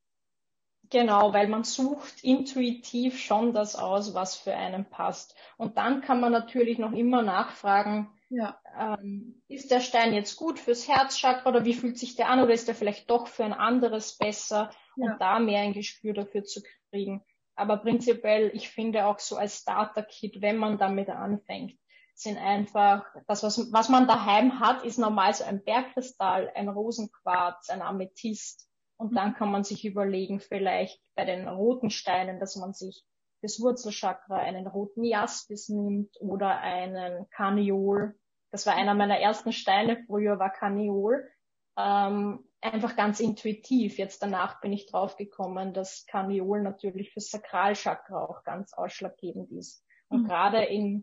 Genau, 0.90 1.32
weil 1.32 1.48
man 1.48 1.64
sucht 1.64 2.22
intuitiv 2.22 3.18
schon 3.18 3.54
das 3.54 3.76
aus, 3.76 4.12
was 4.12 4.36
für 4.36 4.54
einen 4.54 4.84
passt. 4.84 5.34
Und 5.56 5.78
dann 5.78 6.02
kann 6.02 6.20
man 6.20 6.32
natürlich 6.32 6.78
noch 6.78 6.92
immer 6.92 7.22
nachfragen, 7.22 8.10
ja. 8.32 8.58
ähm, 8.78 9.42
ist 9.48 9.70
der 9.70 9.80
Stein 9.80 10.14
jetzt 10.14 10.36
gut 10.36 10.58
fürs 10.58 10.88
Herzchakra 10.88 11.50
oder 11.50 11.64
wie 11.64 11.74
fühlt 11.74 11.98
sich 11.98 12.16
der 12.16 12.30
an 12.30 12.40
oder 12.40 12.52
ist 12.52 12.66
der 12.66 12.74
vielleicht 12.74 13.10
doch 13.10 13.26
für 13.28 13.44
ein 13.44 13.52
anderes 13.52 14.16
besser 14.16 14.70
ja. 14.96 15.12
und 15.12 15.20
da 15.20 15.38
mehr 15.38 15.60
ein 15.60 15.74
Gespür 15.74 16.14
dafür 16.14 16.44
zu 16.44 16.62
kriegen. 16.90 17.22
Aber 17.54 17.76
prinzipiell, 17.76 18.50
ich 18.54 18.70
finde 18.70 19.06
auch 19.06 19.18
so 19.18 19.36
als 19.36 19.58
Starter-Kit, 19.58 20.40
wenn 20.40 20.56
man 20.56 20.78
damit 20.78 21.10
anfängt, 21.10 21.78
sind 22.14 22.38
einfach, 22.38 23.04
das, 23.26 23.42
was, 23.42 23.72
was 23.72 23.88
man 23.88 24.06
daheim 24.06 24.60
hat, 24.60 24.84
ist 24.84 24.98
normal 24.98 25.34
so 25.34 25.44
ein 25.44 25.62
Bergkristall, 25.62 26.50
ein 26.54 26.68
Rosenquarz, 26.68 27.68
ein 27.68 27.82
Amethyst 27.82 28.68
und 28.96 29.14
dann 29.16 29.34
kann 29.34 29.50
man 29.50 29.64
sich 29.64 29.84
überlegen, 29.84 30.40
vielleicht 30.40 31.00
bei 31.14 31.24
den 31.24 31.48
roten 31.48 31.90
Steinen, 31.90 32.40
dass 32.40 32.56
man 32.56 32.72
sich 32.72 33.04
fürs 33.42 33.60
Wurzelchakra 33.60 34.36
einen 34.36 34.68
roten 34.68 35.02
Jaspis 35.04 35.68
nimmt 35.68 36.16
oder 36.20 36.60
einen 36.60 37.28
Karneol. 37.30 38.14
Das 38.52 38.66
war 38.66 38.74
einer 38.74 38.94
meiner 38.94 39.18
ersten 39.18 39.52
Steine 39.52 40.04
früher, 40.06 40.38
war 40.38 40.50
Karneol. 40.50 41.28
Ähm, 41.76 42.46
einfach 42.60 42.96
ganz 42.96 43.18
intuitiv. 43.18 43.98
Jetzt 43.98 44.22
danach 44.22 44.60
bin 44.60 44.72
ich 44.72 44.86
draufgekommen, 44.86 45.72
dass 45.72 46.06
Karneol 46.06 46.62
natürlich 46.62 47.12
fürs 47.12 47.30
Sakralchakra 47.30 48.24
auch 48.24 48.44
ganz 48.44 48.72
ausschlaggebend 48.74 49.50
ist. 49.50 49.84
Und 50.08 50.24
mhm. 50.24 50.26
gerade 50.28 50.64
in, 50.64 51.02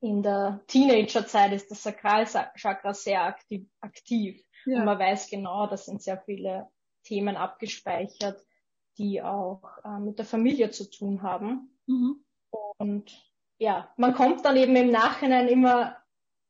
in 0.00 0.22
der 0.22 0.60
Teenagerzeit 0.66 1.52
ist 1.52 1.70
das 1.70 1.84
Sakralchakra 1.84 2.92
sehr 2.92 3.22
aktiv. 3.22 3.68
aktiv. 3.80 4.44
Ja. 4.66 4.80
Und 4.80 4.84
man 4.84 4.98
weiß 4.98 5.30
genau, 5.30 5.68
das 5.68 5.86
sind 5.86 6.02
sehr 6.02 6.18
viele 6.18 6.68
Themen 7.04 7.36
abgespeichert, 7.36 8.44
die 8.98 9.22
auch 9.22 9.62
äh, 9.84 10.00
mit 10.00 10.18
der 10.18 10.26
Familie 10.26 10.70
zu 10.70 10.90
tun 10.90 11.22
haben. 11.22 11.78
Mhm. 11.86 12.24
Und 12.78 13.32
ja, 13.58 13.88
man 13.96 14.14
kommt 14.14 14.44
dann 14.44 14.56
eben 14.56 14.76
im 14.76 14.90
Nachhinein 14.90 15.48
immer 15.48 15.96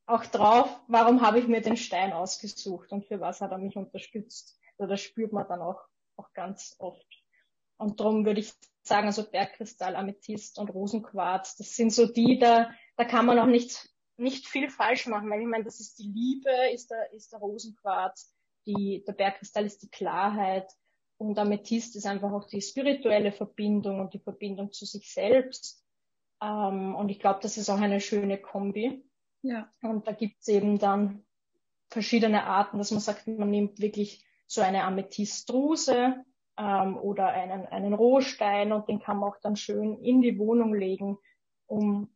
auch 0.07 0.25
drauf, 0.27 0.69
warum 0.89 1.21
habe 1.21 1.39
ich 1.39 1.49
mir 1.49 1.61
den 1.61 1.77
Stein 1.77 2.13
ausgesucht 2.13 2.93
und 2.93 3.07
für 3.07 3.21
was 3.21 3.41
hat 3.41 3.51
er 3.51 3.59
mich 3.59 3.77
unterstützt. 3.77 4.59
Also 4.79 4.91
das 4.91 5.01
spürt 5.01 5.33
man 5.33 5.49
dann 5.49 5.61
auch, 5.61 5.81
auch 6.17 6.33
ganz 6.33 6.77
oft. 6.79 7.07
Und 7.77 8.01
darum 8.01 8.25
würde 8.25 8.41
ich 8.41 8.53
sagen, 8.83 9.07
also 9.07 9.29
Bergkristall, 9.29 9.97
Amethyst 9.97 10.59
und 10.59 10.71
Rosenquarz, 10.71 11.57
das 11.57 11.75
sind 11.75 11.93
so 11.93 12.07
die, 12.07 12.39
da, 12.39 12.71
da 12.97 13.05
kann 13.05 13.27
man 13.27 13.39
auch 13.39 13.47
nicht, 13.47 13.89
nicht 14.17 14.47
viel 14.47 14.71
falsch 14.71 15.07
machen, 15.07 15.29
weil 15.29 15.41
ich 15.41 15.47
meine, 15.47 15.65
das 15.65 15.81
ist 15.81 15.99
die 15.99 16.09
Liebe, 16.09 16.51
ist 16.73 16.91
der, 16.91 17.13
ist 17.13 17.33
der 17.33 17.41
Rosenquarz 17.41 18.33
die, 18.67 19.05
der 19.07 19.13
Bergkristall 19.13 19.65
ist 19.65 19.83
die 19.83 19.91
Klarheit 19.91 20.71
und 21.19 21.39
Amethyst 21.39 21.97
ist 21.97 22.07
einfach 22.07 22.33
auch 22.33 22.47
die 22.47 22.61
spirituelle 22.61 23.33
Verbindung 23.33 24.01
und 24.01 24.13
die 24.13 24.19
Verbindung 24.19 24.73
zu 24.73 24.85
sich 24.85 25.13
selbst. 25.13 25.83
Ähm, 26.43 26.95
und 26.95 27.09
ich 27.09 27.19
glaube, 27.19 27.41
das 27.43 27.57
ist 27.57 27.71
auch 27.71 27.81
eine 27.81 28.01
schöne 28.01 28.39
Kombi. 28.39 29.03
Ja. 29.49 29.73
Und 29.83 30.07
da 30.07 30.13
gibt's 30.13 30.49
eben 30.49 30.79
dann 30.79 31.25
verschiedene 31.89 32.45
Arten, 32.45 32.79
dass 32.79 32.91
man 32.91 33.01
sagt, 33.01 33.27
man 33.27 33.51
nimmt 33.51 33.81
wirklich 33.81 34.25
so 34.47 34.61
eine 34.61 34.85
Amethystdruse 34.85 36.25
ähm, 36.59 36.97
oder 36.97 37.29
einen, 37.29 37.67
einen 37.67 37.95
Rohstein 37.95 38.73
und 38.73 38.89
den 38.89 39.01
kann 39.01 39.19
man 39.19 39.31
auch 39.31 39.41
dann 39.41 39.57
schön 39.57 39.99
in 39.99 40.21
die 40.21 40.39
Wohnung 40.39 40.75
legen, 40.75 41.19
um 41.67 42.11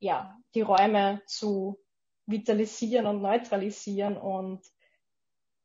ja 0.00 0.36
die 0.54 0.62
Räume 0.62 1.22
zu 1.26 1.78
vitalisieren 2.26 3.06
und 3.06 3.22
neutralisieren 3.22 4.16
und 4.16 4.64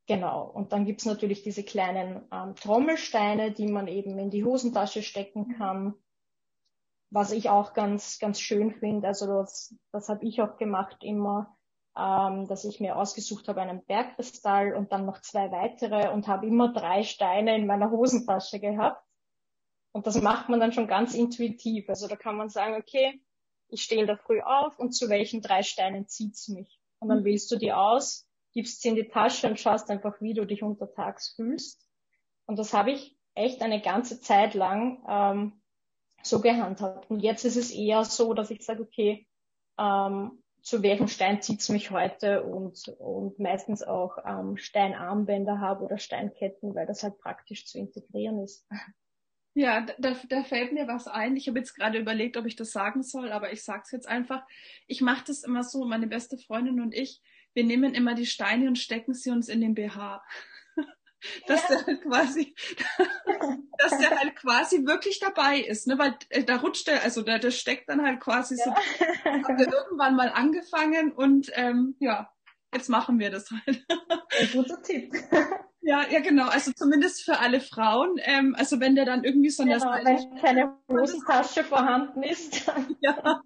Genau. 0.09 0.43
Und 0.43 0.73
dann 0.73 0.85
gibt's 0.85 1.05
natürlich 1.05 1.43
diese 1.43 1.61
kleinen 1.61 2.23
ähm, 2.31 2.55
Trommelsteine, 2.55 3.51
die 3.51 3.67
man 3.67 3.87
eben 3.87 4.17
in 4.17 4.31
die 4.31 4.43
Hosentasche 4.43 5.03
stecken 5.03 5.55
kann. 5.55 5.93
Was 7.11 7.31
ich 7.31 7.49
auch 7.49 7.73
ganz, 7.73 8.19
ganz 8.19 8.39
schön 8.39 8.71
finde. 8.71 9.07
Also 9.07 9.25
das, 9.27 9.75
das 9.91 10.09
habe 10.09 10.25
ich 10.25 10.41
auch 10.41 10.57
gemacht 10.57 10.97
immer, 11.01 11.57
ähm, 11.97 12.47
dass 12.47 12.65
ich 12.65 12.79
mir 12.79 12.95
ausgesucht 12.95 13.47
habe 13.47 13.61
einen 13.61 13.83
Bergkristall 13.85 14.75
und 14.75 14.91
dann 14.91 15.05
noch 15.05 15.21
zwei 15.21 15.51
weitere 15.51 16.11
und 16.11 16.27
habe 16.27 16.45
immer 16.45 16.71
drei 16.71 17.03
Steine 17.03 17.55
in 17.55 17.65
meiner 17.65 17.89
Hosentasche 17.89 18.59
gehabt. 18.59 19.03
Und 19.91 20.05
das 20.05 20.21
macht 20.21 20.49
man 20.49 20.59
dann 20.59 20.71
schon 20.71 20.87
ganz 20.87 21.15
intuitiv. 21.15 21.89
Also 21.89 22.07
da 22.07 22.15
kann 22.15 22.37
man 22.37 22.49
sagen, 22.49 22.75
okay, 22.75 23.19
ich 23.69 23.81
stehe 23.81 24.05
da 24.05 24.15
früh 24.15 24.41
auf 24.41 24.77
und 24.77 24.91
zu 24.91 25.09
welchen 25.09 25.41
drei 25.41 25.63
Steinen 25.63 26.07
zieht's 26.07 26.47
mich? 26.47 26.79
Und 26.99 27.09
dann 27.09 27.21
mhm. 27.21 27.25
wählst 27.25 27.51
du 27.51 27.57
die 27.57 27.73
aus 27.73 28.29
gibst 28.53 28.81
sie 28.81 28.89
in 28.89 28.95
die 28.95 29.07
Tasche 29.07 29.47
und 29.47 29.59
schaust 29.59 29.89
einfach, 29.89 30.19
wie 30.21 30.33
du 30.33 30.45
dich 30.45 30.63
untertags 30.63 31.29
fühlst. 31.35 31.87
Und 32.45 32.57
das 32.57 32.73
habe 32.73 32.91
ich 32.91 33.17
echt 33.35 33.61
eine 33.61 33.81
ganze 33.81 34.19
Zeit 34.21 34.53
lang 34.53 35.03
ähm, 35.07 35.58
so 36.21 36.41
gehandhabt. 36.41 37.09
Und 37.09 37.21
jetzt 37.21 37.45
ist 37.45 37.55
es 37.55 37.71
eher 37.71 38.03
so, 38.03 38.33
dass 38.33 38.51
ich 38.51 38.63
sage, 38.63 38.81
okay, 38.81 39.27
ähm, 39.77 40.43
zu 40.61 40.83
welchem 40.83 41.07
Stein 41.07 41.41
zieht's 41.41 41.69
mich 41.69 41.89
heute 41.91 42.43
und, 42.43 42.87
und 42.99 43.39
meistens 43.39 43.81
auch 43.81 44.17
ähm, 44.25 44.57
Steinarmbänder 44.57 45.59
habe 45.59 45.85
oder 45.85 45.97
Steinketten, 45.97 46.75
weil 46.75 46.85
das 46.85 47.03
halt 47.03 47.17
praktisch 47.19 47.65
zu 47.65 47.77
integrieren 47.77 48.43
ist. 48.43 48.67
Ja, 49.55 49.85
da, 49.97 50.15
da 50.29 50.43
fällt 50.43 50.73
mir 50.73 50.87
was 50.87 51.07
ein. 51.07 51.35
Ich 51.35 51.47
habe 51.47 51.59
jetzt 51.59 51.73
gerade 51.73 51.97
überlegt, 51.97 52.37
ob 52.37 52.45
ich 52.45 52.55
das 52.55 52.71
sagen 52.71 53.03
soll, 53.03 53.31
aber 53.31 53.51
ich 53.51 53.63
sage 53.63 53.81
es 53.83 53.91
jetzt 53.91 54.07
einfach. 54.07 54.45
Ich 54.85 55.01
mache 55.01 55.25
das 55.27 55.43
immer 55.43 55.63
so, 55.63 55.85
meine 55.85 56.07
beste 56.07 56.37
Freundin 56.37 56.79
und 56.79 56.93
ich, 56.93 57.21
wir 57.53 57.63
nehmen 57.63 57.93
immer 57.93 58.13
die 58.13 58.27
Steine 58.27 58.67
und 58.67 58.77
stecken 58.77 59.13
sie 59.13 59.31
uns 59.31 59.49
in 59.49 59.59
den 59.59 59.73
BH. 59.73 60.23
Dass 61.47 61.61
ja. 61.63 61.75
der 61.75 61.85
halt 61.85 62.01
quasi, 62.01 62.55
dass 63.77 63.97
der 63.97 64.09
halt 64.11 64.35
quasi 64.35 64.85
wirklich 64.85 65.19
dabei 65.19 65.59
ist, 65.59 65.87
ne? 65.87 65.97
Weil 65.97 66.15
äh, 66.29 66.43
da 66.43 66.57
rutscht 66.57 66.87
der, 66.87 67.03
also 67.03 67.21
der, 67.21 67.39
der 67.39 67.51
steckt 67.51 67.89
dann 67.89 68.05
halt 68.05 68.19
quasi 68.19 68.55
ja. 68.57 68.65
so. 68.65 68.75
Haben 69.25 69.57
wir 69.57 69.71
irgendwann 69.71 70.15
mal 70.15 70.29
angefangen 70.29 71.11
und 71.11 71.51
ähm, 71.53 71.95
ja, 71.99 72.31
jetzt 72.73 72.89
machen 72.89 73.19
wir 73.19 73.31
das 73.31 73.49
halt. 73.51 73.85
Ein 74.39 74.49
guter 74.53 74.81
Tipp. 74.81 75.13
Ja, 75.81 76.05
ja, 76.09 76.19
genau. 76.19 76.49
Also 76.49 76.71
zumindest 76.73 77.23
für 77.23 77.39
alle 77.39 77.61
Frauen. 77.61 78.15
Ähm, 78.23 78.53
also 78.57 78.79
wenn 78.81 78.95
der 78.95 79.05
dann 79.05 79.23
irgendwie 79.23 79.49
so 79.49 79.63
eine 79.63 79.77
genau, 79.77 79.91
wenn 80.03 80.41
keine 80.41 80.77
Hosentasche 80.89 81.63
vorhanden 81.63 82.21
ist. 82.21 82.69
ja, 83.01 83.41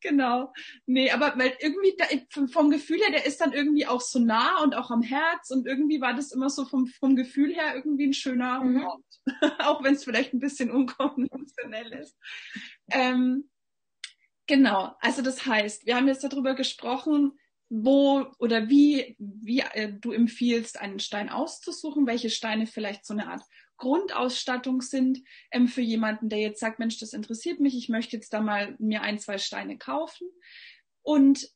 genau. 0.00 0.52
Nee, 0.86 1.10
aber 1.10 1.34
weil 1.36 1.52
irgendwie 1.60 1.94
da, 1.98 2.46
vom 2.46 2.70
Gefühl 2.70 2.98
her, 2.98 3.10
der 3.10 3.26
ist 3.26 3.42
dann 3.42 3.52
irgendwie 3.52 3.86
auch 3.86 4.00
so 4.00 4.18
nah 4.18 4.62
und 4.62 4.74
auch 4.74 4.90
am 4.90 5.02
Herz 5.02 5.50
und 5.50 5.66
irgendwie 5.66 6.00
war 6.00 6.14
das 6.14 6.32
immer 6.32 6.48
so 6.48 6.64
vom, 6.64 6.86
vom 6.86 7.14
Gefühl 7.14 7.54
her 7.54 7.74
irgendwie 7.74 8.06
ein 8.06 8.14
schöner 8.14 8.64
mhm. 8.64 8.86
Ort. 8.86 9.04
auch 9.60 9.82
wenn 9.84 9.94
es 9.94 10.04
vielleicht 10.04 10.32
ein 10.32 10.40
bisschen 10.40 10.70
unkonventionell 10.70 11.92
ist. 11.92 12.16
Ähm, 12.90 13.50
genau. 14.46 14.94
Also 15.00 15.20
das 15.20 15.44
heißt, 15.44 15.84
wir 15.84 15.96
haben 15.96 16.08
jetzt 16.08 16.24
darüber 16.24 16.54
gesprochen, 16.54 17.38
wo 17.68 18.26
oder 18.38 18.68
wie, 18.68 19.16
wie 19.18 19.60
äh, 19.60 19.92
du 19.92 20.12
empfiehlst, 20.12 20.80
einen 20.80 21.00
Stein 21.00 21.28
auszusuchen, 21.28 22.06
welche 22.06 22.30
Steine 22.30 22.66
vielleicht 22.66 23.04
so 23.06 23.14
eine 23.14 23.28
Art 23.28 23.42
Grundausstattung 23.76 24.82
sind 24.82 25.20
ähm, 25.50 25.68
für 25.68 25.80
jemanden, 25.80 26.28
der 26.28 26.38
jetzt 26.38 26.60
sagt, 26.60 26.78
Mensch, 26.78 26.98
das 26.98 27.12
interessiert 27.12 27.60
mich, 27.60 27.76
ich 27.76 27.88
möchte 27.88 28.16
jetzt 28.16 28.32
da 28.32 28.40
mal 28.40 28.76
mir 28.78 29.02
ein, 29.02 29.18
zwei 29.18 29.38
Steine 29.38 29.78
kaufen. 29.78 30.28
Und 31.02 31.50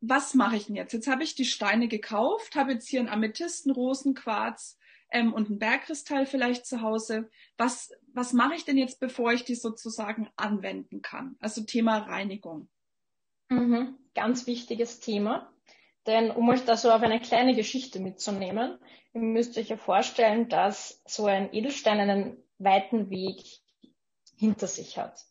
was 0.00 0.34
mache 0.34 0.56
ich 0.56 0.66
denn 0.66 0.76
jetzt? 0.76 0.92
Jetzt 0.92 1.08
habe 1.08 1.22
ich 1.22 1.34
die 1.34 1.44
Steine 1.44 1.88
gekauft, 1.88 2.56
habe 2.56 2.72
jetzt 2.72 2.88
hier 2.88 3.00
einen 3.00 3.08
Amethysten, 3.08 3.72
Rosenquarz 3.72 4.78
ähm, 5.10 5.32
und 5.32 5.48
einen 5.48 5.58
Bergkristall 5.58 6.26
vielleicht 6.26 6.66
zu 6.66 6.80
Hause. 6.80 7.30
Was, 7.56 7.92
was 8.12 8.32
mache 8.32 8.54
ich 8.54 8.64
denn 8.64 8.78
jetzt, 8.78 8.98
bevor 8.98 9.32
ich 9.32 9.44
die 9.44 9.54
sozusagen 9.54 10.28
anwenden 10.36 11.02
kann? 11.02 11.36
Also 11.38 11.62
Thema 11.62 11.98
Reinigung. 11.98 12.68
Mhm. 13.52 13.98
Ganz 14.14 14.46
wichtiges 14.46 15.00
Thema. 15.00 15.52
Denn 16.06 16.30
um 16.30 16.48
euch 16.48 16.64
da 16.64 16.76
so 16.76 16.90
auf 16.90 17.02
eine 17.02 17.20
kleine 17.20 17.54
Geschichte 17.54 18.00
mitzunehmen, 18.00 18.78
ihr 19.14 19.20
müsst 19.20 19.56
euch 19.56 19.68
ja 19.68 19.76
vorstellen, 19.76 20.48
dass 20.48 21.02
so 21.06 21.26
ein 21.26 21.52
Edelstein 21.52 22.00
einen 22.00 22.36
weiten 22.58 23.10
Weg 23.10 23.42
hinter 24.36 24.66
sich 24.66 24.98
hat. 24.98 25.24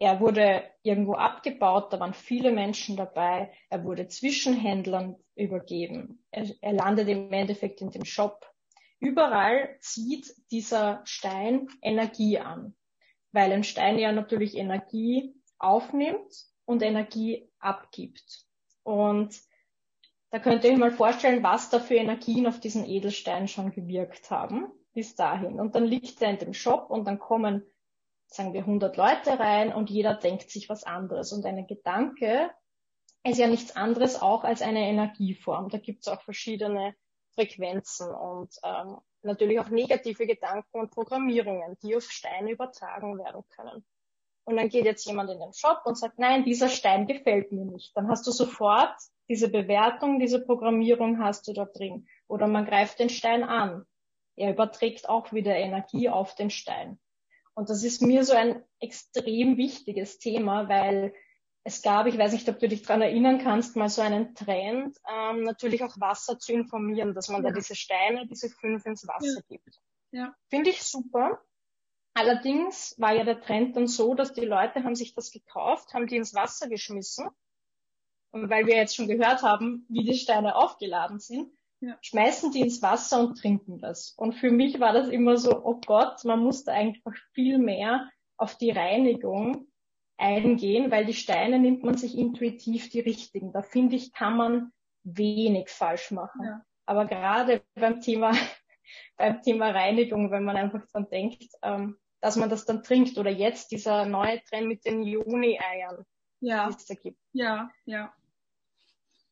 Er 0.00 0.20
wurde 0.20 0.64
irgendwo 0.82 1.14
abgebaut, 1.14 1.92
da 1.92 2.00
waren 2.00 2.14
viele 2.14 2.52
Menschen 2.52 2.96
dabei, 2.96 3.52
er 3.68 3.84
wurde 3.84 4.08
Zwischenhändlern 4.08 5.16
übergeben, 5.34 6.24
er, 6.30 6.46
er 6.60 6.72
landet 6.72 7.08
im 7.08 7.32
Endeffekt 7.32 7.80
in 7.80 7.90
dem 7.90 8.04
Shop. 8.04 8.46
Überall 9.00 9.76
zieht 9.80 10.34
dieser 10.50 11.02
Stein 11.04 11.68
Energie 11.82 12.38
an, 12.38 12.76
weil 13.32 13.52
ein 13.52 13.64
Stein 13.64 13.98
ja 13.98 14.12
natürlich 14.12 14.56
Energie 14.56 15.34
aufnimmt 15.58 16.48
und 16.68 16.82
Energie 16.82 17.50
abgibt. 17.58 18.44
Und 18.82 19.34
Da 20.30 20.38
könnt 20.38 20.62
ihr 20.64 20.72
euch 20.72 20.76
mal 20.76 20.90
vorstellen, 20.90 21.42
was 21.42 21.70
da 21.70 21.80
für 21.80 21.94
Energien 21.94 22.46
auf 22.46 22.60
diesen 22.60 22.84
Edelstein 22.84 23.48
schon 23.48 23.70
gewirkt 23.70 24.30
haben 24.30 24.70
bis 24.92 25.14
dahin. 25.14 25.58
Und 25.58 25.74
dann 25.74 25.86
liegt 25.86 26.20
er 26.20 26.30
in 26.30 26.38
dem 26.38 26.52
Shop 26.52 26.90
und 26.90 27.06
dann 27.06 27.18
kommen, 27.18 27.64
sagen 28.26 28.52
wir, 28.52 28.60
100 28.60 28.96
Leute 28.96 29.38
rein 29.38 29.72
und 29.72 29.88
jeder 29.88 30.14
denkt 30.14 30.50
sich 30.50 30.68
was 30.68 30.84
anderes. 30.84 31.32
Und 31.32 31.46
ein 31.46 31.66
Gedanke 31.66 32.50
ist 33.24 33.38
ja 33.38 33.46
nichts 33.46 33.74
anderes 33.74 34.20
auch 34.20 34.44
als 34.44 34.60
eine 34.60 34.86
Energieform. 34.86 35.70
Da 35.70 35.78
gibt 35.78 36.06
es 36.06 36.12
auch 36.12 36.20
verschiedene 36.22 36.94
Frequenzen 37.34 38.10
und 38.10 38.54
ähm, 38.62 38.98
natürlich 39.22 39.60
auch 39.60 39.70
negative 39.70 40.26
Gedanken 40.26 40.80
und 40.80 40.90
Programmierungen, 40.90 41.78
die 41.82 41.96
auf 41.96 42.10
Steine 42.10 42.50
übertragen 42.50 43.16
werden 43.16 43.44
können. 43.48 43.82
Und 44.48 44.56
dann 44.56 44.70
geht 44.70 44.86
jetzt 44.86 45.04
jemand 45.04 45.28
in 45.28 45.40
den 45.40 45.52
Shop 45.52 45.82
und 45.84 45.98
sagt, 45.98 46.18
nein, 46.18 46.42
dieser 46.42 46.70
Stein 46.70 47.06
gefällt 47.06 47.52
mir 47.52 47.66
nicht. 47.66 47.94
Dann 47.94 48.08
hast 48.08 48.26
du 48.26 48.30
sofort 48.30 48.96
diese 49.28 49.50
Bewertung, 49.50 50.20
diese 50.20 50.40
Programmierung 50.40 51.22
hast 51.22 51.46
du 51.48 51.52
da 51.52 51.66
drin. 51.66 52.06
Oder 52.28 52.46
man 52.46 52.64
greift 52.64 52.98
den 52.98 53.10
Stein 53.10 53.44
an. 53.44 53.84
Er 54.36 54.52
überträgt 54.52 55.06
auch 55.06 55.34
wieder 55.34 55.54
Energie 55.54 56.08
auf 56.08 56.34
den 56.34 56.48
Stein. 56.48 56.98
Und 57.52 57.68
das 57.68 57.84
ist 57.84 58.00
mir 58.00 58.24
so 58.24 58.32
ein 58.32 58.64
extrem 58.80 59.58
wichtiges 59.58 60.18
Thema, 60.18 60.66
weil 60.70 61.12
es 61.62 61.82
gab, 61.82 62.06
ich 62.06 62.16
weiß 62.16 62.32
nicht, 62.32 62.48
ob 62.48 62.58
du 62.58 62.68
dich 62.68 62.80
daran 62.80 63.02
erinnern 63.02 63.40
kannst, 63.40 63.76
mal 63.76 63.90
so 63.90 64.00
einen 64.00 64.34
Trend, 64.34 64.96
ähm, 65.12 65.42
natürlich 65.42 65.84
auch 65.84 66.00
Wasser 66.00 66.38
zu 66.38 66.54
informieren, 66.54 67.12
dass 67.12 67.28
man 67.28 67.44
ja. 67.44 67.50
da 67.50 67.54
diese 67.54 67.74
Steine, 67.74 68.26
diese 68.26 68.48
fünf 68.48 68.86
ins 68.86 69.06
Wasser 69.06 69.42
ja. 69.50 69.56
gibt. 69.56 69.78
Ja. 70.10 70.34
Finde 70.48 70.70
ich 70.70 70.82
super. 70.82 71.38
Allerdings 72.14 72.94
war 72.98 73.14
ja 73.14 73.24
der 73.24 73.40
Trend 73.40 73.76
dann 73.76 73.86
so, 73.86 74.14
dass 74.14 74.32
die 74.32 74.44
Leute 74.44 74.82
haben 74.82 74.96
sich 74.96 75.14
das 75.14 75.30
gekauft, 75.30 75.94
haben 75.94 76.06
die 76.06 76.16
ins 76.16 76.34
Wasser 76.34 76.68
geschmissen. 76.68 77.28
Und 78.30 78.50
weil 78.50 78.66
wir 78.66 78.76
jetzt 78.76 78.96
schon 78.96 79.08
gehört 79.08 79.42
haben, 79.42 79.86
wie 79.88 80.04
die 80.04 80.14
Steine 80.14 80.56
aufgeladen 80.56 81.18
sind, 81.18 81.50
ja. 81.80 81.96
schmeißen 82.02 82.52
die 82.52 82.60
ins 82.60 82.82
Wasser 82.82 83.20
und 83.20 83.38
trinken 83.38 83.78
das. 83.78 84.14
Und 84.16 84.34
für 84.34 84.50
mich 84.50 84.80
war 84.80 84.92
das 84.92 85.08
immer 85.08 85.36
so, 85.36 85.64
oh 85.64 85.80
Gott, 85.86 86.24
man 86.24 86.40
musste 86.40 86.72
einfach 86.72 87.14
viel 87.32 87.58
mehr 87.58 88.10
auf 88.36 88.56
die 88.56 88.70
Reinigung 88.70 89.68
eingehen, 90.18 90.90
weil 90.90 91.06
die 91.06 91.14
Steine 91.14 91.58
nimmt 91.58 91.84
man 91.84 91.96
sich 91.96 92.18
intuitiv 92.18 92.90
die 92.90 93.00
richtigen. 93.00 93.52
Da 93.52 93.62
finde 93.62 93.96
ich, 93.96 94.12
kann 94.12 94.36
man 94.36 94.72
wenig 95.04 95.68
falsch 95.70 96.10
machen. 96.10 96.44
Ja. 96.44 96.62
Aber 96.86 97.06
gerade 97.06 97.62
beim 97.74 98.00
Thema, 98.00 98.32
beim 99.16 99.42
Thema 99.42 99.70
Reinigung, 99.70 100.30
wenn 100.30 100.44
man 100.44 100.56
einfach 100.56 100.86
dran 100.86 101.08
denkt, 101.10 101.44
ähm, 101.62 101.98
dass 102.20 102.36
man 102.36 102.50
das 102.50 102.64
dann 102.64 102.82
trinkt 102.82 103.16
oder 103.18 103.30
jetzt 103.30 103.70
dieser 103.70 104.04
neue 104.06 104.42
Trend 104.44 104.68
mit 104.68 104.84
den 104.84 105.02
Juni-Eiern, 105.02 106.04
ja. 106.40 106.68
die 106.68 106.74
es 106.74 106.86
da 106.86 106.94
gibt. 106.94 107.20
Ja, 107.32 107.70
ja. 107.84 108.12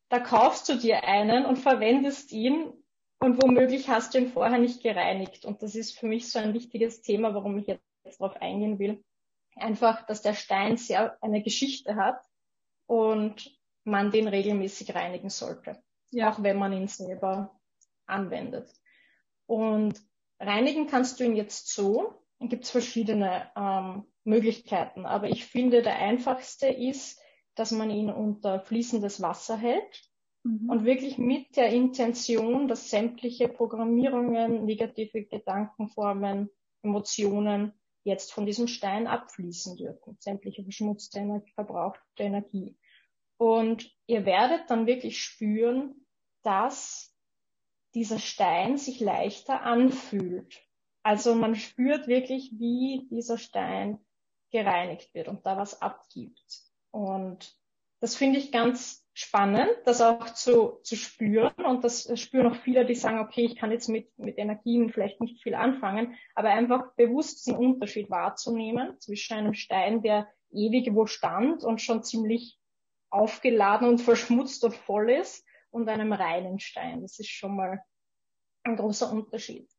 Da 0.08 0.20
kaufst 0.20 0.68
du 0.68 0.76
dir 0.76 1.02
einen 1.04 1.44
und 1.44 1.56
verwendest 1.56 2.30
ihn 2.30 2.72
und 3.18 3.42
womöglich 3.42 3.88
hast 3.88 4.14
du 4.14 4.18
ihn 4.18 4.28
vorher 4.28 4.58
nicht 4.58 4.82
gereinigt. 4.82 5.44
Und 5.44 5.62
das 5.62 5.74
ist 5.74 5.98
für 5.98 6.06
mich 6.06 6.30
so 6.30 6.38
ein 6.38 6.54
wichtiges 6.54 7.02
Thema, 7.02 7.34
warum 7.34 7.58
ich 7.58 7.66
jetzt 7.66 8.20
darauf 8.20 8.36
eingehen 8.40 8.78
will 8.78 9.02
einfach, 9.56 10.06
dass 10.06 10.22
der 10.22 10.34
Stein 10.34 10.76
sehr 10.76 11.16
eine 11.22 11.42
Geschichte 11.42 11.96
hat 11.96 12.20
und 12.86 13.58
man 13.84 14.10
den 14.10 14.28
regelmäßig 14.28 14.94
reinigen 14.94 15.30
sollte. 15.30 15.82
Ja. 16.10 16.30
Auch 16.30 16.42
wenn 16.42 16.58
man 16.58 16.72
ihn 16.72 16.88
selber 16.88 17.58
anwendet. 18.06 18.70
Und 19.46 20.00
reinigen 20.38 20.86
kannst 20.86 21.20
du 21.20 21.24
ihn 21.24 21.36
jetzt 21.36 21.72
so. 21.72 22.14
Dann 22.38 22.48
gibt 22.48 22.64
es 22.64 22.70
verschiedene 22.70 23.50
ähm, 23.56 24.04
Möglichkeiten. 24.24 25.06
Aber 25.06 25.28
ich 25.28 25.46
finde, 25.46 25.82
der 25.82 25.96
einfachste 25.96 26.68
ist, 26.68 27.20
dass 27.54 27.70
man 27.70 27.90
ihn 27.90 28.10
unter 28.10 28.60
fließendes 28.60 29.22
Wasser 29.22 29.56
hält 29.56 30.10
mhm. 30.44 30.68
und 30.68 30.84
wirklich 30.84 31.16
mit 31.16 31.56
der 31.56 31.70
Intention, 31.70 32.68
dass 32.68 32.90
sämtliche 32.90 33.48
Programmierungen, 33.48 34.64
negative 34.66 35.24
Gedankenformen, 35.24 36.50
Emotionen 36.82 37.72
jetzt 38.04 38.32
von 38.32 38.46
diesem 38.46 38.68
Stein 38.68 39.06
abfließen 39.06 39.76
dürfen. 39.76 40.16
Sämtliche 40.20 40.62
verschmutzte, 40.62 41.18
Energie, 41.18 41.52
verbrauchte 41.54 42.22
Energie. 42.22 42.76
Und 43.38 43.90
ihr 44.06 44.24
werdet 44.24 44.70
dann 44.70 44.86
wirklich 44.86 45.18
spüren, 45.18 46.06
dass 46.42 47.15
dieser 47.96 48.18
Stein 48.18 48.76
sich 48.76 49.00
leichter 49.00 49.62
anfühlt. 49.62 50.62
Also 51.02 51.34
man 51.34 51.54
spürt 51.54 52.08
wirklich, 52.08 52.52
wie 52.58 53.08
dieser 53.10 53.38
Stein 53.38 53.98
gereinigt 54.52 55.14
wird 55.14 55.28
und 55.28 55.46
da 55.46 55.56
was 55.56 55.80
abgibt. 55.80 56.60
Und 56.90 57.56
das 58.00 58.14
finde 58.14 58.38
ich 58.38 58.52
ganz 58.52 59.02
spannend, 59.14 59.70
das 59.86 60.02
auch 60.02 60.28
zu, 60.28 60.78
zu 60.82 60.94
spüren. 60.94 61.54
Und 61.64 61.84
das 61.84 62.20
spüren 62.20 62.48
auch 62.48 62.56
viele, 62.56 62.84
die 62.84 62.94
sagen, 62.94 63.18
okay, 63.18 63.46
ich 63.46 63.56
kann 63.56 63.72
jetzt 63.72 63.88
mit, 63.88 64.10
mit 64.18 64.36
Energien 64.36 64.90
vielleicht 64.90 65.22
nicht 65.22 65.42
viel 65.42 65.54
anfangen, 65.54 66.16
aber 66.34 66.50
einfach 66.50 66.92
bewusst 66.96 67.46
den 67.46 67.56
Unterschied 67.56 68.10
wahrzunehmen 68.10 69.00
zwischen 69.00 69.38
einem 69.38 69.54
Stein, 69.54 70.02
der 70.02 70.28
ewig 70.50 70.94
wo 70.94 71.06
stand 71.06 71.64
und 71.64 71.80
schon 71.80 72.02
ziemlich 72.02 72.58
aufgeladen 73.08 73.88
und 73.88 74.02
verschmutzt 74.02 74.64
und 74.64 74.74
voll 74.74 75.10
ist, 75.10 75.46
und 75.70 75.88
einem 75.88 76.12
reinen 76.12 76.60
Stein. 76.60 77.02
Das 77.02 77.18
ist 77.18 77.30
schon 77.30 77.56
mal 77.56 77.82
ein 78.64 78.76
großer 78.76 79.10
Unterschied. 79.10 79.70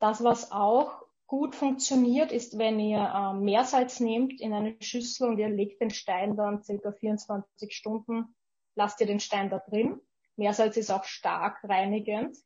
Das, 0.00 0.22
was 0.22 0.52
auch 0.52 1.02
gut 1.26 1.54
funktioniert, 1.54 2.32
ist, 2.32 2.58
wenn 2.58 2.80
ihr 2.80 3.00
äh, 3.00 3.34
Meersalz 3.34 4.00
nehmt 4.00 4.40
in 4.40 4.52
eine 4.52 4.76
Schüssel 4.80 5.28
und 5.28 5.38
ihr 5.38 5.48
legt 5.48 5.80
den 5.80 5.90
Stein 5.90 6.36
dann 6.36 6.62
circa 6.62 6.92
24 6.92 7.74
Stunden 7.74 8.34
lasst 8.78 9.00
ihr 9.00 9.06
den 9.06 9.20
Stein 9.20 9.50
da 9.50 9.58
drin. 9.58 10.00
Meersalz 10.36 10.76
ist 10.78 10.90
auch 10.90 11.04
stark 11.04 11.62
reinigend. 11.64 12.38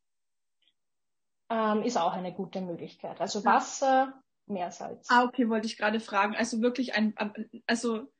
Ähm, 1.50 1.82
ist 1.82 1.98
auch 1.98 2.14
eine 2.14 2.32
gute 2.32 2.62
Möglichkeit. 2.62 3.20
Also 3.20 3.44
Wasser, 3.44 4.20
Meersalz. 4.46 5.06
Ah, 5.10 5.24
okay, 5.24 5.48
wollte 5.48 5.66
ich 5.66 5.76
gerade 5.76 6.00
fragen. 6.00 6.34
Also 6.34 6.62
wirklich 6.62 6.94
ein, 6.94 7.14
also 7.66 8.10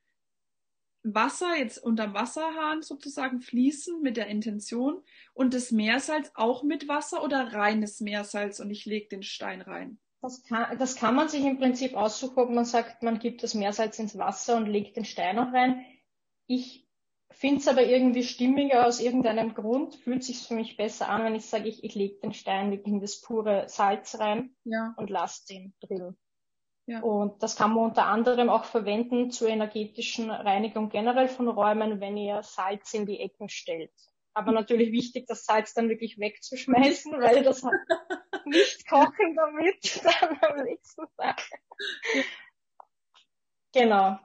Wasser 1.03 1.55
jetzt 1.57 1.77
unterm 1.77 2.13
Wasserhahn 2.13 2.81
sozusagen 2.81 3.41
fließen 3.41 4.01
mit 4.01 4.17
der 4.17 4.27
Intention 4.27 5.03
und 5.33 5.53
das 5.53 5.71
Meersalz 5.71 6.31
auch 6.35 6.63
mit 6.63 6.87
Wasser 6.87 7.23
oder 7.23 7.53
reines 7.53 7.99
Meersalz 7.99 8.59
und 8.59 8.71
ich 8.71 8.85
lege 8.85 9.09
den 9.09 9.23
Stein 9.23 9.61
rein? 9.61 9.99
Das 10.21 10.41
kann, 10.43 10.77
das 10.79 10.95
kann 10.95 11.15
man 11.15 11.27
sich 11.27 11.43
im 11.43 11.59
Prinzip 11.59 11.95
aussuchen, 11.95 12.39
ob 12.39 12.49
man 12.49 12.63
sagt, 12.63 13.03
man 13.03 13.19
gibt 13.19 13.43
das 13.43 13.53
Meersalz 13.53 13.99
ins 13.99 14.17
Wasser 14.17 14.55
und 14.55 14.67
legt 14.67 14.95
den 14.95 15.03
Stein 15.03 15.37
auch 15.37 15.51
rein. 15.51 15.85
Ich 16.47 16.87
finde 17.29 17.59
es 17.59 17.67
aber 17.67 17.85
irgendwie 17.85 18.23
stimmiger 18.23 18.87
aus 18.87 19.01
irgendeinem 19.01 19.53
Grund, 19.53 19.95
fühlt 19.95 20.23
sich 20.23 20.47
für 20.47 20.53
mich 20.53 20.77
besser 20.77 21.09
an, 21.09 21.25
wenn 21.25 21.35
ich 21.35 21.45
sage, 21.45 21.67
ich, 21.67 21.83
ich 21.83 21.95
lege 21.95 22.19
den 22.21 22.33
Stein 22.33 22.71
wirklich 22.71 22.93
in 22.93 23.01
das 23.01 23.19
pure 23.19 23.67
Salz 23.67 24.17
rein 24.17 24.55
ja. 24.63 24.93
und 24.95 25.09
lasse 25.09 25.45
den 25.47 25.73
drin. 25.81 26.15
Ja. 26.85 27.01
Und 27.01 27.41
das 27.41 27.55
kann 27.55 27.73
man 27.73 27.85
unter 27.85 28.05
anderem 28.07 28.49
auch 28.49 28.65
verwenden 28.65 29.31
zur 29.31 29.47
energetischen 29.47 30.29
Reinigung 30.29 30.89
generell 30.89 31.29
von 31.29 31.47
Räumen, 31.47 32.01
wenn 32.01 32.17
ihr 32.17 32.43
Salz 32.43 32.93
in 32.93 33.05
die 33.05 33.19
Ecken 33.19 33.47
stellt. 33.47 33.93
Aber 34.33 34.51
natürlich 34.51 34.91
wichtig, 34.91 35.27
das 35.27 35.45
Salz 35.45 35.73
dann 35.73 35.89
wirklich 35.89 36.17
wegzuschmeißen, 36.17 37.13
weil 37.21 37.43
das 37.43 37.63
hat 37.63 37.71
nicht 38.45 38.87
kochen 38.89 39.35
damit 39.35 40.03
dann 40.03 40.37
am 40.41 40.63
nächsten 40.65 41.05
Tag. 41.17 41.41
Genau. 43.73 44.19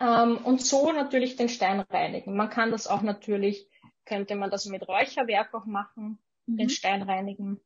Ähm, 0.00 0.38
und 0.44 0.62
so 0.62 0.90
natürlich 0.92 1.36
den 1.36 1.48
Stein 1.48 1.80
reinigen. 1.80 2.34
Man 2.34 2.48
kann 2.48 2.70
das 2.70 2.86
auch 2.86 3.02
natürlich, 3.02 3.68
könnte 4.06 4.36
man 4.36 4.50
das 4.50 4.66
mit 4.66 4.88
Räucherwerk 4.88 5.52
auch 5.52 5.66
machen, 5.66 6.18
mhm. 6.46 6.56
den 6.56 6.70
Stein 6.70 7.02
reinigen. 7.02 7.60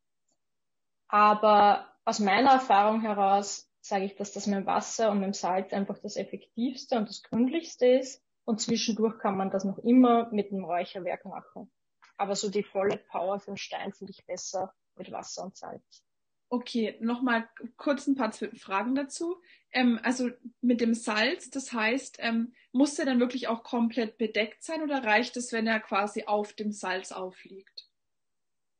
Aber 1.09 1.93
aus 2.05 2.19
meiner 2.19 2.53
Erfahrung 2.53 3.01
heraus 3.01 3.66
sage 3.87 4.05
ich, 4.05 4.17
dass 4.17 4.33
das 4.33 4.47
mit 4.47 4.59
dem 4.59 4.67
Wasser 4.67 5.11
und 5.11 5.21
mit 5.21 5.27
dem 5.27 5.33
Salz 5.33 5.73
einfach 5.73 5.99
das 5.99 6.17
effektivste 6.17 6.97
und 6.97 7.09
das 7.09 7.23
gründlichste 7.23 7.87
ist. 7.87 8.23
Und 8.45 8.61
zwischendurch 8.61 9.19
kann 9.19 9.37
man 9.37 9.51
das 9.51 9.65
noch 9.65 9.79
immer 9.79 10.31
mit 10.33 10.51
dem 10.51 10.65
Räucherwerk 10.65 11.25
machen. 11.25 11.71
Aber 12.17 12.35
so 12.35 12.51
die 12.51 12.63
volle 12.63 12.97
Power 12.97 13.41
für 13.41 13.53
den 13.53 13.57
Stein 13.57 13.93
finde 13.93 14.13
ich 14.13 14.25
besser 14.27 14.73
mit 14.97 15.11
Wasser 15.11 15.45
und 15.45 15.57
Salz. 15.57 16.05
Okay, 16.49 16.97
nochmal 17.01 17.49
kurz 17.77 18.07
ein 18.07 18.15
paar 18.15 18.33
Fragen 18.33 18.95
dazu. 18.95 19.37
Ähm, 19.73 19.99
also 20.03 20.31
mit 20.61 20.81
dem 20.81 20.95
Salz, 20.95 21.51
das 21.51 21.73
heißt, 21.73 22.19
ähm, 22.21 22.55
muss 22.71 22.95
der 22.95 23.05
dann 23.05 23.19
wirklich 23.19 23.49
auch 23.49 23.65
komplett 23.65 24.17
bedeckt 24.17 24.63
sein 24.63 24.83
oder 24.83 25.03
reicht 25.03 25.37
es, 25.37 25.53
wenn 25.53 25.67
er 25.67 25.81
quasi 25.81 26.25
auf 26.25 26.53
dem 26.53 26.71
Salz 26.71 27.11
aufliegt? 27.11 27.89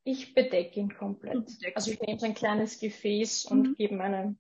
Ich 0.05 0.33
bedecke 0.35 0.79
ihn 0.79 0.95
komplett. 0.95 1.49
Also 1.75 1.91
ich 1.91 2.01
nehme 2.01 2.21
so 2.21 2.27
ein 2.27 2.35
kleines 2.35 2.79
Gefäß 2.79 3.47
und 3.47 3.71
mhm. 3.71 3.75
gebe 3.75 3.97
meine, 3.97 4.37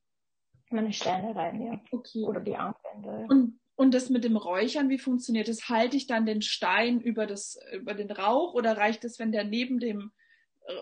meine 0.70 0.92
Steine 0.92 1.34
rein, 1.34 1.60
ja. 1.62 1.80
Okay. 1.90 2.24
Oder 2.24 2.40
die 2.40 2.56
Armbänder. 2.56 3.26
Und, 3.28 3.60
und 3.76 3.94
das 3.94 4.10
mit 4.10 4.24
dem 4.24 4.36
Räuchern, 4.36 4.88
wie 4.88 4.98
funktioniert 4.98 5.48
das? 5.48 5.68
Halte 5.68 5.96
ich 5.96 6.06
dann 6.06 6.26
den 6.26 6.42
Stein 6.42 7.00
über, 7.00 7.26
das, 7.26 7.58
über 7.72 7.94
den 7.94 8.10
Rauch 8.10 8.54
oder 8.54 8.76
reicht 8.76 9.04
es, 9.04 9.18
wenn 9.18 9.32
der 9.32 9.44
neben 9.44 9.78
dem 9.78 10.12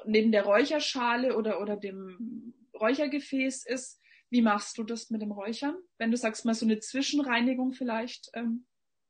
neben 0.05 0.33
der 0.33 0.45
Räucherschale 0.45 1.37
oder, 1.37 1.61
oder 1.61 1.77
dem 1.77 2.55
Räuchergefäß 2.79 3.67
ist. 3.67 4.01
Wie 4.31 4.43
machst 4.43 4.79
du 4.79 4.85
das 4.85 5.11
mit 5.11 5.23
dem 5.23 5.33
Räuchern? 5.33 5.77
Wenn 5.99 6.11
du 6.11 6.17
sagst 6.17 6.45
mal 6.45 6.55
so 6.55 6.67
eine 6.67 6.81
Zwischenreinigung 6.81 7.73
vielleicht. 7.73 8.31
Ähm. 8.35 8.67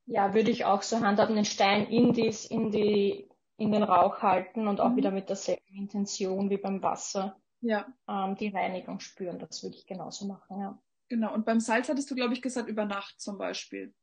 Ja, 0.07 0.35
würde 0.35 0.51
ich 0.51 0.65
auch 0.65 0.83
so 0.83 1.01
handhaben, 1.01 1.35
den 1.35 1.45
Stein 1.45 1.87
in, 1.87 2.13
dies, 2.13 2.45
in 2.45 2.71
die 2.71 3.29
in 3.57 3.73
den 3.73 3.85
Rauch 3.85 4.21
halten 4.21 4.67
und 4.67 4.81
auch 4.81 4.91
mhm. 4.91 4.97
wieder 4.97 5.11
mit 5.11 5.29
derselben 5.29 5.75
Intention 5.75 6.51
wie 6.51 6.59
beim 6.59 6.83
Wasser 6.83 7.41
ja. 7.65 7.87
ähm, 8.09 8.37
die 8.37 8.49
Reinigung 8.49 9.01
spüren. 9.01 9.39
Das 9.39 9.63
würde 9.63 9.77
ich 9.77 9.87
genauso 9.87 10.27
machen, 10.27 10.61
ja. 10.61 10.79
Genau. 11.09 11.35
Und 11.35 11.45
beim 11.45 11.61
Salz 11.61 11.89
hattest 11.89 12.11
du, 12.11 12.15
glaube 12.15 12.35
ich, 12.35 12.43
gesagt, 12.43 12.69
über 12.69 12.85
Nacht 12.85 13.21
zum 13.21 13.39
Beispiel. 13.39 13.95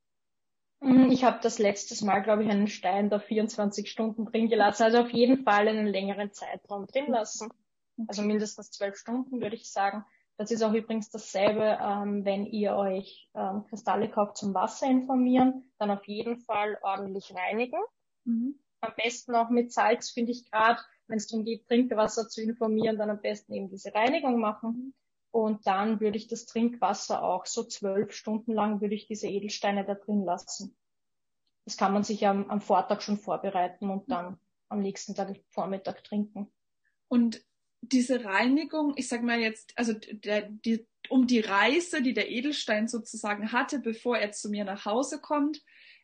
Mhm, 0.82 1.12
ich 1.12 1.24
habe 1.24 1.40
das 1.42 1.60
letztes 1.60 2.02
Mal, 2.02 2.20
glaube 2.20 2.44
ich, 2.44 2.50
einen 2.50 2.68
Stein 2.68 3.10
da 3.10 3.20
24 3.20 3.90
Stunden 3.90 4.26
drin 4.26 4.50
gelassen. 4.50 4.84
Also 4.84 5.00
auf 5.00 5.12
jeden 5.12 5.44
Fall 5.44 5.68
einen 5.68 5.88
längeren 5.88 6.32
Zeitraum 6.32 6.88
drin 6.88 7.08
lassen. 7.08 7.50
Also 8.08 8.24
mindestens 8.24 8.72
zwölf 8.72 8.98
Stunden, 8.98 9.42
würde 9.42 9.56
ich 9.56 9.72
sagen. 9.72 10.06
Das 10.38 10.50
ist 10.50 10.64
auch 10.64 10.74
übrigens 10.74 11.12
dasselbe, 11.12 11.78
ähm, 11.80 12.26
wenn 12.26 12.48
ihr 12.48 12.76
euch 12.76 13.30
ähm, 13.36 13.64
Kristalle 13.70 14.10
kauft 14.10 14.38
zum 14.38 14.56
Wasser 14.56 14.88
informieren, 14.88 15.72
dann 15.78 15.92
auf 15.92 16.08
jeden 16.08 16.40
Fall 16.40 16.80
ordentlich 16.82 17.32
reinigen. 17.36 17.80
Mhm. 18.24 18.56
Am 18.80 18.94
besten 18.96 19.36
auch 19.36 19.50
mit 19.50 19.72
Salz, 19.72 20.10
finde 20.10 20.32
ich 20.32 20.50
gerade, 20.50 20.82
wenn 21.12 21.18
es 21.18 21.28
darum 21.28 21.46
geht, 21.46 21.68
Trinkwasser 21.68 22.30
zu 22.30 22.42
informieren, 22.42 22.98
dann 22.98 23.10
am 23.10 23.22
besten 23.22 23.54
eben 23.54 23.70
diese 23.70 23.94
Reinigung 23.94 24.40
machen. 24.40 24.94
Und 25.30 25.68
dann 25.68 26.00
würde 26.00 26.18
ich 26.18 26.28
das 26.28 26.46
Trinkwasser 26.46 27.24
auch 27.24 27.46
so 27.46 27.64
zwölf 27.64 28.14
Stunden 28.14 28.54
lang 28.54 28.82
würde 28.82 28.96
ich 28.96 29.08
diese 29.08 29.28
Edelsteine 29.28 29.86
da 29.86 29.96
drin 29.96 30.24
lassen. 30.24 30.76
Das 31.66 31.78
kann 31.78 31.94
man 31.94 32.04
sich 32.04 32.26
am, 32.26 32.50
am 32.50 32.60
Vortag 32.60 33.02
schon 33.02 33.18
vorbereiten 33.18 33.90
und 33.90 34.10
dann 34.10 34.40
am 34.70 34.82
nächsten 34.82 35.16
Tag 35.16 35.40
Vormittag 35.50 36.04
trinken. 36.04 36.52
Und 37.08 37.44
diese 37.82 38.24
Reinigung, 38.24 38.94
ich 38.96 39.08
sag 39.08 39.24
mal 39.24 39.40
jetzt, 39.40 39.74
also 39.78 39.94
der, 39.94 40.50
die, 40.50 40.88
um 41.10 41.28
die 41.28 41.40
Reise, 41.40 42.02
die 42.02 42.14
der 42.14 42.30
Edelstein 42.30 42.88
sozusagen 42.88 43.52
hatte, 43.52 43.80
bevor 43.80 44.18
er 44.18 44.32
zu 44.32 44.50
mir 44.50 44.64
nach 44.64 44.86
Hause 44.86 45.20
kommt, 45.20 45.62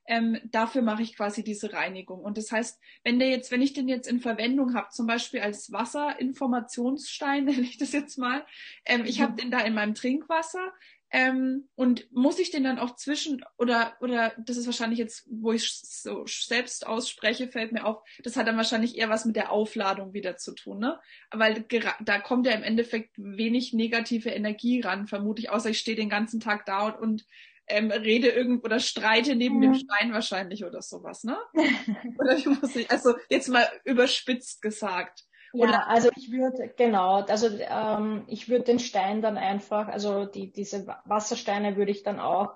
ähm, 0.08 0.40
dafür 0.46 0.82
mache 0.82 1.04
ich 1.04 1.16
quasi 1.16 1.44
diese 1.44 1.74
Reinigung. 1.74 2.22
Und 2.22 2.38
das 2.38 2.52
heißt, 2.52 2.80
wenn 3.04 3.20
der 3.20 3.30
jetzt, 3.30 3.52
wenn 3.52 3.62
ich 3.62 3.74
den 3.74 3.88
jetzt 3.88 4.08
in 4.08 4.20
Verwendung 4.20 4.74
habe, 4.74 4.90
zum 4.90 5.06
Beispiel 5.06 5.42
als 5.42 5.72
Wasserinformationsstein, 5.72 7.46
nenne 7.46 7.62
ich 7.62 7.78
das 7.78 7.92
jetzt 7.92 8.18
mal, 8.18 8.46
ähm, 8.86 9.06
ich 9.06 9.22
habe 9.22 9.34
mhm. 9.34 9.38
den 9.38 9.52
da 9.52 9.60
in 9.62 9.74
meinem 9.74 9.96
Trinkwasser, 9.96 10.72
ähm, 11.10 11.70
und 11.76 12.12
muss 12.12 12.38
ich 12.38 12.52
den 12.52 12.66
dann 12.66 12.80
auch 12.80 12.96
zwischen 12.96 13.46
oder 13.58 13.96
oder 14.02 14.34
das 14.38 14.58
ist 14.58 14.66
wahrscheinlich 14.66 15.00
jetzt, 15.00 15.26
wo 15.30 15.54
ich 15.54 15.72
so 15.72 16.26
selbst 16.26 16.86
ausspreche, 16.86 17.48
fällt 17.48 17.72
mir 17.72 17.86
auf, 17.86 18.04
das 18.24 18.36
hat 18.36 18.48
dann 18.48 18.58
wahrscheinlich 18.58 18.98
eher 18.98 19.08
was 19.08 19.24
mit 19.24 19.38
der 19.38 19.52
Aufladung 19.52 20.14
wieder 20.14 20.36
zu 20.36 20.54
tun, 20.54 20.80
ne? 20.80 21.00
Weil 21.32 21.66
da 22.02 22.20
kommt 22.20 22.46
ja 22.46 22.52
im 22.52 22.64
Endeffekt 22.64 23.12
wenig 23.18 23.72
negative 23.72 24.32
Energie 24.32 24.82
ran, 24.82 25.08
vermute 25.08 25.42
ich, 25.42 25.50
außer 25.50 25.70
ich 25.70 25.80
stehe 25.80 25.96
den 25.96 26.10
ganzen 26.10 26.42
Tag 26.42 26.66
da 26.66 26.88
und, 26.88 27.00
und 27.00 27.26
ähm, 27.68 27.92
rede 27.92 28.30
irgendwo 28.30 28.66
oder 28.66 28.80
streite 28.80 29.36
neben 29.36 29.62
ja. 29.62 29.70
dem 29.70 29.76
Stein 29.76 30.14
wahrscheinlich 30.14 30.66
oder 30.66 30.82
sowas, 30.82 31.24
ne? 31.24 31.38
oder 32.20 32.38
wie 32.38 32.50
muss 32.50 32.76
ich, 32.76 32.90
also 32.90 33.16
jetzt 33.30 33.50
mal 33.50 33.68
überspitzt 33.84 34.62
gesagt. 34.62 35.26
Oder 35.54 35.72
ja, 35.72 35.84
also 35.88 36.10
ich 36.16 36.32
würde, 36.32 36.74
genau, 36.78 37.22
also 37.24 37.48
ähm, 37.48 38.26
ich 38.28 38.50
würde 38.50 38.66
den 38.66 38.80
Stein 38.80 39.22
dann 39.22 39.38
einfach, 39.38 39.88
also 39.88 40.26
die, 40.26 40.52
diese 40.52 40.88
Wassersteine 41.06 41.78
würde 41.78 41.92
ich 41.92 42.04
dann 42.04 42.20
auch, 42.20 42.56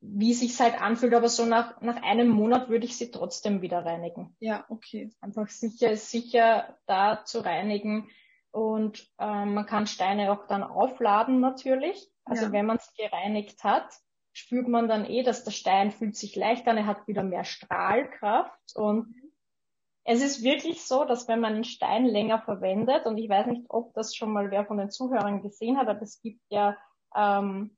wie 0.00 0.34
sich 0.34 0.60
halt 0.60 0.80
anfühlt, 0.80 1.14
aber 1.14 1.28
so 1.28 1.46
nach, 1.46 1.80
nach 1.80 2.02
einem 2.02 2.28
Monat 2.28 2.68
würde 2.68 2.84
ich 2.84 2.96
sie 2.96 3.10
trotzdem 3.10 3.62
wieder 3.62 3.86
reinigen. 3.86 4.36
Ja, 4.38 4.66
okay. 4.68 5.10
Einfach 5.20 5.48
sicher, 5.48 5.96
sicher 5.96 6.76
da 6.86 7.24
zu 7.24 7.40
reinigen. 7.40 8.10
Und 8.50 9.08
ähm, 9.18 9.54
man 9.54 9.66
kann 9.66 9.86
Steine 9.86 10.30
auch 10.30 10.46
dann 10.46 10.62
aufladen 10.62 11.40
natürlich. 11.40 12.06
Also 12.24 12.46
ja. 12.46 12.52
wenn 12.52 12.66
man 12.66 12.76
es 12.76 12.92
gereinigt 12.94 13.64
hat, 13.64 13.86
spürt 14.34 14.68
man 14.68 14.88
dann 14.88 15.06
eh, 15.06 15.22
dass 15.22 15.44
der 15.44 15.52
Stein 15.52 15.90
fühlt 15.90 16.16
sich 16.16 16.36
leichter 16.36 16.72
an, 16.72 16.76
er 16.76 16.86
hat 16.86 17.08
wieder 17.08 17.22
mehr 17.22 17.44
Strahlkraft 17.44 18.76
und 18.76 19.14
es 20.06 20.22
ist 20.22 20.42
wirklich 20.42 20.84
so, 20.84 21.06
dass 21.06 21.28
wenn 21.28 21.40
man 21.40 21.54
einen 21.54 21.64
Stein 21.64 22.04
länger 22.04 22.38
verwendet, 22.40 23.06
und 23.06 23.16
ich 23.16 23.30
weiß 23.30 23.46
nicht, 23.46 23.62
ob 23.70 23.94
das 23.94 24.14
schon 24.14 24.32
mal 24.32 24.50
wer 24.50 24.66
von 24.66 24.76
den 24.76 24.90
Zuhörern 24.90 25.40
gesehen 25.40 25.78
hat, 25.78 25.88
aber 25.88 26.02
es 26.02 26.20
gibt 26.20 26.42
ja 26.50 26.76
ähm, 27.16 27.74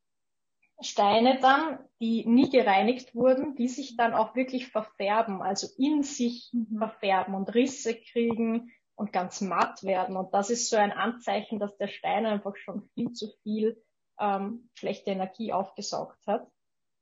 Steine 0.81 1.39
dann, 1.41 1.79
die 2.01 2.27
nie 2.27 2.51
gereinigt 2.51 3.15
wurden, 3.15 3.55
die 3.55 3.69
sich 3.69 3.97
dann 3.97 4.13
auch 4.13 4.35
wirklich 4.35 4.69
verfärben, 4.69 5.41
also 5.41 5.69
in 5.79 6.03
sich 6.03 6.51
mhm. 6.53 6.79
verfärben 6.79 7.35
und 7.35 7.55
Risse 7.55 7.95
kriegen 7.95 8.73
und 8.97 9.13
ganz 9.13 9.41
matt 9.41 9.85
werden. 9.85 10.17
Und 10.17 10.35
das 10.35 10.51
ist 10.51 10.69
so 10.69 10.77
ein 10.77 10.93
Anzeichen, 10.93 11.61
dass 11.61 11.77
der 11.77 11.89
Stein 11.89 12.27
einfach 12.27 12.57
schon 12.57 12.89
viel 12.95 13.13
zu 13.13 13.29
viel 13.43 13.81
ähm, 14.19 14.69
schlechte 14.75 15.11
Energie 15.11 15.53
aufgesaugt 15.53 16.27
hat. 16.27 16.47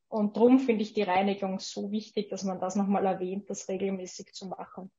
Und 0.08 0.36
drum 0.36 0.60
finde 0.60 0.82
ich 0.82 0.94
die 0.94 1.02
Reinigung 1.02 1.58
so 1.58 1.90
wichtig, 1.90 2.28
dass 2.28 2.44
man 2.44 2.60
das 2.60 2.76
nochmal 2.76 3.04
erwähnt, 3.06 3.50
das 3.50 3.68
regelmäßig 3.68 4.32
zu 4.32 4.46
machen. 4.46 4.92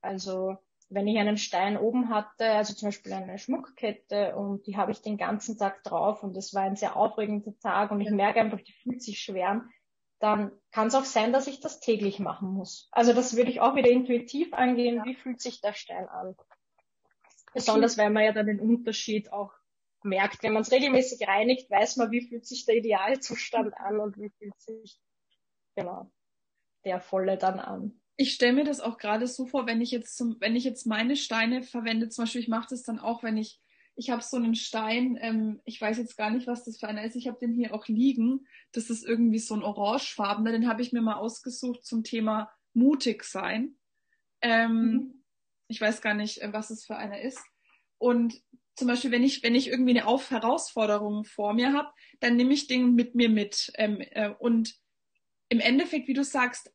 Also 0.00 0.56
wenn 0.88 1.08
ich 1.08 1.18
einen 1.18 1.36
Stein 1.36 1.76
oben 1.76 2.10
hatte, 2.10 2.50
also 2.50 2.74
zum 2.74 2.88
Beispiel 2.88 3.12
eine 3.12 3.38
Schmuckkette 3.38 4.36
und 4.36 4.66
die 4.66 4.76
habe 4.76 4.92
ich 4.92 5.02
den 5.02 5.18
ganzen 5.18 5.58
Tag 5.58 5.82
drauf 5.82 6.22
und 6.22 6.36
es 6.36 6.54
war 6.54 6.62
ein 6.62 6.76
sehr 6.76 6.96
aufregender 6.96 7.58
Tag 7.58 7.90
und 7.90 8.00
ich 8.00 8.10
merke 8.10 8.40
einfach, 8.40 8.60
die 8.60 8.72
fühlt 8.72 9.02
sich 9.02 9.20
schwer 9.20 9.48
an, 9.48 9.70
dann 10.18 10.52
kann 10.70 10.86
es 10.86 10.94
auch 10.94 11.04
sein, 11.04 11.32
dass 11.32 11.46
ich 11.46 11.60
das 11.60 11.80
täglich 11.80 12.20
machen 12.20 12.48
muss. 12.48 12.88
Also 12.92 13.12
das 13.12 13.36
würde 13.36 13.50
ich 13.50 13.60
auch 13.60 13.74
wieder 13.74 13.90
intuitiv 13.90 14.52
angehen, 14.54 15.04
wie 15.04 15.14
fühlt 15.14 15.40
sich 15.40 15.60
der 15.60 15.74
Stein 15.74 16.08
an. 16.08 16.36
Besonders 17.52 17.98
weil 17.98 18.10
man 18.10 18.24
ja 18.24 18.32
dann 18.32 18.46
den 18.46 18.60
Unterschied 18.60 19.32
auch 19.32 19.52
merkt. 20.06 20.42
Wenn 20.42 20.52
man 20.52 20.62
es 20.62 20.72
regelmäßig 20.72 21.26
reinigt, 21.26 21.70
weiß 21.70 21.96
man, 21.96 22.10
wie 22.10 22.26
fühlt 22.26 22.46
sich 22.46 22.64
der 22.64 22.76
Idealzustand 22.76 23.74
an 23.76 24.00
und 24.00 24.16
wie 24.16 24.30
fühlt 24.38 24.58
sich 24.60 24.98
genau 25.74 26.10
der 26.84 27.00
volle 27.00 27.36
dann 27.36 27.58
an 27.58 28.00
ich 28.16 28.32
stelle 28.32 28.54
mir 28.54 28.64
das 28.64 28.80
auch 28.80 28.98
gerade 28.98 29.26
so 29.26 29.46
vor, 29.46 29.66
wenn 29.66 29.80
ich 29.80 29.90
jetzt 29.90 30.16
zum, 30.16 30.36
wenn 30.40 30.56
ich 30.56 30.64
jetzt 30.64 30.86
meine 30.86 31.16
Steine 31.16 31.62
verwende, 31.62 32.08
zum 32.08 32.24
Beispiel, 32.24 32.40
ich 32.40 32.48
mache 32.48 32.68
das 32.70 32.82
dann 32.82 32.98
auch, 32.98 33.22
wenn 33.22 33.36
ich, 33.36 33.60
ich 33.94 34.10
habe 34.10 34.22
so 34.22 34.36
einen 34.36 34.54
Stein, 34.54 35.18
ähm, 35.20 35.60
ich 35.64 35.80
weiß 35.80 35.98
jetzt 35.98 36.16
gar 36.16 36.30
nicht, 36.30 36.46
was 36.46 36.64
das 36.64 36.78
für 36.78 36.88
einer 36.88 37.04
ist, 37.04 37.16
ich 37.16 37.28
habe 37.28 37.38
den 37.38 37.52
hier 37.52 37.74
auch 37.74 37.86
liegen. 37.88 38.46
Das 38.72 38.90
ist 38.90 39.06
irgendwie 39.06 39.38
so 39.38 39.54
ein 39.54 39.62
orangefarbener, 39.62 40.52
den 40.52 40.68
habe 40.68 40.82
ich 40.82 40.92
mir 40.92 41.02
mal 41.02 41.16
ausgesucht 41.16 41.84
zum 41.84 42.04
Thema 42.04 42.50
mutig 42.72 43.24
sein. 43.24 43.76
Ähm, 44.40 44.72
mhm. 44.72 45.24
Ich 45.68 45.80
weiß 45.80 46.00
gar 46.00 46.14
nicht, 46.14 46.40
äh, 46.40 46.52
was 46.52 46.70
es 46.70 46.86
für 46.86 46.96
einer 46.96 47.20
ist. 47.20 47.40
Und 47.98 48.42
zum 48.76 48.88
Beispiel, 48.88 49.10
wenn 49.10 49.24
ich, 49.24 49.42
wenn 49.42 49.54
ich 49.54 49.68
irgendwie 49.68 49.90
eine 49.90 50.06
Auf 50.06 50.30
Herausforderung 50.30 51.24
vor 51.24 51.54
mir 51.54 51.72
habe, 51.72 51.88
dann 52.20 52.36
nehme 52.36 52.52
ich 52.52 52.66
den 52.66 52.94
mit 52.94 53.14
mir 53.14 53.28
mit. 53.28 53.72
Ähm, 53.74 54.00
äh, 54.00 54.30
und 54.38 54.74
im 55.48 55.60
Endeffekt, 55.60 56.08
wie 56.08 56.14
du 56.14 56.24
sagst, 56.24 56.72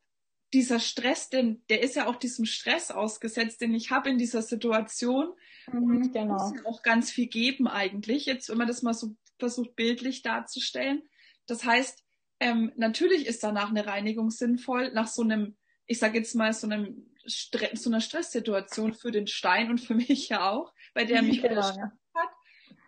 dieser 0.52 0.80
Stress, 0.80 1.30
denn 1.30 1.62
der 1.70 1.82
ist 1.82 1.96
ja 1.96 2.06
auch 2.06 2.16
diesem 2.16 2.44
Stress 2.44 2.90
ausgesetzt, 2.90 3.60
den 3.60 3.74
ich 3.74 3.90
habe 3.90 4.10
in 4.10 4.18
dieser 4.18 4.42
Situation. 4.42 5.32
Mhm, 5.72 5.82
und 5.82 6.12
genau. 6.12 6.34
muss 6.34 6.52
auch 6.66 6.82
ganz 6.82 7.10
viel 7.10 7.28
geben 7.28 7.68
eigentlich, 7.68 8.26
jetzt 8.26 8.48
wenn 8.50 8.58
man 8.58 8.68
das 8.68 8.82
mal 8.82 8.94
so 8.94 9.14
versucht 9.38 9.74
bildlich 9.76 10.22
darzustellen. 10.22 11.02
Das 11.46 11.64
heißt, 11.64 12.04
ähm, 12.40 12.72
natürlich 12.76 13.26
ist 13.26 13.42
danach 13.42 13.70
eine 13.70 13.86
Reinigung 13.86 14.30
sinnvoll, 14.30 14.92
nach 14.92 15.08
so 15.08 15.22
einem, 15.22 15.56
ich 15.86 15.98
sage 15.98 16.18
jetzt 16.18 16.34
mal, 16.34 16.52
so 16.52 16.66
einem 16.66 17.11
Stre 17.26 17.70
so 17.74 17.90
einer 17.90 18.00
Stresssituation 18.00 18.94
für 18.94 19.10
den 19.10 19.26
Stein 19.26 19.70
und 19.70 19.80
für 19.80 19.94
mich 19.94 20.28
ja 20.28 20.50
auch, 20.50 20.72
bei 20.94 21.04
der 21.04 21.22
mich 21.22 21.42
genau, 21.42 21.60
ja 21.60 21.92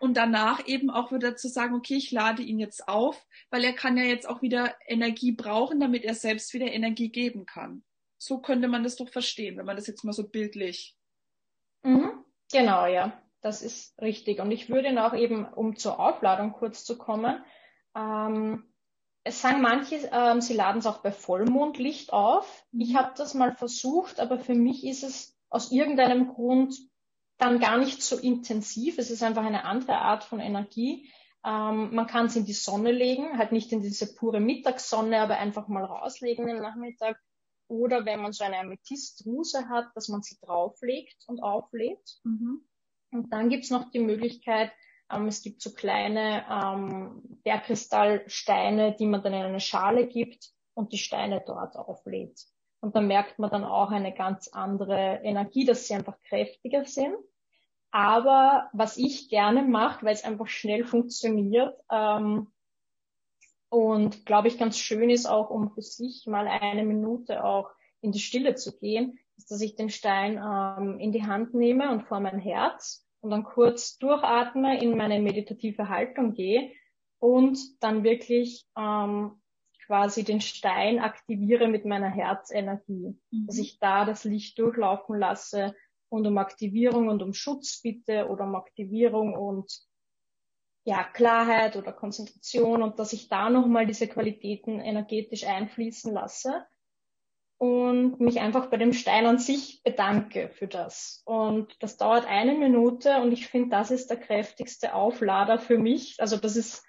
und 0.04 0.18
danach 0.18 0.66
eben 0.66 0.90
auch 0.90 1.12
wieder 1.12 1.34
zu 1.34 1.48
sagen, 1.48 1.74
okay, 1.74 1.94
ich 1.94 2.10
lade 2.10 2.42
ihn 2.42 2.58
jetzt 2.58 2.88
auf, 2.88 3.26
weil 3.48 3.64
er 3.64 3.72
kann 3.72 3.96
ja 3.96 4.04
jetzt 4.04 4.28
auch 4.28 4.42
wieder 4.42 4.74
Energie 4.86 5.32
brauchen, 5.32 5.80
damit 5.80 6.04
er 6.04 6.14
selbst 6.14 6.52
wieder 6.52 6.66
Energie 6.66 7.08
geben 7.08 7.46
kann. 7.46 7.82
So 8.18 8.38
könnte 8.38 8.68
man 8.68 8.84
das 8.84 8.96
doch 8.96 9.08
verstehen, 9.08 9.56
wenn 9.56 9.64
man 9.64 9.76
das 9.76 9.86
jetzt 9.86 10.04
mal 10.04 10.12
so 10.12 10.28
bildlich. 10.28 10.94
Mhm. 11.82 12.22
Genau, 12.52 12.86
ja, 12.86 13.18
das 13.40 13.62
ist 13.62 13.98
richtig. 14.00 14.40
Und 14.40 14.50
ich 14.50 14.68
würde 14.68 14.92
noch 14.92 15.14
eben, 15.14 15.46
um 15.46 15.76
zur 15.76 15.98
Aufladung 15.98 16.52
kurz 16.52 16.84
zu 16.84 16.98
kommen, 16.98 17.42
ähm, 17.96 18.73
es 19.24 19.40
sagen 19.40 19.62
manche, 19.62 20.08
ähm, 20.12 20.42
sie 20.42 20.52
laden 20.52 20.78
es 20.78 20.86
auch 20.86 20.98
bei 20.98 21.10
Vollmondlicht 21.10 22.12
auf. 22.12 22.64
Ich 22.72 22.92
mhm. 22.92 22.96
habe 22.96 23.14
das 23.16 23.32
mal 23.32 23.56
versucht, 23.56 24.20
aber 24.20 24.38
für 24.38 24.54
mich 24.54 24.84
ist 24.86 25.02
es 25.02 25.36
aus 25.48 25.72
irgendeinem 25.72 26.28
Grund 26.28 26.76
dann 27.38 27.58
gar 27.58 27.78
nicht 27.78 28.02
so 28.02 28.18
intensiv. 28.18 28.98
Es 28.98 29.10
ist 29.10 29.22
einfach 29.22 29.44
eine 29.44 29.64
andere 29.64 29.96
Art 29.96 30.24
von 30.24 30.40
Energie. 30.40 31.10
Ähm, 31.44 31.94
man 31.94 32.06
kann 32.06 32.26
es 32.26 32.36
in 32.36 32.44
die 32.44 32.52
Sonne 32.52 32.92
legen, 32.92 33.38
halt 33.38 33.50
nicht 33.50 33.72
in 33.72 33.80
diese 33.80 34.14
pure 34.14 34.40
Mittagssonne, 34.40 35.18
aber 35.20 35.38
einfach 35.38 35.68
mal 35.68 35.84
rauslegen 35.84 36.46
im 36.48 36.60
Nachmittag. 36.60 37.18
Oder 37.66 38.04
wenn 38.04 38.20
man 38.20 38.32
so 38.32 38.44
eine 38.44 38.58
Amethystruse 38.58 39.68
hat, 39.70 39.86
dass 39.94 40.08
man 40.08 40.22
sie 40.22 40.36
drauflegt 40.42 41.24
und 41.26 41.42
auflädt. 41.42 42.20
Mhm. 42.24 42.66
Und 43.10 43.32
dann 43.32 43.48
gibt's 43.48 43.70
noch 43.70 43.90
die 43.90 44.00
Möglichkeit, 44.00 44.70
ähm, 45.10 45.26
es 45.28 45.42
gibt 45.42 45.60
so 45.60 45.72
kleine 45.72 46.44
ähm, 46.50 47.22
Bergkristallsteine, 47.44 48.96
die 48.96 49.06
man 49.06 49.22
dann 49.22 49.34
in 49.34 49.42
eine 49.42 49.60
Schale 49.60 50.06
gibt 50.06 50.50
und 50.74 50.92
die 50.92 50.98
Steine 50.98 51.42
dort 51.46 51.76
auflädt. 51.76 52.40
Und 52.80 52.94
da 52.94 53.00
merkt 53.00 53.38
man 53.38 53.50
dann 53.50 53.64
auch 53.64 53.90
eine 53.90 54.12
ganz 54.12 54.48
andere 54.48 55.20
Energie, 55.22 55.64
dass 55.64 55.86
sie 55.86 55.94
einfach 55.94 56.20
kräftiger 56.28 56.84
sind. 56.84 57.16
Aber 57.90 58.68
was 58.72 58.96
ich 58.96 59.28
gerne 59.28 59.62
mache, 59.62 60.04
weil 60.04 60.14
es 60.14 60.24
einfach 60.24 60.48
schnell 60.48 60.84
funktioniert 60.84 61.78
ähm, 61.90 62.52
und 63.68 64.26
glaube 64.26 64.48
ich 64.48 64.58
ganz 64.58 64.78
schön 64.78 65.10
ist 65.10 65.26
auch, 65.26 65.50
um 65.50 65.70
für 65.70 65.82
sich 65.82 66.26
mal 66.26 66.48
eine 66.48 66.84
Minute 66.84 67.44
auch 67.44 67.70
in 68.00 68.12
die 68.12 68.18
Stille 68.18 68.56
zu 68.56 68.76
gehen, 68.76 69.18
ist, 69.36 69.50
dass 69.50 69.60
ich 69.60 69.76
den 69.76 69.90
Stein 69.90 70.36
ähm, 70.36 70.98
in 70.98 71.12
die 71.12 71.24
Hand 71.24 71.54
nehme 71.54 71.90
und 71.90 72.02
vor 72.02 72.20
mein 72.20 72.38
Herz 72.38 73.03
und 73.24 73.30
dann 73.30 73.42
kurz 73.42 73.96
durchatme, 73.96 74.80
in 74.82 74.96
meine 74.96 75.18
meditative 75.18 75.88
Haltung 75.88 76.34
gehe 76.34 76.70
und 77.18 77.58
dann 77.82 78.04
wirklich 78.04 78.66
ähm, 78.76 79.40
quasi 79.86 80.24
den 80.24 80.42
Stein 80.42 80.98
aktiviere 80.98 81.68
mit 81.68 81.86
meiner 81.86 82.10
Herzenergie, 82.10 83.18
mhm. 83.30 83.46
dass 83.46 83.56
ich 83.56 83.78
da 83.78 84.04
das 84.04 84.24
Licht 84.24 84.58
durchlaufen 84.58 85.18
lasse 85.18 85.74
und 86.10 86.26
um 86.26 86.36
Aktivierung 86.36 87.08
und 87.08 87.22
um 87.22 87.32
Schutz 87.32 87.80
bitte 87.80 88.28
oder 88.28 88.44
um 88.44 88.54
Aktivierung 88.56 89.34
und 89.34 89.72
ja, 90.84 91.02
Klarheit 91.02 91.76
oder 91.76 91.94
Konzentration 91.94 92.82
und 92.82 92.98
dass 92.98 93.14
ich 93.14 93.30
da 93.30 93.48
nochmal 93.48 93.86
diese 93.86 94.06
Qualitäten 94.06 94.80
energetisch 94.80 95.46
einfließen 95.46 96.12
lasse 96.12 96.66
und 97.58 98.20
mich 98.20 98.40
einfach 98.40 98.66
bei 98.66 98.76
dem 98.76 98.92
Stein 98.92 99.26
an 99.26 99.38
sich 99.38 99.82
bedanke 99.82 100.50
für 100.50 100.66
das. 100.66 101.22
Und 101.24 101.76
das 101.80 101.96
dauert 101.96 102.26
eine 102.26 102.54
Minute 102.54 103.20
und 103.20 103.32
ich 103.32 103.46
finde, 103.46 103.70
das 103.70 103.90
ist 103.90 104.10
der 104.10 104.18
kräftigste 104.18 104.94
Auflader 104.94 105.58
für 105.58 105.78
mich. 105.78 106.16
Also 106.18 106.36
das 106.36 106.56
ist 106.56 106.84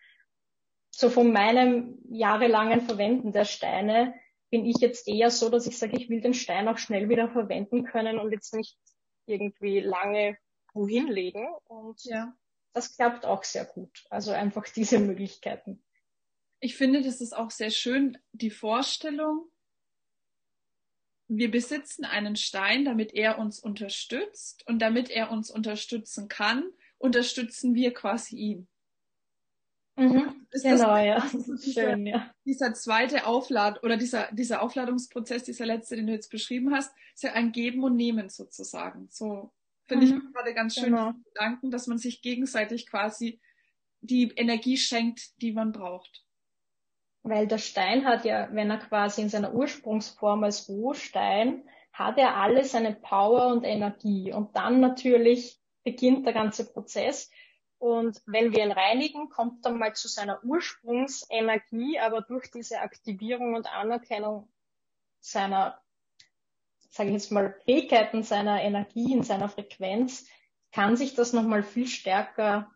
so 0.89 1.09
von 1.09 1.31
meinem 1.31 1.99
jahrelangen 2.09 2.81
Verwenden 2.81 3.31
der 3.31 3.45
Steine 3.45 4.15
bin 4.49 4.65
ich 4.65 4.77
jetzt 4.77 5.07
eher 5.07 5.31
so, 5.31 5.49
dass 5.49 5.67
ich 5.67 5.77
sage, 5.77 5.97
ich 5.97 6.09
will 6.09 6.21
den 6.21 6.33
Stein 6.33 6.67
auch 6.67 6.77
schnell 6.77 7.09
wieder 7.09 7.29
verwenden 7.29 7.83
können 7.83 8.19
und 8.19 8.31
jetzt 8.31 8.53
nicht 8.53 8.77
irgendwie 9.25 9.79
lange 9.79 10.37
wohin 10.73 11.07
legen. 11.07 11.47
Und 11.65 12.03
ja. 12.05 12.33
das 12.73 12.95
klappt 12.95 13.25
auch 13.25 13.43
sehr 13.43 13.65
gut. 13.65 14.05
Also 14.09 14.31
einfach 14.31 14.65
diese 14.69 14.99
Möglichkeiten. 14.99 15.83
Ich 16.59 16.75
finde, 16.75 17.01
das 17.01 17.21
ist 17.21 17.35
auch 17.35 17.51
sehr 17.51 17.69
schön, 17.69 18.17
die 18.31 18.49
Vorstellung, 18.49 19.49
wir 21.27 21.49
besitzen 21.49 22.05
einen 22.05 22.35
Stein, 22.35 22.85
damit 22.85 23.13
er 23.13 23.39
uns 23.39 23.59
unterstützt 23.59 24.63
und 24.67 24.79
damit 24.79 25.09
er 25.09 25.31
uns 25.31 25.49
unterstützen 25.49 26.27
kann, 26.27 26.65
unterstützen 26.97 27.73
wir 27.73 27.93
quasi 27.93 28.35
ihn. 28.35 28.67
Mhm, 29.97 30.47
genau, 30.51 30.97
ja. 30.97 31.25
Dieser, 31.33 31.91
Schön, 31.91 32.05
ja. 32.05 32.31
Dieser 32.45 32.73
zweite 32.73 33.25
Auflad 33.25 33.81
oder 33.83 33.95
dieser, 33.95 34.29
dieser 34.33 34.61
Aufladungsprozess, 34.61 35.43
dieser 35.43 35.65
letzte, 35.65 35.95
den 35.95 36.07
du 36.07 36.13
jetzt 36.13 36.29
beschrieben 36.29 36.73
hast, 36.73 36.93
ist 37.13 37.23
ja 37.23 37.31
ein 37.33 37.53
Geben 37.53 37.83
und 37.83 37.95
Nehmen 37.95 38.29
sozusagen. 38.29 39.07
So 39.09 39.53
finde 39.87 40.05
mhm, 40.05 40.17
ich 40.27 40.33
gerade 40.33 40.53
ganz 40.53 40.75
schön 40.75 40.85
genau. 40.85 41.13
Gedanken, 41.33 41.71
dass 41.71 41.87
man 41.87 41.97
sich 41.97 42.21
gegenseitig 42.21 42.87
quasi 42.87 43.39
die 44.01 44.31
Energie 44.35 44.77
schenkt, 44.77 45.41
die 45.41 45.53
man 45.53 45.71
braucht. 45.71 46.24
Weil 47.27 47.47
der 47.47 47.57
Stein 47.57 48.05
hat 48.05 48.23
ja, 48.23 48.47
wenn 48.51 48.69
er 48.69 48.77
quasi 48.77 49.21
in 49.21 49.29
seiner 49.29 49.53
Ursprungsform 49.53 50.43
als 50.43 50.69
Rohstein, 50.69 51.67
hat 51.91 52.17
er 52.17 52.37
alle 52.37 52.63
seine 52.63 52.93
Power 52.93 53.47
und 53.47 53.63
Energie. 53.63 54.31
Und 54.31 54.55
dann 54.55 54.79
natürlich 54.79 55.59
beginnt 55.83 56.25
der 56.25 56.33
ganze 56.33 56.71
Prozess 56.71 57.29
und 57.77 58.21
wenn 58.25 58.51
wir 58.51 58.63
ihn 58.63 58.71
reinigen, 58.71 59.29
kommt 59.29 59.65
er 59.65 59.71
mal 59.71 59.93
zu 59.93 60.07
seiner 60.07 60.43
Ursprungsenergie, 60.43 61.99
aber 61.99 62.21
durch 62.21 62.49
diese 62.49 62.79
Aktivierung 62.79 63.53
und 63.53 63.71
Anerkennung 63.71 64.51
seiner, 65.19 65.81
sage 66.89 67.09
ich 67.09 67.13
jetzt 67.13 67.31
mal, 67.31 67.59
Fähigkeiten, 67.65 68.23
seiner 68.23 68.61
Energie, 68.61 69.21
seiner 69.21 69.49
Frequenz, 69.49 70.27
kann 70.71 70.97
sich 70.97 71.15
das 71.15 71.33
nochmal 71.33 71.63
viel 71.63 71.87
stärker 71.87 72.71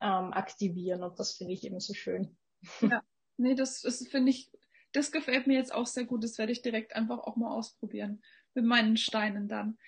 ähm, 0.00 0.32
aktivieren. 0.32 1.02
Und 1.02 1.18
das 1.18 1.32
finde 1.32 1.52
ich 1.52 1.64
eben 1.64 1.80
so 1.80 1.94
schön. 1.94 2.36
Ja, 2.80 3.02
nee, 3.38 3.54
das, 3.54 3.82
das 3.82 4.06
finde 4.08 4.30
ich, 4.30 4.50
das 4.92 5.12
gefällt 5.12 5.46
mir 5.46 5.54
jetzt 5.58 5.72
auch 5.72 5.86
sehr 5.86 6.04
gut. 6.04 6.24
Das 6.24 6.38
werde 6.38 6.52
ich 6.52 6.62
direkt 6.62 6.94
einfach 6.94 7.18
auch 7.18 7.36
mal 7.36 7.50
ausprobieren 7.50 8.22
mit 8.54 8.64
meinen 8.64 8.96
Steinen 8.96 9.48
dann. 9.48 9.78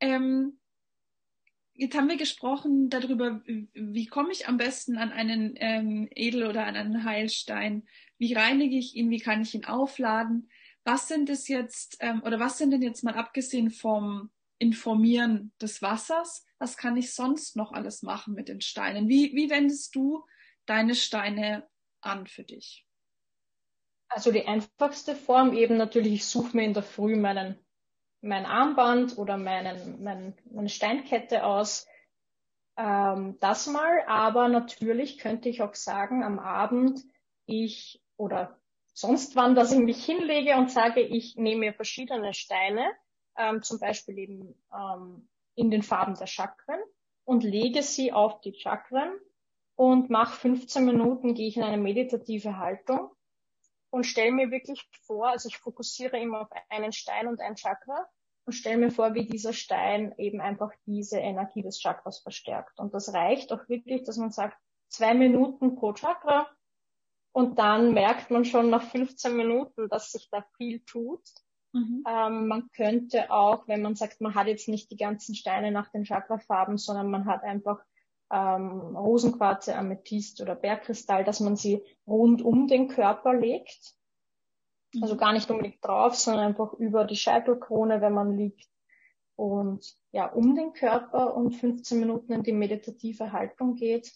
Ähm, 0.00 0.58
Jetzt 1.80 1.96
haben 1.96 2.08
wir 2.08 2.16
gesprochen 2.16 2.90
darüber, 2.90 3.40
wie 3.44 4.06
komme 4.06 4.32
ich 4.32 4.48
am 4.48 4.56
besten 4.56 4.98
an 4.98 5.12
einen 5.12 5.54
ähm, 5.58 6.08
Edel- 6.10 6.48
oder 6.48 6.66
an 6.66 6.74
einen 6.74 7.04
Heilstein? 7.04 7.86
Wie 8.18 8.34
reinige 8.34 8.76
ich 8.76 8.96
ihn? 8.96 9.10
Wie 9.10 9.20
kann 9.20 9.42
ich 9.42 9.54
ihn 9.54 9.64
aufladen? 9.64 10.50
Was 10.82 11.06
sind 11.06 11.30
es 11.30 11.46
jetzt, 11.46 11.96
ähm, 12.00 12.20
oder 12.24 12.40
was 12.40 12.58
sind 12.58 12.72
denn 12.72 12.82
jetzt 12.82 13.04
mal 13.04 13.14
abgesehen 13.14 13.70
vom 13.70 14.30
Informieren 14.58 15.52
des 15.62 15.80
Wassers? 15.80 16.44
Was 16.58 16.76
kann 16.76 16.96
ich 16.96 17.14
sonst 17.14 17.54
noch 17.54 17.70
alles 17.70 18.02
machen 18.02 18.34
mit 18.34 18.48
den 18.48 18.60
Steinen? 18.60 19.08
Wie, 19.08 19.32
wie 19.36 19.48
wendest 19.48 19.94
du 19.94 20.24
deine 20.66 20.96
Steine 20.96 21.68
an 22.00 22.26
für 22.26 22.42
dich? 22.42 22.87
Also 24.08 24.32
die 24.32 24.46
einfachste 24.46 25.14
Form 25.14 25.52
eben 25.52 25.76
natürlich, 25.76 26.12
ich 26.14 26.26
suche 26.26 26.56
mir 26.56 26.64
in 26.64 26.74
der 26.74 26.82
Früh 26.82 27.16
meinen 27.16 27.58
mein 28.20 28.46
Armband 28.46 29.16
oder 29.18 29.36
meinen, 29.36 30.02
mein, 30.02 30.34
meine 30.50 30.68
Steinkette 30.68 31.44
aus. 31.44 31.86
Ähm, 32.76 33.36
das 33.40 33.66
mal, 33.66 34.02
aber 34.06 34.48
natürlich 34.48 35.18
könnte 35.18 35.48
ich 35.48 35.62
auch 35.62 35.74
sagen, 35.74 36.22
am 36.24 36.38
Abend 36.38 37.00
ich 37.46 38.02
oder 38.16 38.58
sonst 38.92 39.36
wann, 39.36 39.54
dass 39.54 39.72
ich 39.72 39.78
mich 39.78 40.04
hinlege 40.04 40.56
und 40.56 40.70
sage, 40.70 41.00
ich 41.00 41.36
nehme 41.36 41.60
mir 41.60 41.74
verschiedene 41.74 42.34
Steine, 42.34 42.90
ähm, 43.36 43.62
zum 43.62 43.78
Beispiel 43.78 44.18
eben 44.18 44.54
ähm, 44.72 45.28
in 45.54 45.70
den 45.70 45.82
Farben 45.82 46.14
der 46.14 46.26
Chakren 46.26 46.80
und 47.24 47.44
lege 47.44 47.82
sie 47.82 48.12
auf 48.12 48.40
die 48.40 48.54
Chakren 48.54 49.12
und 49.76 50.10
mache 50.10 50.36
15 50.36 50.84
Minuten, 50.84 51.34
gehe 51.34 51.48
ich 51.48 51.56
in 51.56 51.62
eine 51.62 51.78
meditative 51.78 52.58
Haltung 52.58 53.10
und 53.90 54.04
stelle 54.04 54.32
mir 54.32 54.50
wirklich 54.50 54.88
vor, 55.02 55.28
also 55.28 55.48
ich 55.48 55.56
fokussiere 55.58 56.18
immer 56.18 56.42
auf 56.42 56.50
einen 56.68 56.92
Stein 56.92 57.26
und 57.26 57.40
ein 57.40 57.56
Chakra 57.56 58.08
und 58.44 58.52
stelle 58.52 58.78
mir 58.78 58.90
vor, 58.90 59.14
wie 59.14 59.26
dieser 59.26 59.52
Stein 59.52 60.14
eben 60.18 60.40
einfach 60.40 60.70
diese 60.86 61.18
Energie 61.18 61.62
des 61.62 61.80
Chakras 61.80 62.20
verstärkt. 62.20 62.78
Und 62.78 62.94
das 62.94 63.12
reicht 63.12 63.52
auch 63.52 63.68
wirklich, 63.68 64.04
dass 64.04 64.16
man 64.16 64.30
sagt, 64.30 64.56
zwei 64.88 65.14
Minuten 65.14 65.76
pro 65.76 65.92
Chakra 65.92 66.48
und 67.32 67.58
dann 67.58 67.92
merkt 67.92 68.30
man 68.30 68.44
schon 68.44 68.70
nach 68.70 68.82
15 68.82 69.36
Minuten, 69.36 69.88
dass 69.88 70.12
sich 70.12 70.28
da 70.30 70.44
viel 70.56 70.80
tut. 70.80 71.22
Mhm. 71.72 72.02
Ähm, 72.08 72.48
man 72.48 72.70
könnte 72.72 73.30
auch, 73.30 73.68
wenn 73.68 73.82
man 73.82 73.94
sagt, 73.94 74.20
man 74.20 74.34
hat 74.34 74.46
jetzt 74.46 74.68
nicht 74.68 74.90
die 74.90 74.96
ganzen 74.96 75.34
Steine 75.34 75.70
nach 75.70 75.88
den 75.90 76.04
Chakrafarben, 76.04 76.78
sondern 76.78 77.10
man 77.10 77.26
hat 77.26 77.42
einfach 77.42 77.80
ähm, 78.30 78.96
Rosenquarze, 78.96 79.74
Amethyst 79.76 80.40
oder 80.40 80.54
Bergkristall, 80.54 81.24
dass 81.24 81.40
man 81.40 81.56
sie 81.56 81.84
rund 82.06 82.42
um 82.42 82.68
den 82.68 82.88
Körper 82.88 83.34
legt. 83.34 83.94
Also 85.00 85.14
mhm. 85.14 85.18
gar 85.18 85.32
nicht 85.32 85.50
unbedingt 85.50 85.84
drauf, 85.84 86.14
sondern 86.14 86.46
einfach 86.46 86.72
über 86.74 87.04
die 87.04 87.16
Scheitelkrone, 87.16 88.00
wenn 88.00 88.12
man 88.12 88.36
liegt. 88.36 88.68
Und 89.36 89.94
ja, 90.10 90.26
um 90.26 90.54
den 90.54 90.72
Körper 90.72 91.34
und 91.34 91.52
15 91.52 92.00
Minuten 92.00 92.32
in 92.32 92.42
die 92.42 92.52
meditative 92.52 93.32
Haltung 93.32 93.76
geht. 93.76 94.12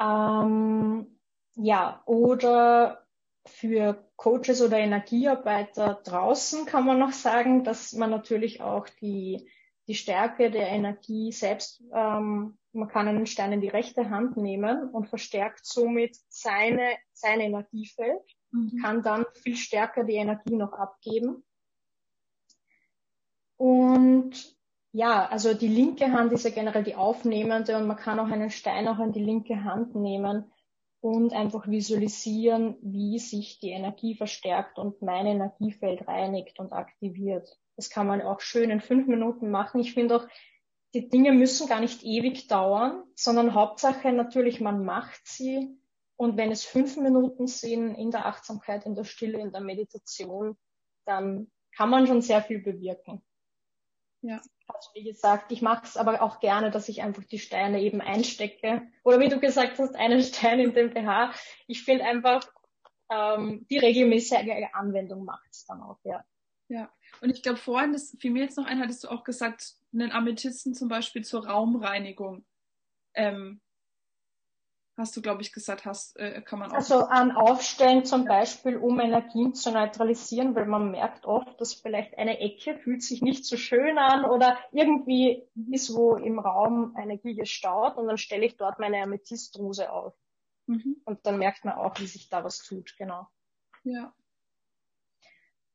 Ähm, 0.00 1.18
ja, 1.54 2.02
oder 2.06 3.06
für 3.46 4.10
Coaches 4.16 4.62
oder 4.62 4.78
Energiearbeiter 4.78 6.00
draußen 6.04 6.66
kann 6.66 6.84
man 6.84 6.98
noch 6.98 7.12
sagen, 7.12 7.64
dass 7.64 7.92
man 7.92 8.10
natürlich 8.10 8.60
auch 8.60 8.88
die 9.00 9.48
die 9.88 9.94
Stärke 9.94 10.50
der 10.50 10.68
Energie 10.68 11.32
selbst, 11.32 11.82
ähm, 11.94 12.58
man 12.72 12.88
kann 12.88 13.08
einen 13.08 13.26
Stein 13.26 13.52
in 13.52 13.62
die 13.62 13.68
rechte 13.68 14.10
Hand 14.10 14.36
nehmen 14.36 14.90
und 14.90 15.08
verstärkt 15.08 15.64
somit 15.64 16.16
seine, 16.28 16.96
sein 17.12 17.40
Energiefeld, 17.40 18.20
mhm. 18.50 18.78
kann 18.82 19.02
dann 19.02 19.24
viel 19.42 19.56
stärker 19.56 20.04
die 20.04 20.16
Energie 20.16 20.54
noch 20.54 20.74
abgeben. 20.74 21.42
Und 23.56 24.56
ja, 24.92 25.26
also 25.26 25.54
die 25.54 25.68
linke 25.68 26.12
Hand 26.12 26.32
ist 26.32 26.44
ja 26.44 26.50
generell 26.50 26.84
die 26.84 26.94
aufnehmende 26.94 27.76
und 27.76 27.86
man 27.86 27.96
kann 27.96 28.20
auch 28.20 28.28
einen 28.28 28.50
Stein 28.50 28.86
auch 28.88 28.98
in 28.98 29.12
die 29.12 29.24
linke 29.24 29.64
Hand 29.64 29.94
nehmen 29.94 30.52
und 31.00 31.32
einfach 31.32 31.66
visualisieren, 31.66 32.76
wie 32.82 33.18
sich 33.18 33.58
die 33.58 33.70
Energie 33.70 34.14
verstärkt 34.14 34.78
und 34.78 35.00
mein 35.00 35.26
Energiefeld 35.26 36.06
reinigt 36.06 36.58
und 36.58 36.72
aktiviert. 36.72 37.58
Das 37.78 37.90
kann 37.90 38.08
man 38.08 38.22
auch 38.22 38.40
schön 38.40 38.70
in 38.70 38.80
fünf 38.80 39.06
Minuten 39.06 39.52
machen. 39.52 39.80
Ich 39.80 39.94
finde 39.94 40.16
auch, 40.16 40.28
die 40.94 41.08
Dinge 41.08 41.30
müssen 41.30 41.68
gar 41.68 41.78
nicht 41.78 42.02
ewig 42.02 42.48
dauern, 42.48 43.04
sondern 43.14 43.54
Hauptsache 43.54 44.12
natürlich, 44.12 44.60
man 44.60 44.84
macht 44.84 45.20
sie. 45.24 45.78
Und 46.16 46.36
wenn 46.36 46.50
es 46.50 46.64
fünf 46.64 46.96
Minuten 46.96 47.46
sind 47.46 47.94
in 47.94 48.10
der 48.10 48.26
Achtsamkeit, 48.26 48.84
in 48.84 48.96
der 48.96 49.04
Stille, 49.04 49.38
in 49.38 49.52
der 49.52 49.60
Meditation, 49.60 50.58
dann 51.04 51.52
kann 51.76 51.88
man 51.88 52.08
schon 52.08 52.20
sehr 52.20 52.42
viel 52.42 52.58
bewirken. 52.58 53.22
Ja. 54.22 54.40
Also 54.66 54.90
wie 54.94 55.04
gesagt, 55.04 55.52
ich 55.52 55.62
mache 55.62 55.84
es 55.84 55.96
aber 55.96 56.20
auch 56.20 56.40
gerne, 56.40 56.72
dass 56.72 56.88
ich 56.88 57.00
einfach 57.02 57.22
die 57.22 57.38
Steine 57.38 57.80
eben 57.80 58.00
einstecke. 58.00 58.82
Oder 59.04 59.20
wie 59.20 59.28
du 59.28 59.38
gesagt 59.38 59.78
hast, 59.78 59.94
einen 59.94 60.20
Stein 60.24 60.58
in 60.58 60.74
den 60.74 60.92
BH. 60.92 61.32
Ich 61.68 61.84
finde 61.84 62.06
einfach, 62.06 62.42
ähm, 63.08 63.68
die 63.70 63.78
regelmäßige 63.78 64.66
Anwendung 64.72 65.24
macht 65.24 65.48
es 65.52 65.64
dann 65.64 65.80
auch, 65.80 66.00
ja. 66.02 66.24
Ja, 66.68 66.92
und 67.20 67.30
ich 67.30 67.42
glaube, 67.42 67.58
vorhin, 67.58 67.92
das 67.92 68.16
fiel 68.20 68.30
mir 68.30 68.42
jetzt 68.42 68.58
noch 68.58 68.66
ein, 68.66 68.80
hattest 68.80 69.04
du 69.04 69.08
auch 69.08 69.24
gesagt, 69.24 69.74
einen 69.92 70.12
Amethysten 70.12 70.74
zum 70.74 70.88
Beispiel 70.88 71.24
zur 71.24 71.46
Raumreinigung 71.46 72.44
ähm, 73.14 73.60
hast 74.98 75.16
du, 75.16 75.22
glaube 75.22 75.42
ich, 75.42 75.52
gesagt, 75.52 75.86
hast, 75.86 76.16
äh, 76.18 76.42
kann 76.42 76.58
man 76.58 76.70
auch. 76.70 76.74
Also 76.74 77.04
an 77.04 77.32
Aufstellen 77.32 78.04
zum 78.04 78.24
Beispiel, 78.24 78.76
um 78.76 79.00
Energien 79.00 79.54
zu 79.54 79.70
neutralisieren, 79.70 80.54
weil 80.54 80.66
man 80.66 80.90
merkt 80.90 81.24
oft, 81.24 81.60
dass 81.60 81.74
vielleicht 81.74 82.18
eine 82.18 82.40
Ecke 82.40 82.76
fühlt 82.76 83.02
sich 83.02 83.22
nicht 83.22 83.46
so 83.46 83.56
schön 83.56 83.96
an 83.96 84.24
oder 84.24 84.58
irgendwie 84.72 85.48
ist 85.70 85.94
wo 85.94 86.16
im 86.16 86.38
Raum 86.38 86.96
Energie 86.98 87.34
gestaut 87.34 87.96
und 87.96 88.08
dann 88.08 88.18
stelle 88.18 88.44
ich 88.44 88.56
dort 88.56 88.78
meine 88.78 89.00
Amethystrose 89.02 89.90
auf. 89.90 90.14
Mhm. 90.66 91.00
Und 91.04 91.24
dann 91.24 91.38
merkt 91.38 91.64
man 91.64 91.74
auch, 91.74 91.98
wie 92.00 92.06
sich 92.06 92.28
da 92.28 92.44
was 92.44 92.58
tut, 92.58 92.96
genau. 92.98 93.28
Ja. 93.84 94.12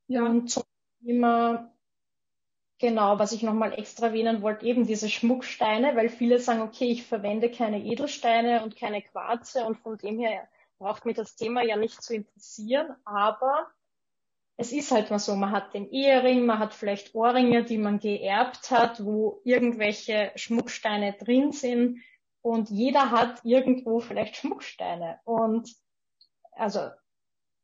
Ja. 0.08 0.26
Und 0.26 0.50
zum 0.50 0.64
Thema 1.06 1.74
Genau, 2.84 3.18
was 3.18 3.32
ich 3.32 3.44
nochmal 3.44 3.72
extra 3.80 4.08
erwähnen 4.08 4.42
wollte, 4.42 4.66
eben 4.66 4.86
diese 4.86 5.08
Schmucksteine, 5.08 5.96
weil 5.96 6.10
viele 6.10 6.38
sagen, 6.40 6.62
okay, 6.64 6.92
ich 6.92 7.06
verwende 7.06 7.50
keine 7.50 7.82
Edelsteine 7.82 8.62
und 8.62 8.76
keine 8.76 9.02
Quarze 9.02 9.64
und 9.64 9.78
von 9.78 9.98
dem 9.98 10.20
her 10.20 10.50
braucht 10.80 11.06
mich 11.06 11.16
das 11.16 11.38
Thema 11.38 11.64
ja 11.64 11.78
nicht 11.78 12.02
zu 12.04 12.14
interessieren, 12.14 12.94
aber 13.06 13.72
es 14.58 14.74
ist 14.74 14.92
halt 14.92 15.12
mal 15.12 15.20
so, 15.20 15.34
man 15.36 15.52
hat 15.52 15.74
den 15.74 15.90
Ehering, 15.92 16.46
man 16.46 16.60
hat 16.60 16.74
vielleicht 16.74 17.16
Ohrringe, 17.16 17.64
die 17.64 17.78
man 17.78 18.00
geerbt 18.00 18.70
hat, 18.70 19.02
wo 19.06 19.40
irgendwelche 19.46 20.34
Schmucksteine 20.36 21.14
drin 21.14 21.54
sind 21.54 22.02
und 22.42 22.70
jeder 22.70 23.12
hat 23.12 23.46
irgendwo 23.46 24.02
vielleicht 24.02 24.36
Schmucksteine 24.36 25.22
und 25.24 25.74
also 26.52 26.90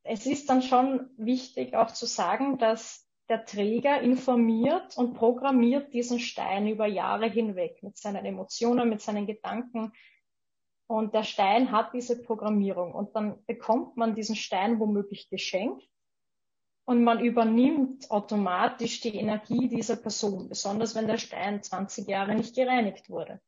es 0.04 0.26
ist 0.26 0.50
dann 0.50 0.62
schon 0.62 1.10
wichtig 1.18 1.76
auch 1.76 1.92
zu 1.92 2.06
sagen, 2.06 2.58
dass 2.58 3.09
der 3.30 3.46
Träger 3.46 4.02
informiert 4.02 4.98
und 4.98 5.14
programmiert 5.14 5.94
diesen 5.94 6.20
Stein 6.20 6.68
über 6.68 6.88
Jahre 6.88 7.30
hinweg 7.30 7.82
mit 7.84 7.98
seinen 7.98 8.26
Emotionen, 8.26 8.90
mit 8.90 9.02
seinen 9.02 9.28
Gedanken. 9.28 9.94
Und 10.88 11.14
der 11.14 11.24
Stein 11.24 11.72
hat 11.72 11.94
diese 11.94 12.24
Programmierung. 12.24 12.94
Und 12.94 13.16
dann 13.16 13.46
bekommt 13.46 13.96
man 13.98 14.16
diesen 14.16 14.36
Stein 14.36 14.80
womöglich 14.80 15.30
geschenkt. 15.30 15.88
Und 16.86 17.04
man 17.04 17.20
übernimmt 17.20 18.10
automatisch 18.10 19.00
die 19.02 19.16
Energie 19.16 19.68
dieser 19.68 19.96
Person, 19.96 20.50
besonders 20.50 20.96
wenn 20.96 21.06
der 21.06 21.20
Stein 21.20 21.62
20 21.62 22.08
Jahre 22.08 22.34
nicht 22.34 22.56
gereinigt 22.56 23.12
wurde. 23.12 23.40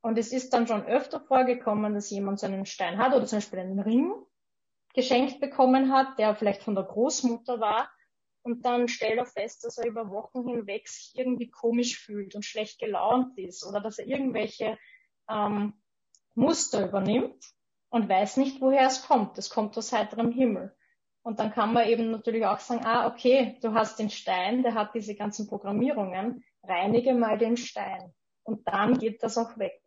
Und 0.00 0.16
es 0.16 0.32
ist 0.32 0.52
dann 0.52 0.68
schon 0.68 0.84
öfter 0.84 1.18
vorgekommen, 1.18 1.94
dass 1.94 2.10
jemand 2.10 2.38
so 2.38 2.46
einen 2.46 2.66
Stein 2.66 2.98
hat 2.98 3.14
oder 3.14 3.26
zum 3.26 3.38
Beispiel 3.38 3.58
einen 3.58 3.80
Ring 3.80 4.14
geschenkt 4.94 5.40
bekommen 5.40 5.92
hat, 5.92 6.20
der 6.20 6.36
vielleicht 6.36 6.62
von 6.62 6.76
der 6.76 6.84
Großmutter 6.84 7.58
war 7.58 7.88
und 8.42 8.64
dann 8.64 8.88
stellt 8.88 9.18
er 9.18 9.26
fest, 9.26 9.64
dass 9.64 9.78
er 9.78 9.86
über 9.86 10.10
Wochen 10.10 10.46
hinweg 10.48 10.88
sich 10.88 11.12
irgendwie 11.14 11.48
komisch 11.48 11.98
fühlt 11.98 12.34
und 12.34 12.44
schlecht 12.44 12.78
gelaunt 12.78 13.38
ist 13.38 13.64
oder 13.64 13.80
dass 13.80 13.98
er 13.98 14.06
irgendwelche 14.06 14.78
ähm, 15.30 15.74
Muster 16.34 16.86
übernimmt 16.86 17.44
und 17.90 18.08
weiß 18.08 18.38
nicht, 18.38 18.60
woher 18.60 18.86
es 18.86 19.06
kommt. 19.06 19.38
Es 19.38 19.50
kommt 19.50 19.76
aus 19.78 19.92
heiterem 19.92 20.32
Himmel. 20.32 20.74
Und 21.22 21.38
dann 21.38 21.52
kann 21.52 21.72
man 21.72 21.86
eben 21.86 22.10
natürlich 22.10 22.44
auch 22.44 22.58
sagen, 22.58 22.84
ah, 22.84 23.06
okay, 23.06 23.58
du 23.62 23.74
hast 23.74 23.98
den 23.98 24.10
Stein, 24.10 24.62
der 24.62 24.74
hat 24.74 24.94
diese 24.94 25.14
ganzen 25.14 25.46
Programmierungen, 25.46 26.44
reinige 26.64 27.14
mal 27.14 27.38
den 27.38 27.56
Stein. 27.56 28.12
Und 28.42 28.66
dann 28.66 28.98
geht 28.98 29.22
das 29.22 29.38
auch 29.38 29.56
weg. 29.56 29.80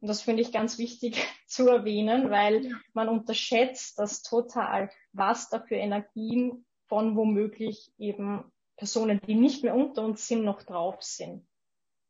Und 0.00 0.08
das 0.08 0.22
finde 0.22 0.42
ich 0.42 0.52
ganz 0.52 0.78
wichtig 0.78 1.16
zu 1.46 1.68
erwähnen, 1.68 2.30
weil 2.30 2.72
man 2.94 3.08
unterschätzt 3.08 3.98
das 3.98 4.22
total, 4.22 4.90
was 5.12 5.50
da 5.50 5.60
für 5.60 5.76
Energien 5.76 6.66
von 6.86 7.16
womöglich 7.16 7.92
eben 7.98 8.44
Personen, 8.76 9.20
die 9.26 9.34
nicht 9.34 9.62
mehr 9.62 9.74
unter 9.74 10.04
uns 10.04 10.26
sind, 10.26 10.44
noch 10.44 10.62
drauf 10.62 11.02
sind. 11.02 11.46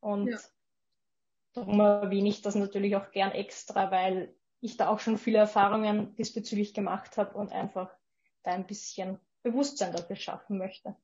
Und 0.00 0.28
ja. 0.28 0.38
darum 1.52 1.80
erwähne 1.80 2.28
ich 2.28 2.42
das 2.42 2.54
natürlich 2.54 2.96
auch 2.96 3.10
gern 3.10 3.32
extra, 3.32 3.90
weil 3.90 4.34
ich 4.60 4.76
da 4.76 4.88
auch 4.88 4.98
schon 4.98 5.18
viele 5.18 5.38
Erfahrungen 5.38 6.14
diesbezüglich 6.16 6.72
gemacht 6.74 7.16
habe 7.16 7.36
und 7.36 7.52
einfach 7.52 7.90
da 8.42 8.52
ein 8.52 8.66
bisschen 8.66 9.18
Bewusstsein 9.42 9.92
dafür 9.92 10.16
schaffen 10.16 10.58
möchte. 10.58 10.96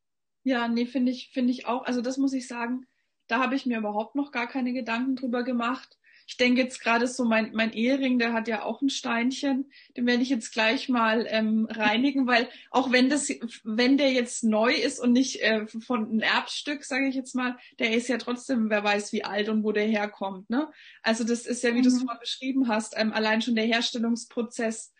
Ja, 0.43 0.66
nee, 0.68 0.87
finde 0.87 1.12
ich, 1.12 1.31
finde 1.31 1.53
ich 1.53 1.66
auch. 1.66 1.85
Also 1.85 2.01
das 2.01 2.16
muss 2.16 2.33
ich 2.33 2.49
sagen, 2.49 2.87
da 3.27 3.41
habe 3.41 3.55
ich 3.55 3.66
mir 3.66 3.79
überhaupt 3.79 4.14
noch 4.14 4.33
gar 4.33 4.49
keine 4.49 4.73
Gedanken 4.73 5.14
drüber 5.14 5.45
gemacht. 5.45 5.99
Ich 6.31 6.37
denke 6.37 6.61
jetzt 6.61 6.81
gerade 6.81 7.09
so, 7.09 7.24
mein, 7.24 7.51
mein 7.55 7.72
Ehering, 7.72 8.20
der 8.20 8.33
hat 8.33 8.47
ja 8.47 8.62
auch 8.62 8.83
ein 8.83 8.89
Steinchen. 8.89 9.68
Den 9.97 10.07
werde 10.07 10.22
ich 10.22 10.28
jetzt 10.28 10.53
gleich 10.53 10.89
mal 10.89 11.26
ähm, 11.28 11.66
reinigen, 11.68 12.28
weil 12.28 12.49
auch 12.70 12.93
wenn 12.93 13.11
das, 13.11 13.31
wenn 13.64 13.99
der 13.99 14.12
jetzt 14.12 14.45
neu 14.45 14.72
ist 14.72 15.01
und 15.01 15.11
nicht 15.11 15.43
äh, 15.43 15.66
von 15.66 16.09
einem 16.09 16.20
Erbstück, 16.20 16.85
sage 16.85 17.09
ich 17.09 17.16
jetzt 17.16 17.35
mal, 17.35 17.59
der 17.81 17.95
ist 17.95 18.07
ja 18.07 18.16
trotzdem, 18.16 18.70
wer 18.70 18.85
weiß 18.85 19.12
wie 19.12 19.24
alt 19.24 19.49
und 19.49 19.64
wo 19.64 19.72
der 19.72 19.87
herkommt. 19.89 20.49
Ne? 20.49 20.70
Also 21.03 21.24
das 21.24 21.47
ist 21.47 21.64
ja, 21.64 21.74
wie 21.74 21.78
mhm. 21.78 21.83
du 21.83 21.89
es 21.89 22.01
vorher 22.01 22.20
beschrieben 22.20 22.68
hast, 22.68 22.95
ähm, 22.97 23.12
allein 23.12 23.43
schon 23.43 23.57
der 23.57 23.66
Herstellungsprozess. 23.66 24.95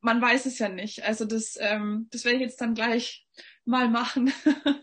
Man 0.00 0.20
weiß 0.20 0.46
es 0.46 0.58
ja 0.58 0.68
nicht. 0.68 1.04
Also 1.04 1.26
das, 1.26 1.56
ähm, 1.60 2.08
das 2.10 2.24
werde 2.24 2.38
ich 2.38 2.42
jetzt 2.42 2.60
dann 2.60 2.74
gleich 2.74 3.24
mal 3.64 3.88
machen, 3.88 4.32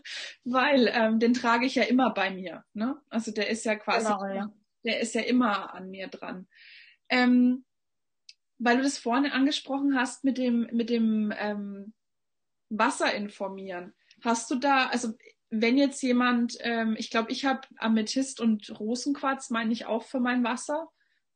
weil 0.44 0.90
ähm, 0.94 1.18
den 1.18 1.34
trage 1.34 1.66
ich 1.66 1.74
ja 1.74 1.82
immer 1.82 2.14
bei 2.14 2.30
mir. 2.30 2.64
Ne? 2.72 2.96
Also 3.10 3.32
der 3.32 3.50
ist 3.50 3.66
ja 3.66 3.76
quasi 3.76 4.06
genau, 4.06 4.26
ja 4.34 4.50
der 4.84 5.00
ist 5.00 5.14
ja 5.14 5.22
immer 5.22 5.74
an 5.74 5.90
mir 5.90 6.08
dran. 6.08 6.48
Ähm, 7.08 7.64
weil 8.58 8.76
du 8.76 8.82
das 8.82 8.98
vorne 8.98 9.32
angesprochen 9.32 9.98
hast 9.98 10.24
mit 10.24 10.38
dem, 10.38 10.68
mit 10.72 10.90
dem 10.90 11.32
ähm, 11.36 11.92
Wasser 12.70 13.12
informieren. 13.14 13.94
Hast 14.22 14.50
du 14.50 14.54
da, 14.54 14.86
also 14.86 15.14
wenn 15.50 15.76
jetzt 15.76 16.02
jemand, 16.02 16.56
ähm, 16.60 16.94
ich 16.98 17.10
glaube, 17.10 17.30
ich 17.30 17.44
habe 17.44 17.66
Amethyst 17.78 18.40
und 18.40 18.78
Rosenquarz, 18.78 19.50
meine 19.50 19.72
ich 19.72 19.86
auch 19.86 20.04
für 20.04 20.20
mein 20.20 20.44
Wasser. 20.44 20.88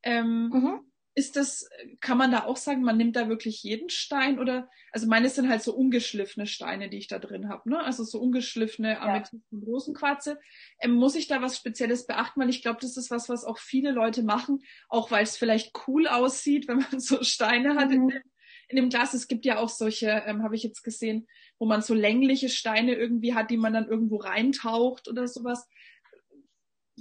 Ähm, 0.03 0.49
mhm 0.49 0.88
ist 1.18 1.34
das, 1.34 1.68
kann 1.98 2.16
man 2.16 2.30
da 2.30 2.44
auch 2.44 2.56
sagen, 2.56 2.82
man 2.82 2.96
nimmt 2.96 3.16
da 3.16 3.28
wirklich 3.28 3.64
jeden 3.64 3.90
Stein 3.90 4.38
oder, 4.38 4.70
also 4.92 5.08
meine 5.08 5.28
sind 5.28 5.48
halt 5.48 5.64
so 5.64 5.74
ungeschliffene 5.74 6.46
Steine, 6.46 6.88
die 6.88 6.98
ich 6.98 7.08
da 7.08 7.18
drin 7.18 7.48
habe, 7.48 7.68
ne? 7.68 7.82
Also 7.82 8.04
so 8.04 8.20
ungeschliffene 8.20 9.00
Amethysten, 9.00 9.42
ja. 9.50 9.58
Rosenquarze. 9.66 10.38
Ähm, 10.80 10.92
muss 10.92 11.16
ich 11.16 11.26
da 11.26 11.42
was 11.42 11.56
Spezielles 11.56 12.06
beachten? 12.06 12.40
Weil 12.40 12.50
ich 12.50 12.62
glaube, 12.62 12.78
das 12.80 12.96
ist 12.96 13.10
was, 13.10 13.28
was 13.28 13.44
auch 13.44 13.58
viele 13.58 13.90
Leute 13.90 14.22
machen, 14.22 14.60
auch 14.88 15.10
weil 15.10 15.24
es 15.24 15.36
vielleicht 15.36 15.72
cool 15.88 16.06
aussieht, 16.06 16.68
wenn 16.68 16.78
man 16.78 17.00
so 17.00 17.24
Steine 17.24 17.74
hat 17.74 17.88
mhm. 17.88 18.10
in, 18.10 18.22
in, 18.68 18.76
dem 18.76 18.88
Glas. 18.88 19.12
Es 19.12 19.26
gibt 19.26 19.44
ja 19.44 19.58
auch 19.58 19.70
solche, 19.70 20.22
ähm, 20.24 20.44
habe 20.44 20.54
ich 20.54 20.62
jetzt 20.62 20.84
gesehen, 20.84 21.26
wo 21.58 21.66
man 21.66 21.82
so 21.82 21.94
längliche 21.94 22.48
Steine 22.48 22.94
irgendwie 22.94 23.34
hat, 23.34 23.50
die 23.50 23.56
man 23.56 23.72
dann 23.72 23.88
irgendwo 23.88 24.18
reintaucht 24.18 25.08
oder 25.08 25.26
sowas. 25.26 25.66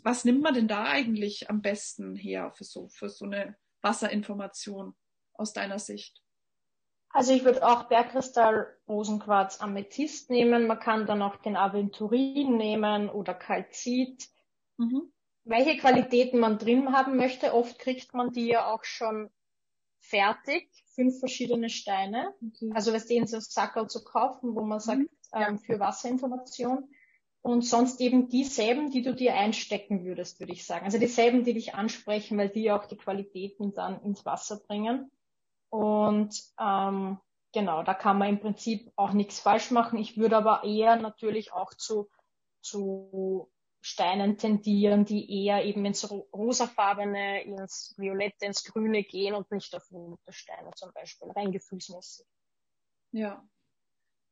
Was 0.01 0.26
nimmt 0.26 0.41
man 0.41 0.55
denn 0.55 0.68
da 0.68 0.86
eigentlich 0.86 1.51
am 1.51 1.61
besten 1.61 2.15
her 2.15 2.51
für 2.55 2.63
so, 2.63 2.88
für 2.88 3.09
so 3.09 3.26
eine 3.26 3.55
Wasserinformation 3.82 4.96
aus 5.34 5.54
deiner 5.54 5.80
Sicht? 5.80 6.22
Also 7.10 7.34
ich 7.34 7.46
würde 7.46 7.66
auch 7.66 7.86
Bergkristall, 7.86 8.68
Rosenquarz, 8.88 9.62
Amethyst 9.62 10.30
nehmen. 10.30 10.68
Man 10.68 10.80
kann 10.80 11.06
dann 11.06 11.22
auch 11.22 11.38
den 11.38 11.56
Aventurin 11.56 12.58
nehmen 12.58 13.10
oder 13.10 13.34
Kalzit. 13.34 14.30
Mhm. 14.78 15.12
Welche 15.44 15.78
Qualitäten 15.78 16.40
man 16.40 16.58
drin 16.58 16.92
haben 16.92 17.16
möchte, 17.16 17.54
oft 17.54 17.80
kriegt 17.80 18.14
man 18.14 18.32
die 18.32 18.48
ja 18.48 18.72
auch 18.72 18.84
schon 18.84 19.30
fertig. 20.00 20.70
Fünf 20.94 21.20
verschiedene 21.20 21.70
Steine. 21.70 22.34
Okay. 22.46 22.72
Also 22.74 22.92
wir 22.92 23.00
sehen 23.00 23.28
so 23.28 23.40
Sackerl 23.40 23.88
zu 23.88 24.04
kaufen, 24.04 24.56
wo 24.56 24.62
man 24.62 24.80
sagt, 24.80 25.00
mhm. 25.00 25.10
ähm, 25.34 25.60
für 25.60 25.80
Wasserinformation 25.80 26.90
und 27.48 27.62
sonst 27.62 28.02
eben 28.02 28.28
dieselben, 28.28 28.91
die 28.91 29.02
du 29.02 29.16
dir 29.16 29.34
einstecken 29.36 30.04
würdest, 30.04 30.41
würde 30.41 30.52
ich 30.52 30.66
sagen. 30.66 30.84
Also 30.84 31.00
dieselben, 31.00 31.45
die 31.45 31.54
dich 31.54 31.76
ansprechen, 31.76 32.38
weil 32.38 32.50
die 32.50 32.72
auch 32.72 32.86
die 32.88 32.98
Qualitäten 32.98 33.74
dann 33.74 34.02
ins 34.02 34.26
Wasser 34.26 34.60
bringen. 34.60 35.10
Und 35.70 36.43
ähm, 36.60 37.20
genau, 37.54 37.84
da 37.84 37.93
kann 37.93 38.18
man 38.18 38.28
im 38.28 38.41
Prinzip 38.41 38.91
auch 38.98 39.14
nichts 39.14 39.39
falsch 39.39 39.72
machen. 39.72 39.98
Ich 39.98 40.18
würde 40.18 40.36
aber 40.36 40.66
eher 40.66 40.98
natürlich 40.98 41.54
auch 41.54 41.74
zu, 41.74 42.10
zu 42.60 43.50
Steinen 43.80 44.38
tendieren, 44.38 45.06
die 45.06 45.45
eher 45.45 45.64
eben 45.64 45.86
ins 45.86 46.12
rosafarbene, 46.12 47.43
ins 47.43 47.95
violette, 47.98 48.45
ins 48.45 48.66
grüne 48.66 49.04
gehen 49.04 49.36
und 49.36 49.50
nicht 49.52 49.74
auf 49.74 49.89
rote 49.89 50.34
Steine 50.34 50.72
zum 50.76 50.91
Beispiel, 50.91 51.32
rein 51.32 51.54
gefühlsmäßig. 51.54 52.26
Ja, 53.14 53.41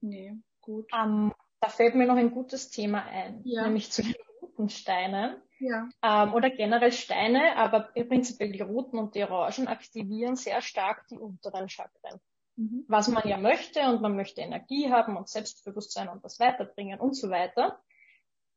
nee, 0.01 0.36
gut. 0.59 0.91
Ähm, 0.93 1.34
da 1.60 1.70
fällt 1.70 1.95
mir 1.95 2.06
noch 2.06 2.18
ein 2.18 2.32
gutes 2.32 2.70
Thema 2.70 3.03
ein, 3.06 3.41
ja. 3.43 3.64
nämlich 3.64 3.91
zu 3.91 4.03
den 4.03 4.16
roten 4.41 4.70
Steinen. 4.70 5.41
Ja. 5.60 5.88
Ähm, 6.01 6.34
oder 6.34 6.49
generell 6.49 6.91
Steine, 6.91 7.56
aber 7.56 7.82
prinzipiell 7.93 8.51
die 8.51 8.62
roten 8.62 8.99
und 8.99 9.16
die 9.16 9.24
orangen 9.24 9.68
aktivieren 9.68 10.36
sehr 10.36 10.62
stark 10.62 11.08
die 11.08 11.18
unteren 11.18 11.70
Chakren. 11.70 12.20
Mhm. 12.58 12.86
Was 12.88 13.08
man 13.08 13.28
ja 13.28 13.38
möchte 13.38 13.82
und 13.82 14.01
man 14.01 14.16
möchte 14.16 14.41
Energie 14.41 14.91
haben 14.91 15.18
und 15.18 15.30
Selbstbewusstsein 15.30 16.10
und 16.10 16.24
das 16.24 16.39
weiterbringen 16.39 16.99
und 16.99 17.16
so 17.16 17.30
weiter. 17.30 17.82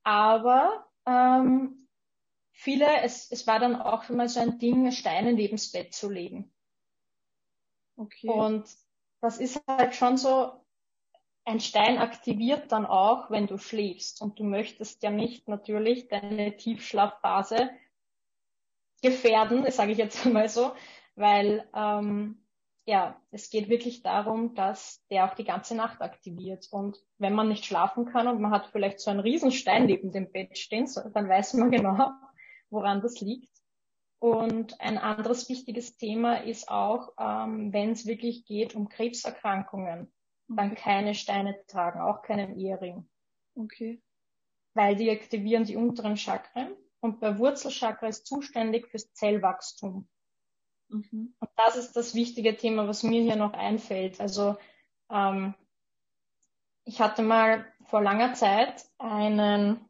Aber 0.03 0.87
ähm, 1.07 1.89
viele, 2.53 3.03
es, 3.03 3.31
es 3.31 3.47
war 3.47 3.59
dann 3.59 3.77
auch 3.77 4.09
immer 4.09 4.29
so 4.29 4.41
ein 4.41 4.59
Ding, 4.59 4.91
Steine 4.91 5.33
neben's 5.33 5.71
Bett 5.71 5.95
zu 5.95 6.11
legen. 6.11 6.53
Okay. 7.97 8.29
Und 8.29 8.69
das 9.21 9.39
ist 9.39 9.61
halt 9.67 9.95
schon 9.95 10.17
so, 10.17 10.65
ein 11.49 11.61
Stein 11.61 11.97
aktiviert 11.99 12.71
dann 12.73 12.85
auch, 12.85 13.31
wenn 13.31 13.47
du 13.47 13.57
schläfst. 13.57 14.21
Und 14.21 14.39
du 14.39 14.45
möchtest 14.45 15.03
ja 15.03 15.11
nicht 15.11 15.49
natürlich 15.49 16.09
deine 16.09 16.57
Tiefschlafphase 16.57 17.71
gefährden, 19.03 19.65
das 19.65 19.77
sage 19.77 19.93
ich 19.93 19.99
jetzt 19.99 20.25
mal 20.27 20.49
so, 20.49 20.73
weil 21.17 21.67
ähm, 21.75 22.45
ja, 22.85 23.21
es 23.31 23.49
geht 23.49 23.69
wirklich 23.69 24.03
darum, 24.03 24.55
dass 24.55 25.03
der 25.11 25.25
auch 25.25 25.35
die 25.35 25.45
ganze 25.45 25.75
Nacht 25.75 26.03
aktiviert. 26.03 26.69
Und 26.71 26.99
wenn 27.17 27.35
man 27.35 27.49
nicht 27.49 27.65
schlafen 27.65 28.05
kann 28.07 28.29
und 28.29 28.41
man 28.41 28.51
hat 28.51 28.67
vielleicht 28.67 29.01
so 29.01 29.11
einen 29.11 29.21
Riesenstein 29.21 29.87
neben 29.87 30.13
dem 30.13 30.31
Bett 30.31 30.59
stehen, 30.59 30.87
dann 31.15 31.29
weiß 31.29 31.55
man 31.55 31.71
genau, 31.71 32.11
woran 32.69 33.01
das 33.01 33.21
liegt. 33.21 33.51
Und 34.21 34.81
ein 34.81 34.99
anderes 34.99 35.49
wichtiges 35.49 35.97
Thema 35.97 36.43
ist 36.43 36.69
auch, 36.69 37.13
ähm, 37.19 37.73
wenn 37.73 37.93
es 37.93 38.07
wirklich 38.07 38.45
geht 38.45 38.75
um 38.75 38.89
Krebserkrankungen, 38.89 40.13
dann 40.49 40.75
keine 40.75 41.15
Steine 41.15 41.59
tragen, 41.67 42.01
auch 42.01 42.23
keinen 42.23 42.59
Ehering. 42.59 43.09
Okay. 43.55 44.03
Weil 44.75 44.97
die 44.97 45.11
aktivieren 45.11 45.65
die 45.65 45.77
unteren 45.77 46.17
Chakren 46.17 46.75
und 47.01 47.21
bei 47.21 47.39
Wurzelchakra 47.39 48.09
ist 48.09 48.27
zuständig 48.27 48.89
fürs 48.89 49.13
Zellwachstum. 49.13 50.09
Mhm. 50.89 51.35
Und 51.39 51.51
das 51.57 51.77
ist 51.77 51.93
das 51.97 52.15
wichtige 52.15 52.57
Thema, 52.57 52.89
was 52.89 53.03
mir 53.03 53.23
hier 53.23 53.37
noch 53.37 53.53
einfällt. 53.53 54.21
Also 54.21 54.57
ähm, 55.11 55.55
ich 56.85 57.01
hatte 57.01 57.23
mal 57.23 57.67
vor 57.85 58.03
langer 58.03 58.35
Zeit 58.35 58.87
einen, 58.99 59.81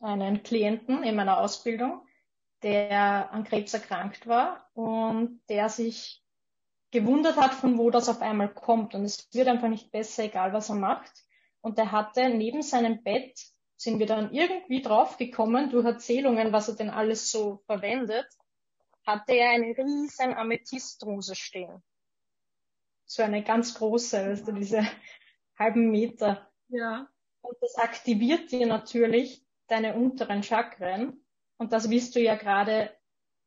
einen 0.00 0.42
Klienten 0.42 1.04
in 1.04 1.14
meiner 1.14 1.38
Ausbildung, 1.38 2.06
der 2.62 3.30
an 3.32 3.44
Krebs 3.44 3.74
erkrankt 3.74 4.26
war 4.26 4.68
und 4.74 5.40
der 5.48 5.68
sich 5.68 6.23
gewundert 6.94 7.36
hat, 7.36 7.52
von 7.52 7.76
wo 7.76 7.90
das 7.90 8.08
auf 8.08 8.22
einmal 8.22 8.52
kommt. 8.52 8.94
Und 8.94 9.04
es 9.04 9.28
wird 9.34 9.48
einfach 9.48 9.68
nicht 9.68 9.90
besser, 9.90 10.24
egal 10.24 10.54
was 10.54 10.70
er 10.70 10.76
macht. 10.76 11.12
Und 11.60 11.78
er 11.78 11.92
hatte 11.92 12.30
neben 12.30 12.62
seinem 12.62 13.02
Bett, 13.02 13.38
sind 13.76 13.98
wir 13.98 14.06
dann 14.06 14.32
irgendwie 14.32 14.80
draufgekommen 14.80 15.70
durch 15.70 15.84
Erzählungen, 15.84 16.52
was 16.52 16.68
er 16.68 16.76
denn 16.76 16.90
alles 16.90 17.30
so 17.30 17.62
verwendet, 17.66 18.26
hatte 19.06 19.32
er 19.32 19.50
eine 19.50 19.76
riesen 19.76 20.32
Amethystrose 20.34 21.34
stehen. 21.34 21.82
So 23.04 23.22
eine 23.22 23.42
ganz 23.42 23.74
große, 23.74 24.30
weißt 24.30 24.48
du, 24.48 24.52
diese 24.52 24.86
halben 25.58 25.90
Meter. 25.90 26.50
Ja. 26.68 27.08
Und 27.42 27.56
das 27.60 27.74
aktiviert 27.74 28.50
dir 28.52 28.66
natürlich 28.66 29.44
deine 29.66 29.94
unteren 29.94 30.42
Chakren 30.42 31.24
und 31.58 31.72
das 31.72 31.90
willst 31.90 32.14
du 32.14 32.20
ja 32.20 32.36
gerade, 32.36 32.90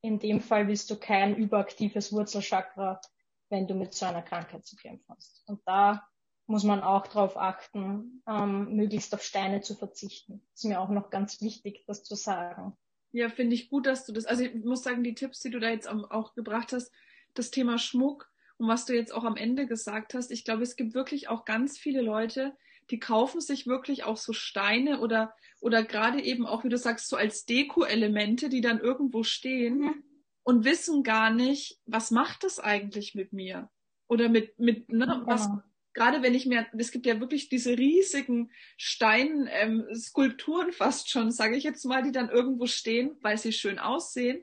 in 0.02 0.20
dem 0.20 0.41
Fall 0.41 0.68
willst 0.68 0.89
du 0.89 1.00
kein 1.00 1.36
überaktives 1.36 2.14
Wurzelchakra, 2.14 3.02
wenn 3.50 3.68
du 3.68 3.74
mit 3.74 3.93
so 3.93 4.06
einer 4.06 4.22
Krankheit 4.22 4.66
zu 4.66 4.76
kämpfen 4.76 5.06
hast. 5.10 5.43
Und 5.48 5.62
da 5.66 6.08
muss 6.48 6.64
man 6.64 6.82
auch 6.82 7.08
darauf 7.08 7.38
achten, 7.38 8.24
ähm, 8.28 8.76
möglichst 8.76 9.14
auf 9.14 9.22
Steine 9.22 9.62
zu 9.62 9.76
verzichten. 9.76 10.41
Das 10.52 10.64
ist 10.64 10.70
mir 10.70 10.80
auch 10.80 10.89
noch 10.89 11.10
ganz 11.10 11.41
wichtig, 11.41 11.84
das 11.88 12.04
zu 12.04 12.16
sagen. 12.16 12.78
Ja, 13.12 13.30
finde 13.30 13.56
ich 13.56 13.70
gut, 13.70 13.86
dass 13.86 14.06
du 14.06 14.14
das, 14.14 14.26
also 14.26 14.43
ich 14.43 14.54
muss 14.64 14.84
sagen, 14.84 15.04
die 15.04 15.16
Tipps, 15.16 15.41
die 15.41 15.50
du 15.50 15.60
da 15.60 15.70
jetzt 15.70 15.88
auch 15.88 16.34
gebracht 16.36 16.72
hast, 16.72 16.91
das 17.34 17.52
Thema 17.52 17.78
Schmuck 17.78 18.30
und 18.58 18.68
was 18.68 18.86
du 18.86 18.93
jetzt 18.93 19.14
auch 19.14 19.24
am 19.24 19.36
Ende 19.36 19.68
gesagt 19.68 20.14
hast, 20.14 20.32
ich 20.32 20.45
glaube, 20.45 20.64
es 20.64 20.76
gibt 20.76 20.93
wirklich 20.93 21.30
auch 21.30 21.45
ganz 21.45 21.78
viele 21.78 22.02
Leute, 22.02 22.56
die 22.89 23.00
kaufen 23.00 23.41
sich 23.41 23.68
wirklich 23.68 24.06
auch 24.06 24.18
so 24.18 24.34
Steine 24.34 25.02
oder, 25.02 25.36
oder 25.60 25.84
gerade 25.84 26.22
eben 26.22 26.45
auch, 26.45 26.64
wie 26.64 26.70
du 26.70 26.78
sagst, 26.78 27.10
so 27.10 27.18
als 27.18 27.45
Deko-Elemente, 27.45 28.50
die 28.50 28.62
dann 28.62 28.80
irgendwo 28.80 29.24
stehen 29.24 29.78
mhm. 29.80 30.04
Und 30.48 30.64
wissen 30.64 31.04
gar 31.04 31.30
nicht, 31.30 31.78
was 31.86 32.10
macht 32.10 32.45
das 32.45 32.58
eigentlich 32.58 33.16
mit 33.16 33.34
mir? 33.34 33.70
Oder 34.08 34.30
mit, 34.30 34.58
mit, 34.58 34.88
ne, 34.88 35.06
ja. 35.06 35.22
was, 35.26 35.50
gerade 35.93 36.22
wenn 36.22 36.34
ich 36.36 36.45
mir, 36.45 36.66
es 36.78 36.91
gibt 36.91 37.06
ja 37.06 37.20
wirklich 37.20 37.50
diese 37.50 37.78
riesigen 37.78 38.50
Steinskulpturen 38.78 40.68
ähm, 40.68 40.74
fast 40.74 41.10
schon, 41.10 41.32
sage 41.32 41.58
ich 41.58 41.66
jetzt 41.66 41.84
mal, 41.84 42.02
die 42.02 42.14
dann 42.14 42.30
irgendwo 42.30 42.66
stehen, 42.66 43.18
weil 43.20 43.38
sie 43.38 43.52
schön 43.52 43.78
aussehen. 43.78 44.41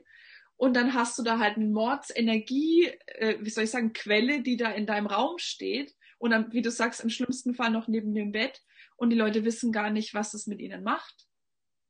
Und 0.57 0.75
dann 0.75 0.93
hast 0.93 1.17
du 1.17 1.23
da 1.23 1.39
halt 1.39 1.57
eine 1.57 1.65
Mordsenergie, 1.69 2.91
äh, 3.07 3.37
wie 3.39 3.49
soll 3.49 3.63
ich 3.63 3.71
sagen, 3.71 3.91
Quelle, 3.93 4.43
die 4.43 4.57
da 4.57 4.69
in 4.69 4.85
deinem 4.85 5.07
Raum 5.07 5.39
steht 5.39 5.95
und 6.19 6.29
dann, 6.29 6.53
wie 6.53 6.61
du 6.61 6.69
sagst, 6.69 7.01
im 7.01 7.09
schlimmsten 7.09 7.55
Fall 7.55 7.71
noch 7.71 7.87
neben 7.87 8.13
dem 8.13 8.31
Bett 8.31 8.61
und 8.95 9.09
die 9.09 9.17
Leute 9.17 9.43
wissen 9.43 9.71
gar 9.71 9.89
nicht, 9.89 10.13
was 10.13 10.35
es 10.35 10.45
mit 10.45 10.59
ihnen 10.59 10.83
macht. 10.83 11.24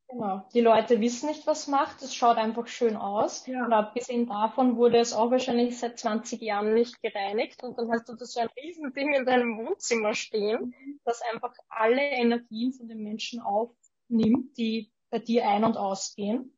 Genau. 0.07 0.47
Die 0.53 0.61
Leute 0.61 1.01
wissen 1.01 1.29
nicht, 1.29 1.47
was 1.47 1.67
macht. 1.67 2.01
Es 2.01 2.13
schaut 2.13 2.37
einfach 2.37 2.67
schön 2.67 2.95
aus. 2.95 3.45
Ja. 3.47 3.65
Und 3.65 3.73
abgesehen 3.73 4.27
davon 4.27 4.77
wurde 4.77 4.99
es 4.99 5.13
auch 5.13 5.31
wahrscheinlich 5.31 5.79
seit 5.79 5.97
20 5.97 6.41
Jahren 6.41 6.73
nicht 6.73 7.01
gereinigt. 7.01 7.63
Und 7.63 7.77
dann 7.77 7.91
hast 7.91 8.07
du 8.07 8.15
da 8.15 8.25
so 8.25 8.39
ein 8.39 8.49
Riesending 8.55 9.13
in 9.13 9.25
deinem 9.25 9.57
Wohnzimmer 9.57 10.13
stehen, 10.13 10.75
das 11.05 11.21
einfach 11.33 11.53
alle 11.69 12.01
Energien 12.01 12.71
von 12.71 12.87
den 12.87 13.01
Menschen 13.01 13.41
aufnimmt, 13.41 14.55
die 14.57 14.91
bei 15.09 15.19
dir 15.19 15.47
ein- 15.47 15.63
und 15.63 15.77
ausgehen. 15.77 16.55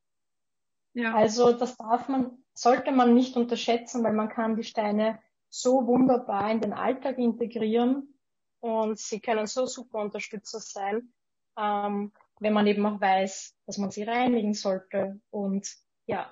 Ja. 0.93 1.14
Also 1.14 1.54
das 1.54 1.78
darf 1.78 2.10
man, 2.10 2.43
sollte 2.54 2.91
man 2.91 3.14
nicht 3.14 3.38
unterschätzen, 3.38 4.04
weil 4.04 4.14
man 4.14 4.30
kann 4.30 4.56
die 4.56 4.64
Steine 4.64 5.20
so 5.50 5.88
wunderbar 5.88 6.52
in 6.52 6.60
den 6.60 6.74
Alltag 6.74 7.18
integrieren 7.18 8.14
und 8.60 9.00
sie 9.00 9.22
können 9.22 9.45
so 9.45 9.66
super 9.66 10.00
Unterstützer 10.00 10.60
sein, 10.60 11.14
ähm, 11.58 12.12
wenn 12.39 12.53
man 12.53 12.67
eben 12.67 12.85
auch 12.85 13.01
weiß, 13.01 13.55
dass 13.65 13.77
man 13.77 13.91
sie 13.91 14.03
reinigen 14.03 14.53
sollte 14.53 15.19
und 15.29 15.67
ja. 16.05 16.31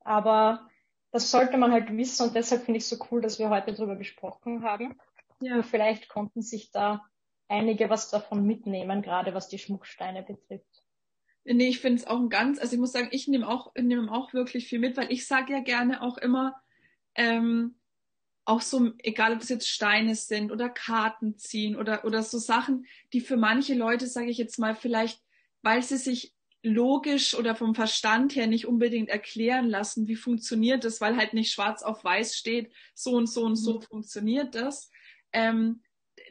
Aber 0.00 0.68
das 1.10 1.30
sollte 1.30 1.56
man 1.56 1.72
halt 1.72 1.94
wissen 1.96 2.28
und 2.28 2.34
deshalb 2.34 2.64
finde 2.64 2.78
ich 2.78 2.84
es 2.84 2.90
so 2.90 3.04
cool, 3.10 3.20
dass 3.20 3.38
wir 3.38 3.50
heute 3.50 3.72
darüber 3.72 3.96
gesprochen 3.96 4.62
haben. 4.62 4.98
Ja. 5.40 5.62
Vielleicht 5.62 6.08
konnten 6.08 6.42
sich 6.42 6.70
da 6.70 7.04
einige 7.48 7.88
was 7.88 8.10
davon 8.10 8.46
mitnehmen, 8.46 9.02
gerade 9.02 9.34
was 9.34 9.48
die 9.48 9.58
Schmucksteine 9.58 10.22
betrifft. 10.22 10.84
Nee, 11.44 11.68
ich 11.68 11.80
finde 11.80 12.02
es 12.02 12.06
auch 12.06 12.18
ein 12.18 12.28
ganz, 12.28 12.58
also 12.58 12.74
ich 12.74 12.80
muss 12.80 12.92
sagen, 12.92 13.08
ich 13.10 13.26
nehme 13.26 13.48
auch, 13.48 13.72
nehme 13.74 14.12
auch 14.12 14.34
wirklich 14.34 14.68
viel 14.68 14.78
mit, 14.78 14.96
weil 14.98 15.10
ich 15.10 15.26
sage 15.26 15.54
ja 15.54 15.60
gerne 15.60 16.02
auch 16.02 16.18
immer, 16.18 16.54
ähm, 17.14 17.77
auch 18.48 18.62
so, 18.62 18.92
egal 18.98 19.34
ob 19.34 19.42
es 19.42 19.50
jetzt 19.50 19.68
Steine 19.68 20.14
sind 20.14 20.50
oder 20.50 20.70
Karten 20.70 21.36
ziehen 21.36 21.76
oder, 21.76 22.04
oder 22.04 22.22
so 22.22 22.38
Sachen, 22.38 22.86
die 23.12 23.20
für 23.20 23.36
manche 23.36 23.74
Leute, 23.74 24.06
sage 24.06 24.30
ich 24.30 24.38
jetzt 24.38 24.58
mal, 24.58 24.74
vielleicht, 24.74 25.22
weil 25.62 25.82
sie 25.82 25.98
sich 25.98 26.34
logisch 26.62 27.34
oder 27.34 27.54
vom 27.54 27.74
Verstand 27.74 28.34
her 28.34 28.46
nicht 28.46 28.66
unbedingt 28.66 29.10
erklären 29.10 29.68
lassen, 29.68 30.08
wie 30.08 30.16
funktioniert 30.16 30.84
das, 30.84 31.00
weil 31.00 31.16
halt 31.16 31.34
nicht 31.34 31.52
schwarz 31.52 31.82
auf 31.82 32.02
weiß 32.02 32.36
steht, 32.36 32.72
so 32.94 33.12
und 33.12 33.26
so 33.26 33.44
und 33.44 33.56
so 33.56 33.74
mhm. 33.74 33.82
funktioniert 33.82 34.54
das. 34.54 34.90
Ähm, 35.32 35.82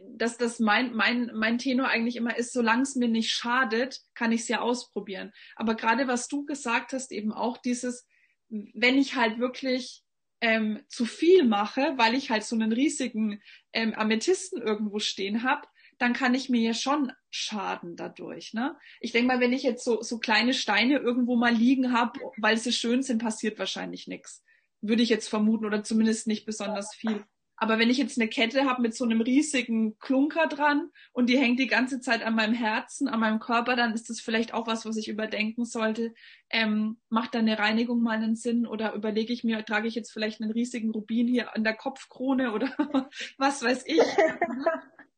dass 0.09 0.37
das 0.37 0.59
mein, 0.59 0.93
mein, 0.95 1.31
mein 1.33 1.57
Tenor 1.57 1.87
eigentlich 1.87 2.15
immer 2.15 2.35
ist, 2.35 2.51
solange 2.51 2.83
es 2.83 2.95
mir 2.95 3.07
nicht 3.07 3.31
schadet, 3.31 4.01
kann 4.15 4.31
ich 4.31 4.41
es 4.41 4.47
ja 4.47 4.59
ausprobieren. 4.61 5.31
Aber 5.55 5.75
gerade 5.75 6.07
was 6.07 6.27
du 6.27 6.45
gesagt 6.45 6.93
hast, 6.93 7.11
eben 7.11 7.31
auch 7.31 7.57
dieses, 7.57 8.07
wenn 8.49 8.97
ich 8.97 9.15
halt 9.15 9.39
wirklich 9.39 10.03
ähm, 10.41 10.83
zu 10.87 11.05
viel 11.05 11.43
mache, 11.43 11.93
weil 11.97 12.13
ich 12.13 12.29
halt 12.29 12.43
so 12.43 12.55
einen 12.55 12.71
riesigen 12.71 13.41
ähm, 13.73 13.93
Amethysten 13.93 14.61
irgendwo 14.61 14.99
stehen 14.99 15.43
habe, 15.43 15.67
dann 15.97 16.13
kann 16.13 16.35
ich 16.35 16.49
mir 16.49 16.61
ja 16.61 16.73
schon 16.73 17.11
schaden 17.29 17.95
dadurch. 17.95 18.53
Ne? 18.53 18.75
Ich 18.99 19.11
denke 19.11 19.27
mal, 19.27 19.39
wenn 19.39 19.53
ich 19.53 19.63
jetzt 19.63 19.83
so, 19.83 20.01
so 20.01 20.19
kleine 20.19 20.53
Steine 20.53 20.97
irgendwo 20.97 21.35
mal 21.35 21.53
liegen 21.53 21.91
habe, 21.91 22.19
weil 22.37 22.57
sie 22.57 22.71
schön 22.71 23.01
sind, 23.01 23.21
passiert 23.21 23.57
wahrscheinlich 23.57 24.07
nichts. 24.07 24.43
Würde 24.81 25.01
ich 25.01 25.09
jetzt 25.09 25.27
vermuten 25.27 25.65
oder 25.65 25.83
zumindest 25.83 26.27
nicht 26.27 26.45
besonders 26.45 26.93
viel. 26.93 27.25
Aber 27.59 27.79
wenn 27.79 27.89
ich 27.89 27.97
jetzt 27.97 28.19
eine 28.19 28.29
Kette 28.29 28.65
habe 28.65 28.83
mit 28.83 28.95
so 28.95 29.03
einem 29.03 29.19
riesigen 29.19 29.97
Klunker 29.97 30.47
dran 30.47 30.91
und 31.11 31.27
die 31.27 31.39
hängt 31.39 31.59
die 31.59 31.65
ganze 31.67 31.99
Zeit 31.99 32.23
an 32.23 32.35
meinem 32.35 32.53
Herzen, 32.53 33.07
an 33.07 33.19
meinem 33.19 33.39
Körper, 33.39 33.75
dann 33.75 33.93
ist 33.93 34.11
das 34.11 34.19
vielleicht 34.19 34.53
auch 34.53 34.67
was, 34.67 34.85
was 34.85 34.95
ich 34.95 35.09
überdenken 35.09 35.65
sollte. 35.65 36.13
Ähm, 36.51 36.99
macht 37.09 37.33
da 37.33 37.39
eine 37.39 37.57
Reinigung 37.57 38.01
mal 38.03 38.17
einen 38.17 38.35
Sinn 38.35 38.67
oder 38.67 38.93
überlege 38.93 39.33
ich 39.33 39.43
mir, 39.43 39.65
trage 39.65 39.87
ich 39.87 39.95
jetzt 39.95 40.11
vielleicht 40.11 40.39
einen 40.39 40.51
riesigen 40.51 40.91
Rubin 40.91 41.27
hier 41.27 41.55
an 41.55 41.63
der 41.63 41.73
Kopfkrone 41.73 42.53
oder 42.53 42.69
was 43.39 43.63
weiß 43.63 43.85
ich. 43.87 44.01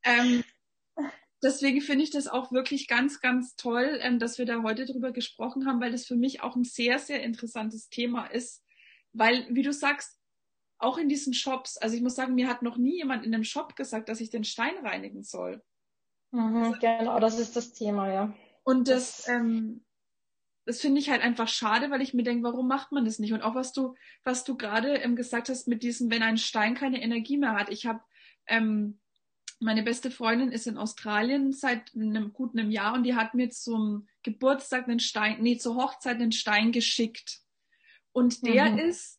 ähm, 0.03 0.45
deswegen 1.43 1.81
finde 1.81 2.05
ich 2.05 2.11
das 2.11 2.29
auch 2.29 2.53
wirklich 2.53 2.87
ganz, 2.87 3.19
ganz 3.19 3.57
toll, 3.57 3.99
ähm, 4.01 4.17
dass 4.17 4.37
wir 4.37 4.45
da 4.45 4.63
heute 4.63 4.85
drüber 4.85 5.11
gesprochen 5.11 5.67
haben, 5.67 5.81
weil 5.81 5.91
das 5.91 6.05
für 6.05 6.15
mich 6.15 6.41
auch 6.41 6.55
ein 6.55 6.63
sehr, 6.63 6.99
sehr 6.99 7.21
interessantes 7.21 7.89
Thema 7.89 8.27
ist. 8.27 8.63
Weil, 9.11 9.45
wie 9.49 9.63
du 9.63 9.73
sagst, 9.73 10.18
auch 10.79 10.97
in 10.97 11.09
diesen 11.09 11.33
Shops, 11.33 11.77
also 11.77 11.95
ich 11.95 12.01
muss 12.01 12.15
sagen, 12.15 12.35
mir 12.35 12.47
hat 12.47 12.61
noch 12.61 12.77
nie 12.77 12.97
jemand 12.97 13.25
in 13.25 13.33
einem 13.33 13.43
Shop 13.43 13.75
gesagt, 13.75 14.09
dass 14.09 14.21
ich 14.21 14.29
den 14.29 14.43
Stein 14.43 14.77
reinigen 14.83 15.23
soll. 15.23 15.61
Mhm, 16.31 16.55
also, 16.55 16.79
genau, 16.79 17.19
das 17.19 17.39
ist 17.39 17.55
das 17.55 17.73
Thema, 17.73 18.11
ja. 18.11 18.33
Und 18.63 18.87
das, 18.87 19.23
das 19.23 19.27
ähm, 19.27 19.83
das 20.69 20.81
finde 20.81 21.01
ich 21.01 21.09
halt 21.09 21.23
einfach 21.23 21.47
schade, 21.47 21.89
weil 21.89 22.03
ich 22.03 22.13
mir 22.13 22.21
denke, 22.21 22.43
warum 22.43 22.67
macht 22.67 22.91
man 22.91 23.03
das 23.03 23.17
nicht? 23.17 23.33
Und 23.33 23.41
auch 23.41 23.55
was 23.55 23.73
du, 23.73 23.95
was 24.23 24.43
du 24.43 24.55
gerade 24.55 24.97
ähm, 24.97 25.15
gesagt 25.15 25.49
hast 25.49 25.67
mit 25.67 25.81
diesem, 25.81 26.11
wenn 26.11 26.21
ein 26.21 26.37
Stein 26.37 26.75
keine 26.75 27.01
Energie 27.01 27.37
mehr 27.37 27.53
hat. 27.53 27.69
Ich 27.69 27.87
habe 27.87 28.01
ähm, 28.45 28.99
meine 29.59 29.81
beste 29.81 30.11
Freundin 30.11 30.51
ist 30.51 30.67
in 30.67 30.77
Australien 30.77 31.51
seit 31.51 31.95
einem 31.95 32.33
guten 32.33 32.59
einem 32.59 32.69
Jahr 32.69 32.93
und 32.93 33.03
die 33.03 33.15
hat 33.15 33.33
mir 33.33 33.49
zum 33.49 34.07
Geburtstag 34.21 34.87
einen 34.87 34.99
Stein, 34.99 35.41
nee, 35.41 35.57
zur 35.57 35.75
Hochzeit 35.75 36.17
einen 36.17 36.31
Stein 36.31 36.71
geschickt. 36.71 37.41
Und 38.11 38.45
der 38.45 38.69
mhm. 38.69 38.77
ist 38.77 39.18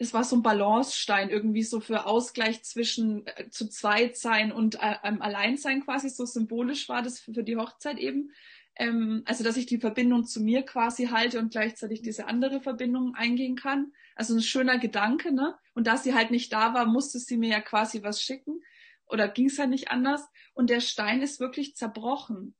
es 0.00 0.14
war 0.14 0.24
so 0.24 0.34
ein 0.36 0.42
Balancestein 0.42 1.28
irgendwie 1.28 1.62
so 1.62 1.78
für 1.78 2.06
Ausgleich 2.06 2.62
zwischen 2.64 3.26
äh, 3.26 3.50
zu 3.50 3.68
zweit 3.68 4.16
sein 4.16 4.50
und 4.50 4.76
äh, 4.76 4.96
ähm, 5.04 5.20
allein 5.20 5.58
sein 5.58 5.84
quasi 5.84 6.08
so 6.08 6.24
symbolisch 6.24 6.88
war 6.88 7.02
das 7.02 7.20
für, 7.20 7.34
für 7.34 7.44
die 7.44 7.58
Hochzeit 7.58 7.98
eben. 7.98 8.32
Ähm, 8.76 9.22
also 9.26 9.44
dass 9.44 9.58
ich 9.58 9.66
die 9.66 9.78
Verbindung 9.78 10.24
zu 10.24 10.40
mir 10.42 10.62
quasi 10.62 11.08
halte 11.08 11.38
und 11.38 11.50
gleichzeitig 11.52 12.00
diese 12.00 12.26
andere 12.28 12.62
Verbindung 12.62 13.14
eingehen 13.14 13.56
kann. 13.56 13.92
Also 14.16 14.34
ein 14.34 14.40
schöner 14.40 14.78
Gedanke, 14.78 15.32
ne? 15.32 15.54
Und 15.74 15.86
da 15.86 15.98
sie 15.98 16.14
halt 16.14 16.30
nicht 16.30 16.50
da 16.50 16.72
war, 16.72 16.86
musste 16.86 17.18
sie 17.18 17.36
mir 17.36 17.50
ja 17.50 17.60
quasi 17.60 18.02
was 18.02 18.22
schicken. 18.22 18.62
Oder 19.06 19.28
ging 19.28 19.46
es 19.46 19.58
halt 19.58 19.68
nicht 19.68 19.90
anders. 19.90 20.26
Und 20.54 20.70
der 20.70 20.80
Stein 20.80 21.20
ist 21.20 21.40
wirklich 21.40 21.76
zerbrochen. 21.76 22.54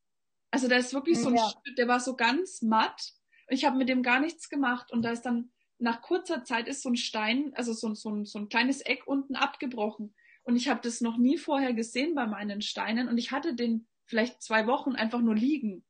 Also 0.51 0.69
der 0.69 0.79
ist 0.79 0.93
wirklich 0.93 1.19
so 1.19 1.29
ein 1.29 1.37
Ja. 1.37 1.49
Stück, 1.49 1.77
der 1.77 1.89
war 1.89 2.01
so 2.01 2.17
ganz 2.17 2.61
matt. 2.61 3.15
Ich 3.49 3.65
habe 3.65 3.79
mit 3.79 3.89
dem 3.89 4.03
gar 4.03 4.21
nichts 4.21 4.51
gemacht. 4.51 4.93
Und 4.93 5.03
da 5.03 5.13
ist 5.13 5.23
dann 5.23 5.51
nach 5.81 6.03
kurzer 6.03 6.45
Zeit 6.45 6.69
ist 6.69 6.83
so 6.83 6.91
ein 6.91 6.97
Stein, 6.97 7.53
also 7.55 7.73
so, 7.73 7.95
so, 7.95 8.11
ein, 8.11 8.25
so 8.25 8.39
ein 8.39 8.49
kleines 8.49 8.81
Eck 8.81 9.07
unten 9.07 9.35
abgebrochen. 9.35 10.15
Und 10.43 10.57
ich 10.57 10.69
habe 10.69 10.81
das 10.83 11.01
noch 11.01 11.17
nie 11.17 11.39
vorher 11.39 11.73
gesehen 11.73 12.15
bei 12.15 12.27
meinen 12.27 12.63
Steinen. 12.63 13.09
Und 13.09 13.19
ich 13.19 13.31
hatte 13.31 13.55
den 13.55 13.87
vielleicht 14.07 14.43
zwei 14.43 14.67
Wochen 14.67 14.95
einfach 14.95 15.21
nur 15.21 15.35
liegen. 15.35 15.85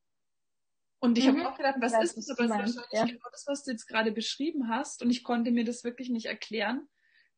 Und 1.01 1.17
ich 1.17 1.27
Mhm. 1.27 1.39
habe 1.39 1.51
auch 1.51 1.57
gedacht, 1.57 1.77
was 1.81 1.93
weiß, 1.93 2.13
ist 2.15 2.29
das? 2.29 2.39
Aber 2.39 2.63
es 2.63 2.71
ist 2.71 2.77
wahrscheinlich 2.77 2.93
ja. 2.93 3.05
genau 3.17 3.29
das, 3.33 3.45
was 3.47 3.65
du 3.65 3.71
jetzt 3.71 3.87
gerade 3.87 4.13
beschrieben 4.13 4.69
hast. 4.69 5.03
Und 5.03 5.11
ich 5.11 5.25
konnte 5.25 5.51
mir 5.51 5.65
das 5.65 5.83
wirklich 5.83 6.11
nicht 6.11 6.27
erklären, 6.27 6.89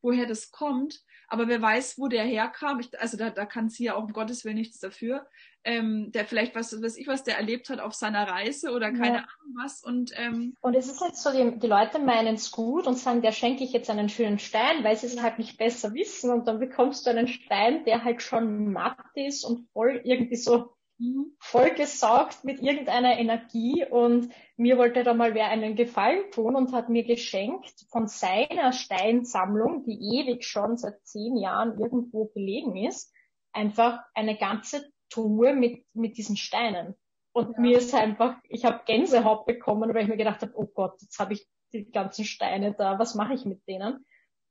woher 0.03 0.27
das 0.27 0.51
kommt. 0.51 1.01
Aber 1.29 1.49
wer 1.49 1.63
weiß, 1.63 1.99
wo 1.99 2.09
der 2.09 2.25
herkam. 2.25 2.81
Ich, 2.81 3.01
also 3.01 3.17
da, 3.17 3.31
da 3.31 3.47
kann 3.47 3.71
sie 3.71 3.85
ja 3.85 3.95
auch 3.95 4.05
um 4.05 4.13
Gottes 4.13 4.45
Willen 4.45 4.57
nichts 4.57 4.81
dafür. 4.81 5.27
Ähm, 5.65 6.11
der 6.13 6.27
vielleicht 6.27 6.55
was, 6.55 6.83
weiß 6.83 6.97
ich, 6.99 7.07
was 7.07 7.23
der 7.25 7.39
erlebt 7.39 7.71
hat 7.71 7.81
auf 7.81 7.95
seiner 7.95 8.29
Reise 8.29 8.73
oder 8.73 8.91
keine 8.91 9.19
Ja. 9.19 9.21
Ahnung 9.23 9.57
was. 9.63 9.83
Und 9.83 10.13
ähm, 10.17 10.55
Und 10.61 10.75
es 10.75 10.89
ist 10.89 11.01
jetzt 11.01 11.23
so, 11.23 11.31
die, 11.31 11.59
die 11.59 11.67
Leute 11.69 12.01
meinen 12.01 12.35
es 12.35 12.51
gut 12.51 12.87
und 12.87 12.99
sagen, 12.99 13.23
der 13.23 13.33
schenke 13.33 13.65
ich 13.65 13.73
jetzt 13.73 13.89
einen 13.89 14.09
schönen 14.11 14.39
Stein, 14.39 14.85
weil 14.85 14.97
sie 14.97 15.07
es 15.07 15.23
halt 15.23 15.39
nicht 15.39 15.57
besser 15.57 15.95
wissen. 15.95 16.31
Und 16.31 16.49
dann 16.49 16.59
bekommst 16.59 17.07
du 17.07 17.11
einen 17.11 17.29
Stein, 17.29 17.85
der 17.85 18.05
halt 18.05 18.23
schon 18.23 18.73
matt 18.73 18.99
ist 19.15 19.45
und 19.45 19.69
voll 19.73 20.01
irgendwie 20.05 20.37
so 20.37 20.75
mhm. 20.99 21.37
vollgesaugt 21.39 22.45
mit 22.45 22.61
irgendeiner 22.61 23.19
Energie. 23.19 23.85
Und 23.89 24.33
mir 24.57 24.79
wollte 24.79 25.03
da 25.03 25.15
mal 25.15 25.35
wer 25.35 25.49
einen 25.49 25.77
Gefallen 25.77 26.31
tun 26.31 26.57
und 26.57 26.73
hat 26.73 26.89
mir 26.89 27.05
geschenkt 27.05 27.87
von 27.91 28.07
seiner 28.07 28.73
Steinsammlung, 28.73 29.85
die 29.85 29.99
ewig 30.19 30.45
schon 30.45 30.77
seit 30.77 31.05
zehn 31.05 31.37
Jahren 31.37 31.79
irgendwo 31.79 32.27
belegen 32.27 32.77
ist, 32.77 33.13
einfach 33.53 34.01
eine 34.15 34.37
ganze 34.37 34.91
Truhe 35.11 35.55
mit, 35.55 35.85
mit 35.95 36.17
diesen 36.17 36.37
Steinen. 36.37 36.95
Und 37.33 37.53
Ja. 37.55 37.61
mir 37.61 37.79
ist 37.79 37.95
einfach, 37.95 38.37
ich 38.49 38.65
habe 38.65 38.83
Gänsehaut 38.87 39.47
bekommen, 39.47 39.95
weil 39.95 40.03
ich 40.03 40.09
mir 40.09 40.17
gedacht 40.17 40.43
habe, 40.43 40.53
oh 40.55 40.67
Gott, 40.67 41.01
jetzt 41.01 41.19
habe 41.19 41.35
ich 41.35 41.47
die 41.73 41.91
ganzen 41.91 42.25
Steine 42.25 42.75
da, 42.75 42.99
was 42.99 43.15
mache 43.15 43.35
ich 43.35 43.45
mit 43.45 43.67
denen? 43.67 44.05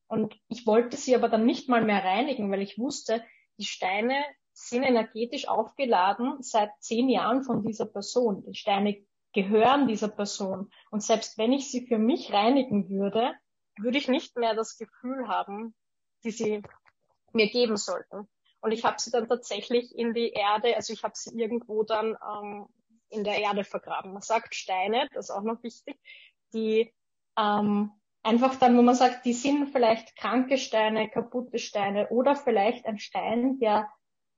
Und 0.07 0.35
ich 0.49 0.65
wollte 0.65 0.97
sie 0.97 1.15
aber 1.15 1.29
dann 1.29 1.45
nicht 1.45 1.69
mal 1.69 1.83
mehr 1.83 2.03
reinigen, 2.03 2.51
weil 2.51 2.61
ich 2.61 2.77
wusste, 2.77 3.23
die 3.57 3.65
Steine 3.65 4.15
sind 4.53 4.83
energetisch 4.83 5.47
aufgeladen 5.47 6.41
seit 6.41 6.71
zehn 6.79 7.09
Jahren 7.09 7.43
von 7.43 7.63
dieser 7.63 7.85
Person. 7.85 8.43
Die 8.45 8.55
Steine 8.55 9.05
gehören 9.33 9.87
dieser 9.87 10.09
Person. 10.09 10.71
Und 10.89 11.03
selbst 11.03 11.37
wenn 11.37 11.53
ich 11.53 11.71
sie 11.71 11.87
für 11.87 11.97
mich 11.97 12.33
reinigen 12.33 12.89
würde, 12.89 13.33
würde 13.77 13.97
ich 13.97 14.07
nicht 14.07 14.37
mehr 14.37 14.53
das 14.53 14.77
Gefühl 14.77 15.27
haben, 15.27 15.73
die 16.23 16.31
sie 16.31 16.61
mir 17.33 17.49
geben 17.49 17.77
sollten. 17.77 18.27
Und 18.61 18.71
ich 18.71 18.83
habe 18.83 18.99
sie 18.99 19.11
dann 19.11 19.27
tatsächlich 19.27 19.95
in 19.95 20.13
die 20.13 20.31
Erde, 20.31 20.75
also 20.75 20.93
ich 20.93 21.03
habe 21.03 21.13
sie 21.15 21.35
irgendwo 21.39 21.83
dann 21.83 22.15
ähm, 22.21 22.67
in 23.09 23.23
der 23.23 23.39
Erde 23.39 23.63
vergraben. 23.63 24.13
Man 24.13 24.21
sagt 24.21 24.53
Steine, 24.53 25.07
das 25.13 25.29
ist 25.29 25.35
auch 25.35 25.41
noch 25.41 25.63
wichtig, 25.63 25.99
die 26.53 26.93
ähm, 27.37 27.91
einfach 28.23 28.55
dann, 28.55 28.77
wo 28.77 28.81
man 28.81 28.95
sagt, 28.95 29.25
die 29.25 29.33
sind 29.33 29.69
vielleicht 29.69 30.15
kranke 30.15 30.57
Steine, 30.57 31.09
kaputte 31.09 31.57
Steine 31.57 32.09
oder 32.09 32.35
vielleicht 32.35 32.85
ein 32.85 32.99
Stein, 32.99 33.59
der 33.59 33.89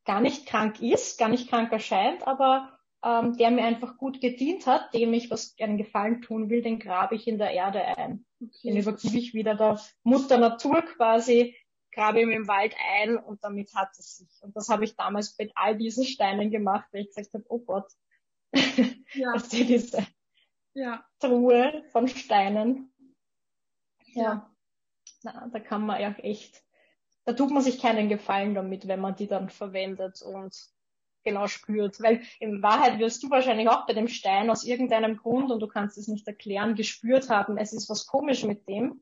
gar 0.06 0.22
nicht 0.22 0.46
krank 0.46 0.82
ist, 0.82 1.18
gar 1.18 1.30
nicht 1.30 1.50
krank 1.50 1.72
erscheint, 1.72 2.28
aber 2.28 2.78
ähm, 3.04 3.38
der 3.38 3.52
mir 3.52 3.66
einfach 3.66 3.98
gut 3.98 4.22
gedient 4.22 4.66
hat, 4.66 4.94
dem 4.94 5.14
ich 5.14 5.30
was 5.30 5.56
einen 5.60 5.78
Gefallen 5.78 6.22
tun 6.22 6.50
will, 6.50 6.62
den 6.62 6.80
grabe 6.80 7.16
ich 7.16 7.28
in 7.28 7.38
der 7.38 7.52
Erde 7.52 7.84
ein. 7.98 8.26
Den 8.40 8.50
okay. 8.50 8.80
übergebe 8.80 9.18
ich 9.18 9.34
wieder 9.34 9.56
der 9.56 9.80
Mutter 10.04 10.38
Natur 10.38 10.82
quasi, 10.82 11.56
grabe 11.92 12.22
ihm 12.22 12.32
im 12.32 12.48
Wald 12.48 12.76
ein 13.00 13.18
und 13.18 13.44
damit 13.44 13.74
hat 13.76 13.90
es 13.98 14.18
sich. 14.18 14.42
Und 14.42 14.56
das 14.56 14.70
habe 14.70 14.86
ich 14.86 14.96
damals 14.96 15.38
mit 15.38 15.52
all 15.56 15.78
diesen 15.78 16.06
Steinen 16.06 16.50
gemacht, 16.52 16.88
weil 16.92 17.02
ich 17.02 17.08
gesagt 17.08 17.34
habe, 17.34 17.46
oh 17.50 17.60
Gott, 17.60 17.92
ja, 19.14 19.34
dass 19.34 19.50
die 19.50 19.66
diese 19.66 20.06
ja, 20.74 21.06
Truhe 21.20 21.84
von 21.92 22.08
Steinen. 22.08 22.94
Ja. 24.06 24.24
Ja. 24.24 24.56
Na, 25.24 25.48
da 25.48 25.60
kann 25.60 25.86
man 25.86 26.02
ja 26.02 26.12
echt, 26.18 26.64
da 27.26 27.34
tut 27.34 27.52
man 27.52 27.64
sich 27.64 27.82
keinen 27.82 28.10
Gefallen 28.10 28.54
damit, 28.54 28.88
wenn 28.88 29.00
man 29.00 29.16
die 29.16 29.28
dann 29.28 29.50
verwendet 29.50 30.22
und 30.22 30.54
genau 31.24 31.48
spürt. 31.48 32.02
Weil 32.02 32.22
in 32.40 32.62
Wahrheit 32.62 33.00
wirst 33.00 33.24
du 33.24 33.30
wahrscheinlich 33.30 33.70
auch 33.70 33.86
bei 33.86 33.94
dem 33.94 34.08
Stein 34.08 34.50
aus 34.50 34.64
irgendeinem 34.64 35.18
Grund 35.18 35.52
und 35.52 35.60
du 35.60 35.68
kannst 35.68 35.98
es 35.98 36.08
nicht 36.08 36.28
erklären, 36.28 36.76
gespürt 36.76 37.30
haben, 37.30 37.58
es 37.58 37.74
ist 37.74 37.90
was 37.90 38.08
komisch 38.08 38.44
mit 38.44 38.68
dem. 38.68 39.02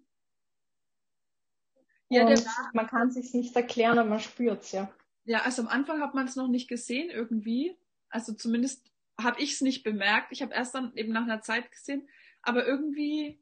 ja, 2.10 2.26
und 2.26 2.46
man 2.74 2.88
kann 2.88 3.08
es 3.08 3.16
sich 3.16 3.34
nicht 3.34 3.56
erklären, 3.56 3.98
aber 3.98 4.10
man 4.10 4.20
spürt's 4.20 4.72
ja. 4.72 4.92
ja, 5.26 5.42
also 5.42 5.64
am 5.64 5.68
Anfang 5.68 6.02
hat 6.02 6.14
man 6.14 6.28
es 6.28 6.36
noch 6.36 6.48
nicht 6.48 6.68
gesehen 6.68 7.10
irgendwie. 7.10 7.76
Also 8.10 8.34
zumindest 8.34 8.92
habe 9.20 9.42
ich 9.42 9.54
es 9.54 9.62
nicht 9.62 9.84
bemerkt. 9.84 10.32
Ich 10.32 10.42
habe 10.42 10.54
erst 10.54 10.76
dann 10.76 10.96
eben 10.96 11.14
nach 11.14 11.24
einer 11.24 11.42
Zeit 11.42 11.72
gesehen, 11.72 12.08
aber 12.42 12.66
irgendwie, 12.66 13.41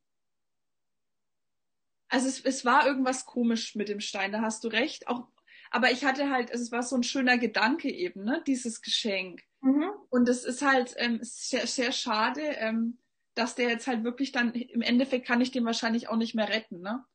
also 2.10 2.28
es, 2.28 2.42
es 2.42 2.66
war 2.66 2.86
irgendwas 2.86 3.26
komisch 3.26 3.76
mit 3.76 3.90
dem 3.90 4.00
Stein, 4.00 4.32
da 4.32 4.42
hast 4.42 4.64
du 4.64 4.68
recht. 4.68 5.08
Auch, 5.08 5.28
aber 5.72 5.92
ich 5.92 6.04
hatte 6.04 6.30
halt, 6.30 6.52
also 6.52 6.64
es 6.64 6.72
war 6.72 6.84
so 6.84 6.96
ein 6.96 7.04
schöner 7.04 7.38
Gedanke 7.38 7.90
eben, 7.90 8.24
ne, 8.24 8.44
dieses 8.46 8.82
Geschenk. 8.82 9.44
Mhm. 9.62 9.90
Und 10.10 10.28
es 10.28 10.44
ist 10.44 10.62
halt 10.62 10.96
ähm, 10.98 11.20
sehr, 11.22 11.68
sehr 11.68 11.92
schade, 11.92 12.42
ähm, 12.42 12.98
dass 13.36 13.56
der 13.56 13.70
jetzt 13.70 13.88
halt 13.88 14.04
wirklich 14.04 14.32
dann, 14.32 14.54
im 14.54 14.82
Endeffekt 14.82 15.28
kann 15.28 15.42
ich 15.42 15.52
den 15.52 15.66
wahrscheinlich 15.66 16.10
auch 16.10 16.18
nicht 16.18 16.36
mehr 16.36 16.50
retten, 16.50 16.82
ne? 16.82 17.06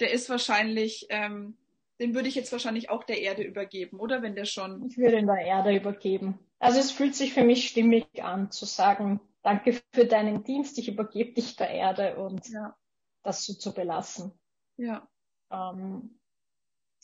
Der 0.00 0.12
ist 0.12 0.30
wahrscheinlich, 0.30 1.06
ähm, 1.10 1.58
den 2.00 2.14
würde 2.14 2.28
ich 2.28 2.34
jetzt 2.34 2.52
wahrscheinlich 2.52 2.88
auch 2.88 3.04
der 3.04 3.20
Erde 3.20 3.42
übergeben, 3.42 4.00
oder? 4.00 4.22
Wenn 4.22 4.34
der 4.34 4.46
schon. 4.46 4.86
Ich 4.88 4.96
würde 4.96 5.18
in 5.18 5.26
der 5.26 5.40
Erde 5.40 5.76
übergeben. 5.76 6.38
Also 6.58 6.80
es 6.80 6.90
fühlt 6.90 7.14
sich 7.14 7.34
für 7.34 7.44
mich 7.44 7.68
stimmig 7.68 8.06
an, 8.22 8.50
zu 8.50 8.64
sagen, 8.64 9.20
danke 9.42 9.78
für 9.92 10.06
deinen 10.06 10.42
Dienst, 10.44 10.78
ich 10.78 10.88
übergebe 10.88 11.32
dich 11.32 11.56
der 11.56 11.70
Erde 11.70 12.16
und 12.16 12.48
Ja, 12.48 12.76
das 13.22 13.44
so 13.44 13.54
zu 13.54 13.74
belassen. 13.74 14.32
Ja, 14.80 15.08
Ähm, 15.50 16.18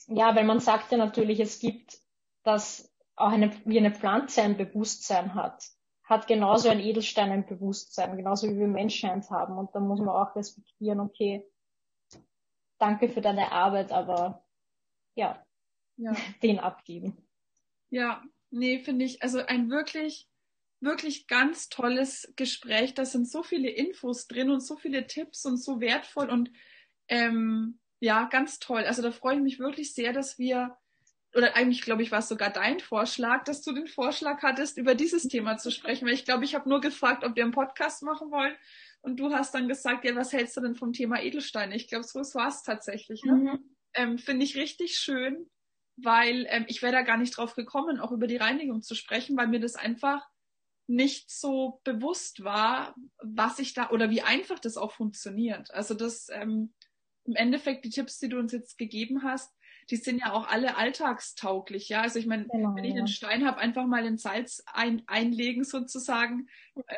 ja, 0.06 0.34
weil 0.34 0.44
man 0.44 0.60
sagt 0.60 0.92
ja 0.92 0.98
natürlich, 0.98 1.40
es 1.40 1.58
gibt, 1.58 1.98
dass 2.42 2.92
auch 3.16 3.30
eine, 3.30 3.50
wie 3.64 3.78
eine 3.78 3.94
Pflanze 3.94 4.42
ein 4.42 4.56
Bewusstsein 4.56 5.34
hat, 5.34 5.64
hat 6.04 6.26
genauso 6.26 6.68
ein 6.68 6.80
Edelstein 6.80 7.32
ein 7.32 7.46
Bewusstsein, 7.46 8.16
genauso 8.16 8.48
wie 8.48 8.58
wir 8.58 8.68
Menschen 8.68 9.10
eins 9.10 9.30
haben. 9.30 9.58
Und 9.58 9.74
da 9.74 9.80
muss 9.80 9.98
man 9.98 10.10
auch 10.10 10.36
respektieren, 10.36 11.00
okay, 11.00 11.44
danke 12.78 13.08
für 13.08 13.20
deine 13.20 13.52
Arbeit, 13.52 13.92
aber 13.92 14.44
ja, 15.16 15.44
ja. 15.96 16.12
den 16.42 16.60
abgeben. 16.60 17.16
Ja, 17.90 18.22
nee, 18.50 18.78
finde 18.78 19.04
ich, 19.04 19.22
also 19.22 19.40
ein 19.40 19.70
wirklich, 19.70 20.28
wirklich 20.80 21.26
ganz 21.26 21.68
tolles 21.68 22.32
Gespräch. 22.36 22.94
Da 22.94 23.04
sind 23.04 23.28
so 23.28 23.42
viele 23.42 23.70
Infos 23.70 24.28
drin 24.28 24.50
und 24.50 24.60
so 24.60 24.76
viele 24.76 25.06
Tipps 25.06 25.44
und 25.44 25.56
so 25.56 25.80
wertvoll 25.80 26.30
und 26.30 26.50
ähm, 27.08 27.78
ja, 28.00 28.24
ganz 28.24 28.58
toll. 28.58 28.84
Also 28.84 29.02
da 29.02 29.10
freue 29.10 29.36
ich 29.36 29.42
mich 29.42 29.58
wirklich 29.58 29.94
sehr, 29.94 30.12
dass 30.12 30.38
wir, 30.38 30.76
oder 31.34 31.56
eigentlich 31.56 31.82
glaube 31.82 32.02
ich, 32.02 32.10
war 32.10 32.20
es 32.20 32.28
sogar 32.28 32.50
dein 32.50 32.80
Vorschlag, 32.80 33.44
dass 33.44 33.62
du 33.62 33.72
den 33.72 33.86
Vorschlag 33.86 34.42
hattest, 34.42 34.78
über 34.78 34.94
dieses 34.94 35.24
Thema 35.28 35.56
zu 35.56 35.70
sprechen, 35.70 36.06
weil 36.06 36.14
ich 36.14 36.24
glaube, 36.24 36.44
ich 36.44 36.54
habe 36.54 36.68
nur 36.68 36.80
gefragt, 36.80 37.24
ob 37.24 37.36
wir 37.36 37.44
einen 37.44 37.52
Podcast 37.52 38.02
machen 38.02 38.30
wollen 38.30 38.54
und 39.00 39.20
du 39.20 39.32
hast 39.32 39.54
dann 39.54 39.68
gesagt, 39.68 40.04
ja, 40.04 40.14
was 40.14 40.32
hältst 40.32 40.56
du 40.56 40.60
denn 40.60 40.74
vom 40.74 40.92
Thema 40.92 41.22
Edelsteine? 41.22 41.76
Ich 41.76 41.88
glaube, 41.88 42.04
so 42.04 42.18
war 42.18 42.48
es 42.48 42.62
tatsächlich. 42.62 43.22
Ne? 43.24 43.34
Mhm. 43.34 43.76
ähm, 43.94 44.18
finde 44.18 44.44
ich 44.44 44.56
richtig 44.56 44.98
schön, 44.98 45.48
weil 45.96 46.46
ähm, 46.50 46.66
ich 46.68 46.82
wäre 46.82 46.92
da 46.92 47.02
gar 47.02 47.16
nicht 47.16 47.36
drauf 47.36 47.54
gekommen, 47.54 48.00
auch 48.00 48.12
über 48.12 48.26
die 48.26 48.36
Reinigung 48.36 48.82
zu 48.82 48.94
sprechen, 48.94 49.36
weil 49.36 49.48
mir 49.48 49.60
das 49.60 49.76
einfach 49.76 50.26
nicht 50.88 51.30
so 51.30 51.80
bewusst 51.84 52.44
war, 52.44 52.94
was 53.18 53.58
ich 53.58 53.74
da 53.74 53.90
oder 53.90 54.10
wie 54.10 54.22
einfach 54.22 54.58
das 54.58 54.76
auch 54.76 54.92
funktioniert. 54.92 55.72
Also 55.72 55.94
das 55.94 56.28
ähm, 56.30 56.74
im 57.26 57.34
Endeffekt 57.36 57.84
die 57.84 57.90
Tipps, 57.90 58.18
die 58.18 58.28
du 58.28 58.38
uns 58.38 58.52
jetzt 58.52 58.78
gegeben 58.78 59.22
hast, 59.22 59.52
die 59.90 59.96
sind 59.96 60.18
ja 60.18 60.32
auch 60.32 60.48
alle 60.48 60.76
alltagstauglich, 60.76 61.88
ja. 61.88 62.02
Also 62.02 62.18
ich 62.18 62.26
meine, 62.26 62.46
Genau, 62.48 62.74
wenn 62.74 62.84
ich 62.84 62.92
ja. 62.94 62.98
einen 62.98 63.08
Stein 63.08 63.46
habe, 63.46 63.58
einfach 63.58 63.86
mal 63.86 64.04
in 64.04 64.18
Salz 64.18 64.62
ein, 64.66 65.02
einlegen 65.06 65.62
sozusagen. 65.64 66.48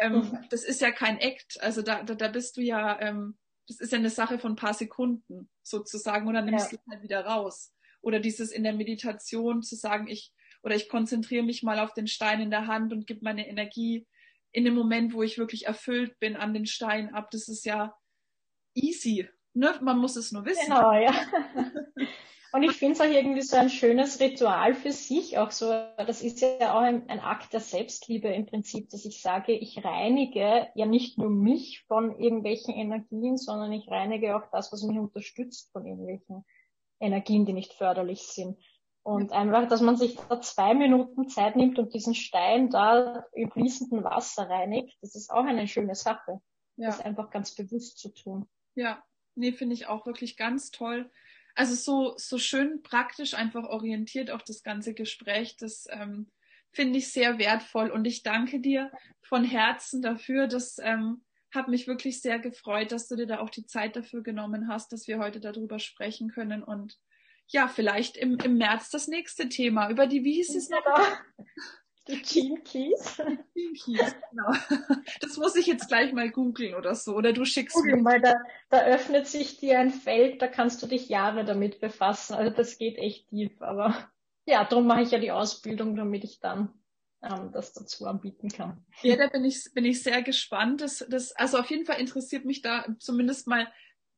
Ähm, 0.01 0.39
das 0.51 0.64
ist 0.64 0.81
ja 0.81 0.91
kein 0.91 1.18
Act. 1.18 1.61
Also 1.62 1.83
da, 1.83 2.03
da, 2.03 2.14
da 2.14 2.29
bist 2.29 2.57
du 2.57 2.62
ja, 2.62 2.99
ähm, 3.01 3.37
das 3.66 3.81
ist 3.81 3.93
ja 3.93 3.99
eine 3.99 4.11
Sache 4.11 4.39
von 4.39 4.53
ein 4.53 4.57
paar 4.57 4.72
Sekunden 4.74 5.51
sozusagen 5.62 6.26
und 6.29 6.35
dann 6.35 6.47
nimmst 6.47 6.72
Ja. 6.72 6.79
du 6.79 6.83
es 6.85 6.93
halt 6.93 7.03
wieder 7.03 7.26
raus. 7.26 7.74
Oder 8.01 8.20
dieses 8.20 8.53
in 8.53 8.62
der 8.62 8.72
Meditation 8.72 9.62
zu 9.62 9.74
sagen, 9.76 10.09
ich 10.09 10.33
oder 10.62 10.74
ich 10.74 10.89
konzentriere 10.89 11.45
mich 11.45 11.62
mal 11.62 11.79
auf 11.79 11.93
den 11.95 12.07
Stein 12.07 12.41
in 12.41 12.51
der 12.51 12.66
Hand 12.66 12.93
und 12.93 13.07
gebe 13.07 13.20
meine 13.22 13.47
Energie 13.49 14.07
in 14.51 14.64
dem 14.64 14.74
Moment, 14.74 15.12
wo 15.12 15.22
ich 15.22 15.37
wirklich 15.39 15.66
erfüllt 15.66 16.18
bin, 16.20 16.37
an 16.37 16.55
den 16.55 16.66
Stein 16.66 17.14
ab. 17.14 17.31
Das 17.31 17.49
ist 17.49 17.64
ja 17.66 17.95
easy. 18.74 19.29
Ne? 19.59 19.75
Man 19.81 19.99
muss 19.99 20.17
es 20.17 20.31
nur 20.31 20.45
wissen. 20.45 20.67
Genau, 20.67 20.93
ja. 20.93 21.13
Und 22.53 22.63
ich 22.63 22.73
finde 22.73 22.95
es 22.95 23.01
auch 23.01 23.13
irgendwie 23.13 23.43
so 23.43 23.57
ein 23.57 23.69
schönes 23.69 24.21
Ritual 24.21 24.75
für 24.75 24.93
sich, 24.93 25.37
auch 25.37 25.51
so, 25.51 25.67
das 25.99 26.23
ist 26.23 26.41
ja 26.41 26.73
auch 26.75 26.81
ein, 26.81 27.07
ein, 27.11 27.21
Akt 27.21 27.53
der 27.53 27.61
Selbstliebe 27.61 28.29
im 28.29 28.47
Prinzip, 28.47 28.89
dass 28.89 29.05
ich 29.05 29.21
sage, 29.21 29.53
ich 29.53 29.85
reinige 29.85 30.69
ja 30.75 30.87
nicht 30.87 31.19
nur 31.19 31.29
mich 31.29 31.85
von 31.89 32.19
irgendwelchen 32.19 32.75
Energien, 32.75 33.37
sondern 33.37 33.73
ich 33.73 33.87
reinige 33.89 34.35
auch 34.35 34.51
das, 34.51 34.73
was 34.73 34.83
mich 34.83 34.99
unterstützt 34.99 35.71
von 35.73 35.85
irgendwelchen 35.85 36.47
Energien, 37.01 37.45
die 37.45 37.53
nicht 37.53 37.75
förderlich 37.75 38.23
sind. 38.23 38.59
Und 39.03 39.33
einfach, 39.33 39.69
dass 39.69 39.83
man 39.83 39.97
sich 39.97 40.17
da 40.29 40.41
zwei 40.41 40.73
Minuten 40.73 41.29
Zeit 41.29 41.55
nimmt 41.55 41.79
und 41.79 41.93
diesen 41.93 42.15
Stein 42.15 42.71
da 42.71 43.25
im 43.33 43.51
fließenden 43.51 44.05
Wasser 44.05 44.49
reinigt, 44.49 44.97
das 45.03 45.15
ist 45.15 45.31
auch 45.31 45.45
eine 45.45 45.69
schöne 45.69 45.95
Sache. 45.95 46.41
Ja. 46.77 46.87
Das 46.87 47.01
einfach 47.01 47.29
ganz 47.31 47.55
bewusst 47.55 47.99
zu 47.99 48.09
tun. 48.15 48.49
Ja, 48.75 49.03
nee, 49.39 49.53
finde 49.53 49.74
ich 49.74 49.86
auch 49.86 50.07
wirklich 50.07 50.36
ganz 50.36 50.70
toll 50.70 51.11
also 51.59 51.74
so, 51.74 52.14
so 52.16 52.39
schön 52.39 52.84
praktisch 52.84 53.34
einfach 53.34 53.64
orientiert 53.64 54.30
auch 54.30 54.43
das 54.43 54.62
ganze 54.62 54.95
Gespräch. 54.95 55.57
Das 55.57 55.89
ähm, 55.91 56.30
finde 56.70 56.99
ich 56.99 57.12
sehr 57.12 57.41
wertvoll 57.41 57.91
und 57.91 58.05
ich 58.05 58.22
danke 58.22 58.61
dir 58.61 58.93
von 59.22 59.43
Herzen 59.43 60.01
dafür. 60.01 60.47
Das 60.47 60.78
ähm, 60.78 61.24
hat 61.53 61.66
mich 61.66 61.89
wirklich 61.89 62.22
sehr 62.22 62.39
gefreut, 62.39 62.93
dass 62.93 63.09
du 63.09 63.16
dir 63.16 63.26
da 63.26 63.41
auch 63.41 63.51
die 63.51 63.66
Zeit 63.66 63.97
dafür 63.97 64.22
genommen 64.22 64.68
hast, 64.68 64.93
dass 64.93 65.09
wir 65.09 65.18
heute 65.18 65.41
darüber 65.41 65.80
sprechen 65.80 66.30
können 66.30 66.62
und 66.62 66.97
ja, 67.49 67.66
vielleicht 67.66 68.16
im, 68.16 68.39
im 68.39 68.57
März 68.57 68.91
das 68.91 69.09
nächste 69.09 69.49
Thema. 69.49 69.91
Über 69.91 70.07
die, 70.07 70.22
wie 70.22 70.34
hieß 70.34 70.55
es 70.55 70.68
noch? 70.68 70.84
Die 72.09 72.23
Gene 72.23 72.61
Keys. 72.61 73.17
Gene 73.55 73.73
Keys, 73.75 74.15
genau. 74.31 74.53
Das 75.21 75.37
muss 75.37 75.57
ich 75.57 75.67
jetzt 75.67 75.89
gleich 75.89 76.13
mal 76.13 76.31
googeln 76.31 76.75
oder 76.75 76.95
so. 76.95 77.15
Oder 77.15 77.33
du 77.33 77.45
schickst 77.45 77.75
Google 77.75 77.97
mir. 77.97 78.03
mal, 78.03 78.21
da, 78.21 78.35
da 78.71 78.85
öffnet 78.85 79.27
sich 79.27 79.59
dir 79.59 79.79
ein 79.79 79.91
Feld, 79.91 80.41
da 80.41 80.47
kannst 80.47 80.83
du 80.83 80.87
dich 80.87 81.09
Jahre 81.09 81.45
damit 81.45 81.81
befassen. 81.81 82.35
Also 82.35 82.55
das 82.55 82.79
geht 82.79 82.97
echt 82.97 83.29
tief. 83.29 83.61
Aber 83.61 83.95
ja, 84.47 84.65
darum 84.65 84.87
mache 84.87 85.03
ich 85.03 85.11
ja 85.11 85.19
die 85.19 85.33
Ausbildung, 85.33 85.97
damit 85.97 86.25
ich 86.25 86.41
dann 86.41 86.73
ähm, 87.23 87.51
das 87.53 87.73
dazu 87.75 88.07
anbieten 88.07 88.49
kann. 88.49 88.85
Ja, 89.03 89.17
da 89.17 89.27
bin 89.27 89.45
ich, 89.45 89.71
bin 89.75 89.85
ich 89.85 90.03
sehr 90.03 90.23
gespannt. 90.23 90.81
Das, 90.81 91.05
das, 91.09 91.33
also 91.33 91.59
auf 91.59 91.71
jeden 91.71 91.85
Fall 91.85 92.01
interessiert 92.01 92.47
mich 92.47 92.63
da 92.63 92.87
zumindest 92.99 93.47
mal 93.47 93.71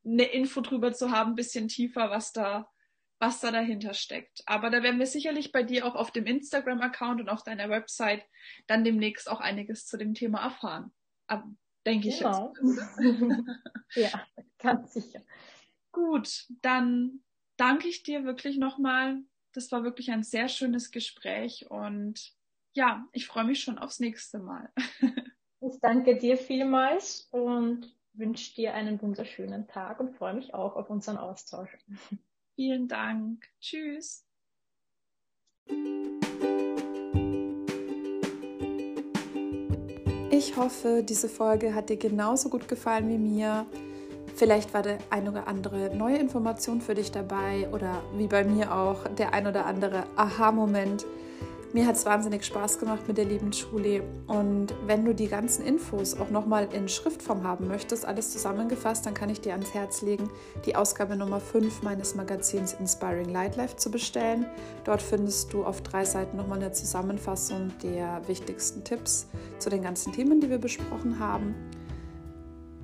eine 0.05 0.23
Info 0.23 0.61
drüber 0.61 0.93
zu 0.93 1.11
haben, 1.11 1.31
ein 1.31 1.35
bisschen 1.35 1.67
tiefer, 1.67 2.09
was 2.09 2.31
da 2.31 2.70
was 3.21 3.39
da 3.39 3.51
dahinter 3.51 3.93
steckt. 3.93 4.41
Aber 4.47 4.71
da 4.71 4.81
werden 4.81 4.99
wir 4.99 5.05
sicherlich 5.05 5.51
bei 5.51 5.61
dir 5.61 5.85
auch 5.85 5.95
auf 5.95 6.11
dem 6.11 6.25
Instagram-Account 6.25 7.21
und 7.21 7.29
auf 7.29 7.43
deiner 7.43 7.69
Website 7.69 8.25
dann 8.65 8.83
demnächst 8.83 9.29
auch 9.29 9.39
einiges 9.39 9.85
zu 9.85 9.95
dem 9.95 10.15
Thema 10.15 10.43
erfahren. 10.43 10.91
Denke 11.85 12.09
ich 12.09 12.19
genau. 12.19 12.53
jetzt. 12.61 12.97
ja, 13.95 14.25
ganz 14.59 14.93
sicher. 14.93 15.21
Gut, 15.91 16.47
dann 16.61 17.21
danke 17.57 17.87
ich 17.87 18.03
dir 18.03 18.23
wirklich 18.23 18.57
nochmal. 18.57 19.21
Das 19.53 19.71
war 19.71 19.83
wirklich 19.83 20.11
ein 20.11 20.23
sehr 20.23 20.47
schönes 20.47 20.91
Gespräch 20.91 21.69
und 21.69 22.33
ja, 22.73 23.05
ich 23.11 23.27
freue 23.27 23.43
mich 23.43 23.61
schon 23.61 23.77
aufs 23.77 23.99
nächste 23.99 24.39
Mal. 24.39 24.71
ich 25.61 25.79
danke 25.81 26.17
dir 26.17 26.37
vielmals 26.37 27.27
und 27.31 27.95
wünsche 28.13 28.55
dir 28.55 28.73
einen 28.73 29.01
wunderschönen 29.01 29.67
Tag 29.67 29.99
und 29.99 30.15
freue 30.15 30.33
mich 30.33 30.53
auch 30.53 30.75
auf 30.75 30.89
unseren 30.89 31.17
Austausch. 31.17 31.77
Vielen 32.55 32.87
Dank. 32.87 33.47
Tschüss. 33.59 34.25
Ich 40.29 40.57
hoffe, 40.57 41.03
diese 41.07 41.29
Folge 41.29 41.75
hat 41.75 41.89
dir 41.89 41.97
genauso 41.97 42.49
gut 42.49 42.67
gefallen 42.67 43.09
wie 43.09 43.17
mir. 43.17 43.65
Vielleicht 44.35 44.73
war 44.73 44.81
der 44.81 44.97
ein 45.09 45.27
oder 45.27 45.47
andere 45.47 45.95
neue 45.95 46.17
Information 46.17 46.81
für 46.81 46.95
dich 46.95 47.11
dabei 47.11 47.69
oder 47.71 48.01
wie 48.15 48.27
bei 48.27 48.43
mir 48.43 48.73
auch 48.73 49.07
der 49.07 49.33
ein 49.33 49.45
oder 49.45 49.65
andere 49.65 50.03
Aha-Moment. 50.15 51.05
Mir 51.73 51.87
hat 51.87 51.95
es 51.95 52.05
wahnsinnig 52.05 52.43
Spaß 52.43 52.79
gemacht 52.79 53.07
mit 53.07 53.17
der 53.17 53.23
lieben 53.23 53.51
Julie. 53.51 54.03
Und 54.27 54.73
wenn 54.87 55.05
du 55.05 55.15
die 55.15 55.29
ganzen 55.29 55.65
Infos 55.65 56.19
auch 56.19 56.29
nochmal 56.29 56.67
in 56.73 56.89
Schriftform 56.89 57.43
haben 57.43 57.69
möchtest, 57.69 58.05
alles 58.05 58.33
zusammengefasst, 58.33 59.05
dann 59.05 59.13
kann 59.13 59.29
ich 59.29 59.39
dir 59.39 59.53
ans 59.53 59.73
Herz 59.73 60.01
legen, 60.01 60.29
die 60.65 60.75
Ausgabe 60.75 61.15
Nummer 61.15 61.39
5 61.39 61.81
meines 61.81 62.13
Magazins 62.13 62.73
Inspiring 62.73 63.29
Light 63.29 63.55
Life 63.55 63.77
zu 63.77 63.89
bestellen. 63.89 64.47
Dort 64.83 65.01
findest 65.01 65.53
du 65.53 65.63
auf 65.63 65.81
drei 65.81 66.03
Seiten 66.03 66.35
nochmal 66.35 66.57
eine 66.57 66.73
Zusammenfassung 66.73 67.71
der 67.81 68.27
wichtigsten 68.27 68.83
Tipps 68.83 69.27
zu 69.57 69.69
den 69.69 69.81
ganzen 69.81 70.11
Themen, 70.11 70.41
die 70.41 70.49
wir 70.49 70.59
besprochen 70.59 71.19
haben. 71.19 71.55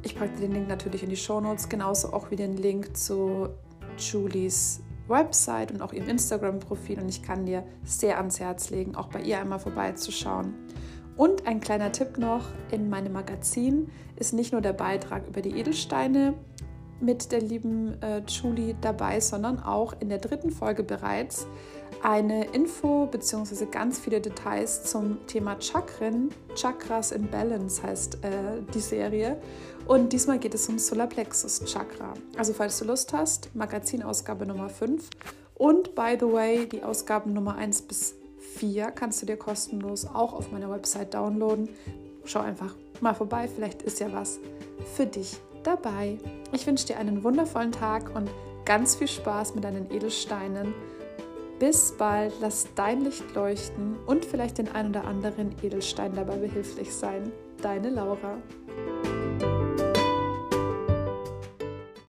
Ich 0.02 0.18
packe 0.18 0.40
den 0.40 0.54
Link 0.54 0.70
natürlich 0.70 1.04
in 1.04 1.10
die 1.10 1.18
Show 1.18 1.42
Notes, 1.42 1.68
genauso 1.68 2.14
auch 2.14 2.32
wie 2.32 2.38
den 2.38 2.56
Link 2.56 2.96
zu 2.96 3.50
Julies 3.98 4.80
Website 5.08 5.72
und 5.72 5.82
auch 5.82 5.94
ihrem 5.94 6.10
Instagram-Profil 6.10 7.00
und 7.00 7.10
ich 7.10 7.24
kann 7.24 7.46
dir 7.46 7.64
sehr 7.84 8.18
ans 8.18 8.40
Herz 8.40 8.70
legen, 8.70 8.96
auch 8.96 9.08
bei 9.08 9.22
ihr 9.22 9.40
einmal 9.40 9.60
vorbeizuschauen. 9.60 10.54
Und 11.16 11.48
ein 11.48 11.60
kleiner 11.60 11.92
Tipp 11.92 12.18
noch, 12.18 12.46
in 12.72 12.90
meinem 12.90 13.14
Magazin 13.14 13.90
ist 14.16 14.34
nicht 14.34 14.52
nur 14.52 14.62
der 14.62 14.74
Beitrag 14.74 15.28
über 15.28 15.42
die 15.42 15.60
Edelsteine 15.60 16.36
mit 17.00 17.32
der 17.32 17.42
lieben 17.42 18.02
äh, 18.02 18.22
Julie 18.28 18.76
dabei, 18.82 19.20
sondern 19.20 19.60
auch 19.60 19.96
in 20.00 20.10
der 20.10 20.18
dritten 20.20 20.52
Folge 20.52 20.84
bereits 20.84 21.48
eine 22.04 22.46
Info 22.52 23.08
bzw. 23.08 23.66
ganz 23.66 24.00
viele 24.00 24.22
Details 24.22 24.84
zum 24.84 25.26
Thema 25.28 25.58
Chakren. 25.60 26.30
Chakras 26.56 27.12
in 27.12 27.30
Balance 27.30 27.82
heißt 27.82 28.24
äh, 28.24 28.62
die 28.74 28.80
Serie. 28.80 29.42
Und 29.88 30.14
diesmal 30.14 30.40
geht 30.40 30.54
es 30.54 30.68
um 30.70 30.78
Solarplexus 30.80 31.64
Chakra. 31.66 32.14
Also 32.38 32.54
falls 32.54 32.78
du 32.80 32.86
Lust 32.86 33.14
hast, 33.14 33.56
Magazinausgabe 33.56 34.46
Nummer 34.46 34.70
5 34.70 35.10
und 35.56 35.96
by 35.96 36.18
the 36.20 36.32
way, 36.32 36.68
die 36.68 36.84
Ausgaben 36.84 37.34
Nummer 37.34 37.56
1 37.56 37.84
bis 37.84 38.16
4 38.58 38.92
kannst 38.92 39.22
du 39.22 39.26
dir 39.26 39.38
kostenlos 39.38 40.06
auch 40.06 40.34
auf 40.34 40.52
meiner 40.52 40.70
Website 40.70 41.14
downloaden. 41.14 41.70
Schau 42.26 42.42
einfach 42.42 42.76
mal 43.02 43.16
vorbei, 43.16 43.48
vielleicht 43.48 43.82
ist 43.82 44.00
ja 44.00 44.12
was 44.12 44.40
für 44.96 45.06
dich 45.06 45.38
dabei. 45.64 46.18
Ich 46.52 46.68
wünsche 46.68 46.88
dir 46.88 46.98
einen 46.98 47.24
wundervollen 47.24 47.72
Tag 47.72 48.16
und 48.16 48.30
ganz 48.66 48.96
viel 48.96 49.08
Spaß 49.08 49.56
mit 49.56 49.64
deinen 49.64 49.90
Edelsteinen. 49.92 50.74
Bis 51.60 51.92
bald, 51.98 52.34
lass 52.40 52.68
dein 52.76 53.02
Licht 53.02 53.34
leuchten 53.34 53.98
und 54.06 54.24
vielleicht 54.24 54.60
den 54.60 54.70
ein 54.70 54.90
oder 54.90 55.06
anderen 55.06 55.56
Edelstein 55.64 56.14
dabei 56.14 56.38
behilflich 56.38 56.94
sein. 56.94 57.32
Deine 57.62 57.90
Laura. 57.90 58.38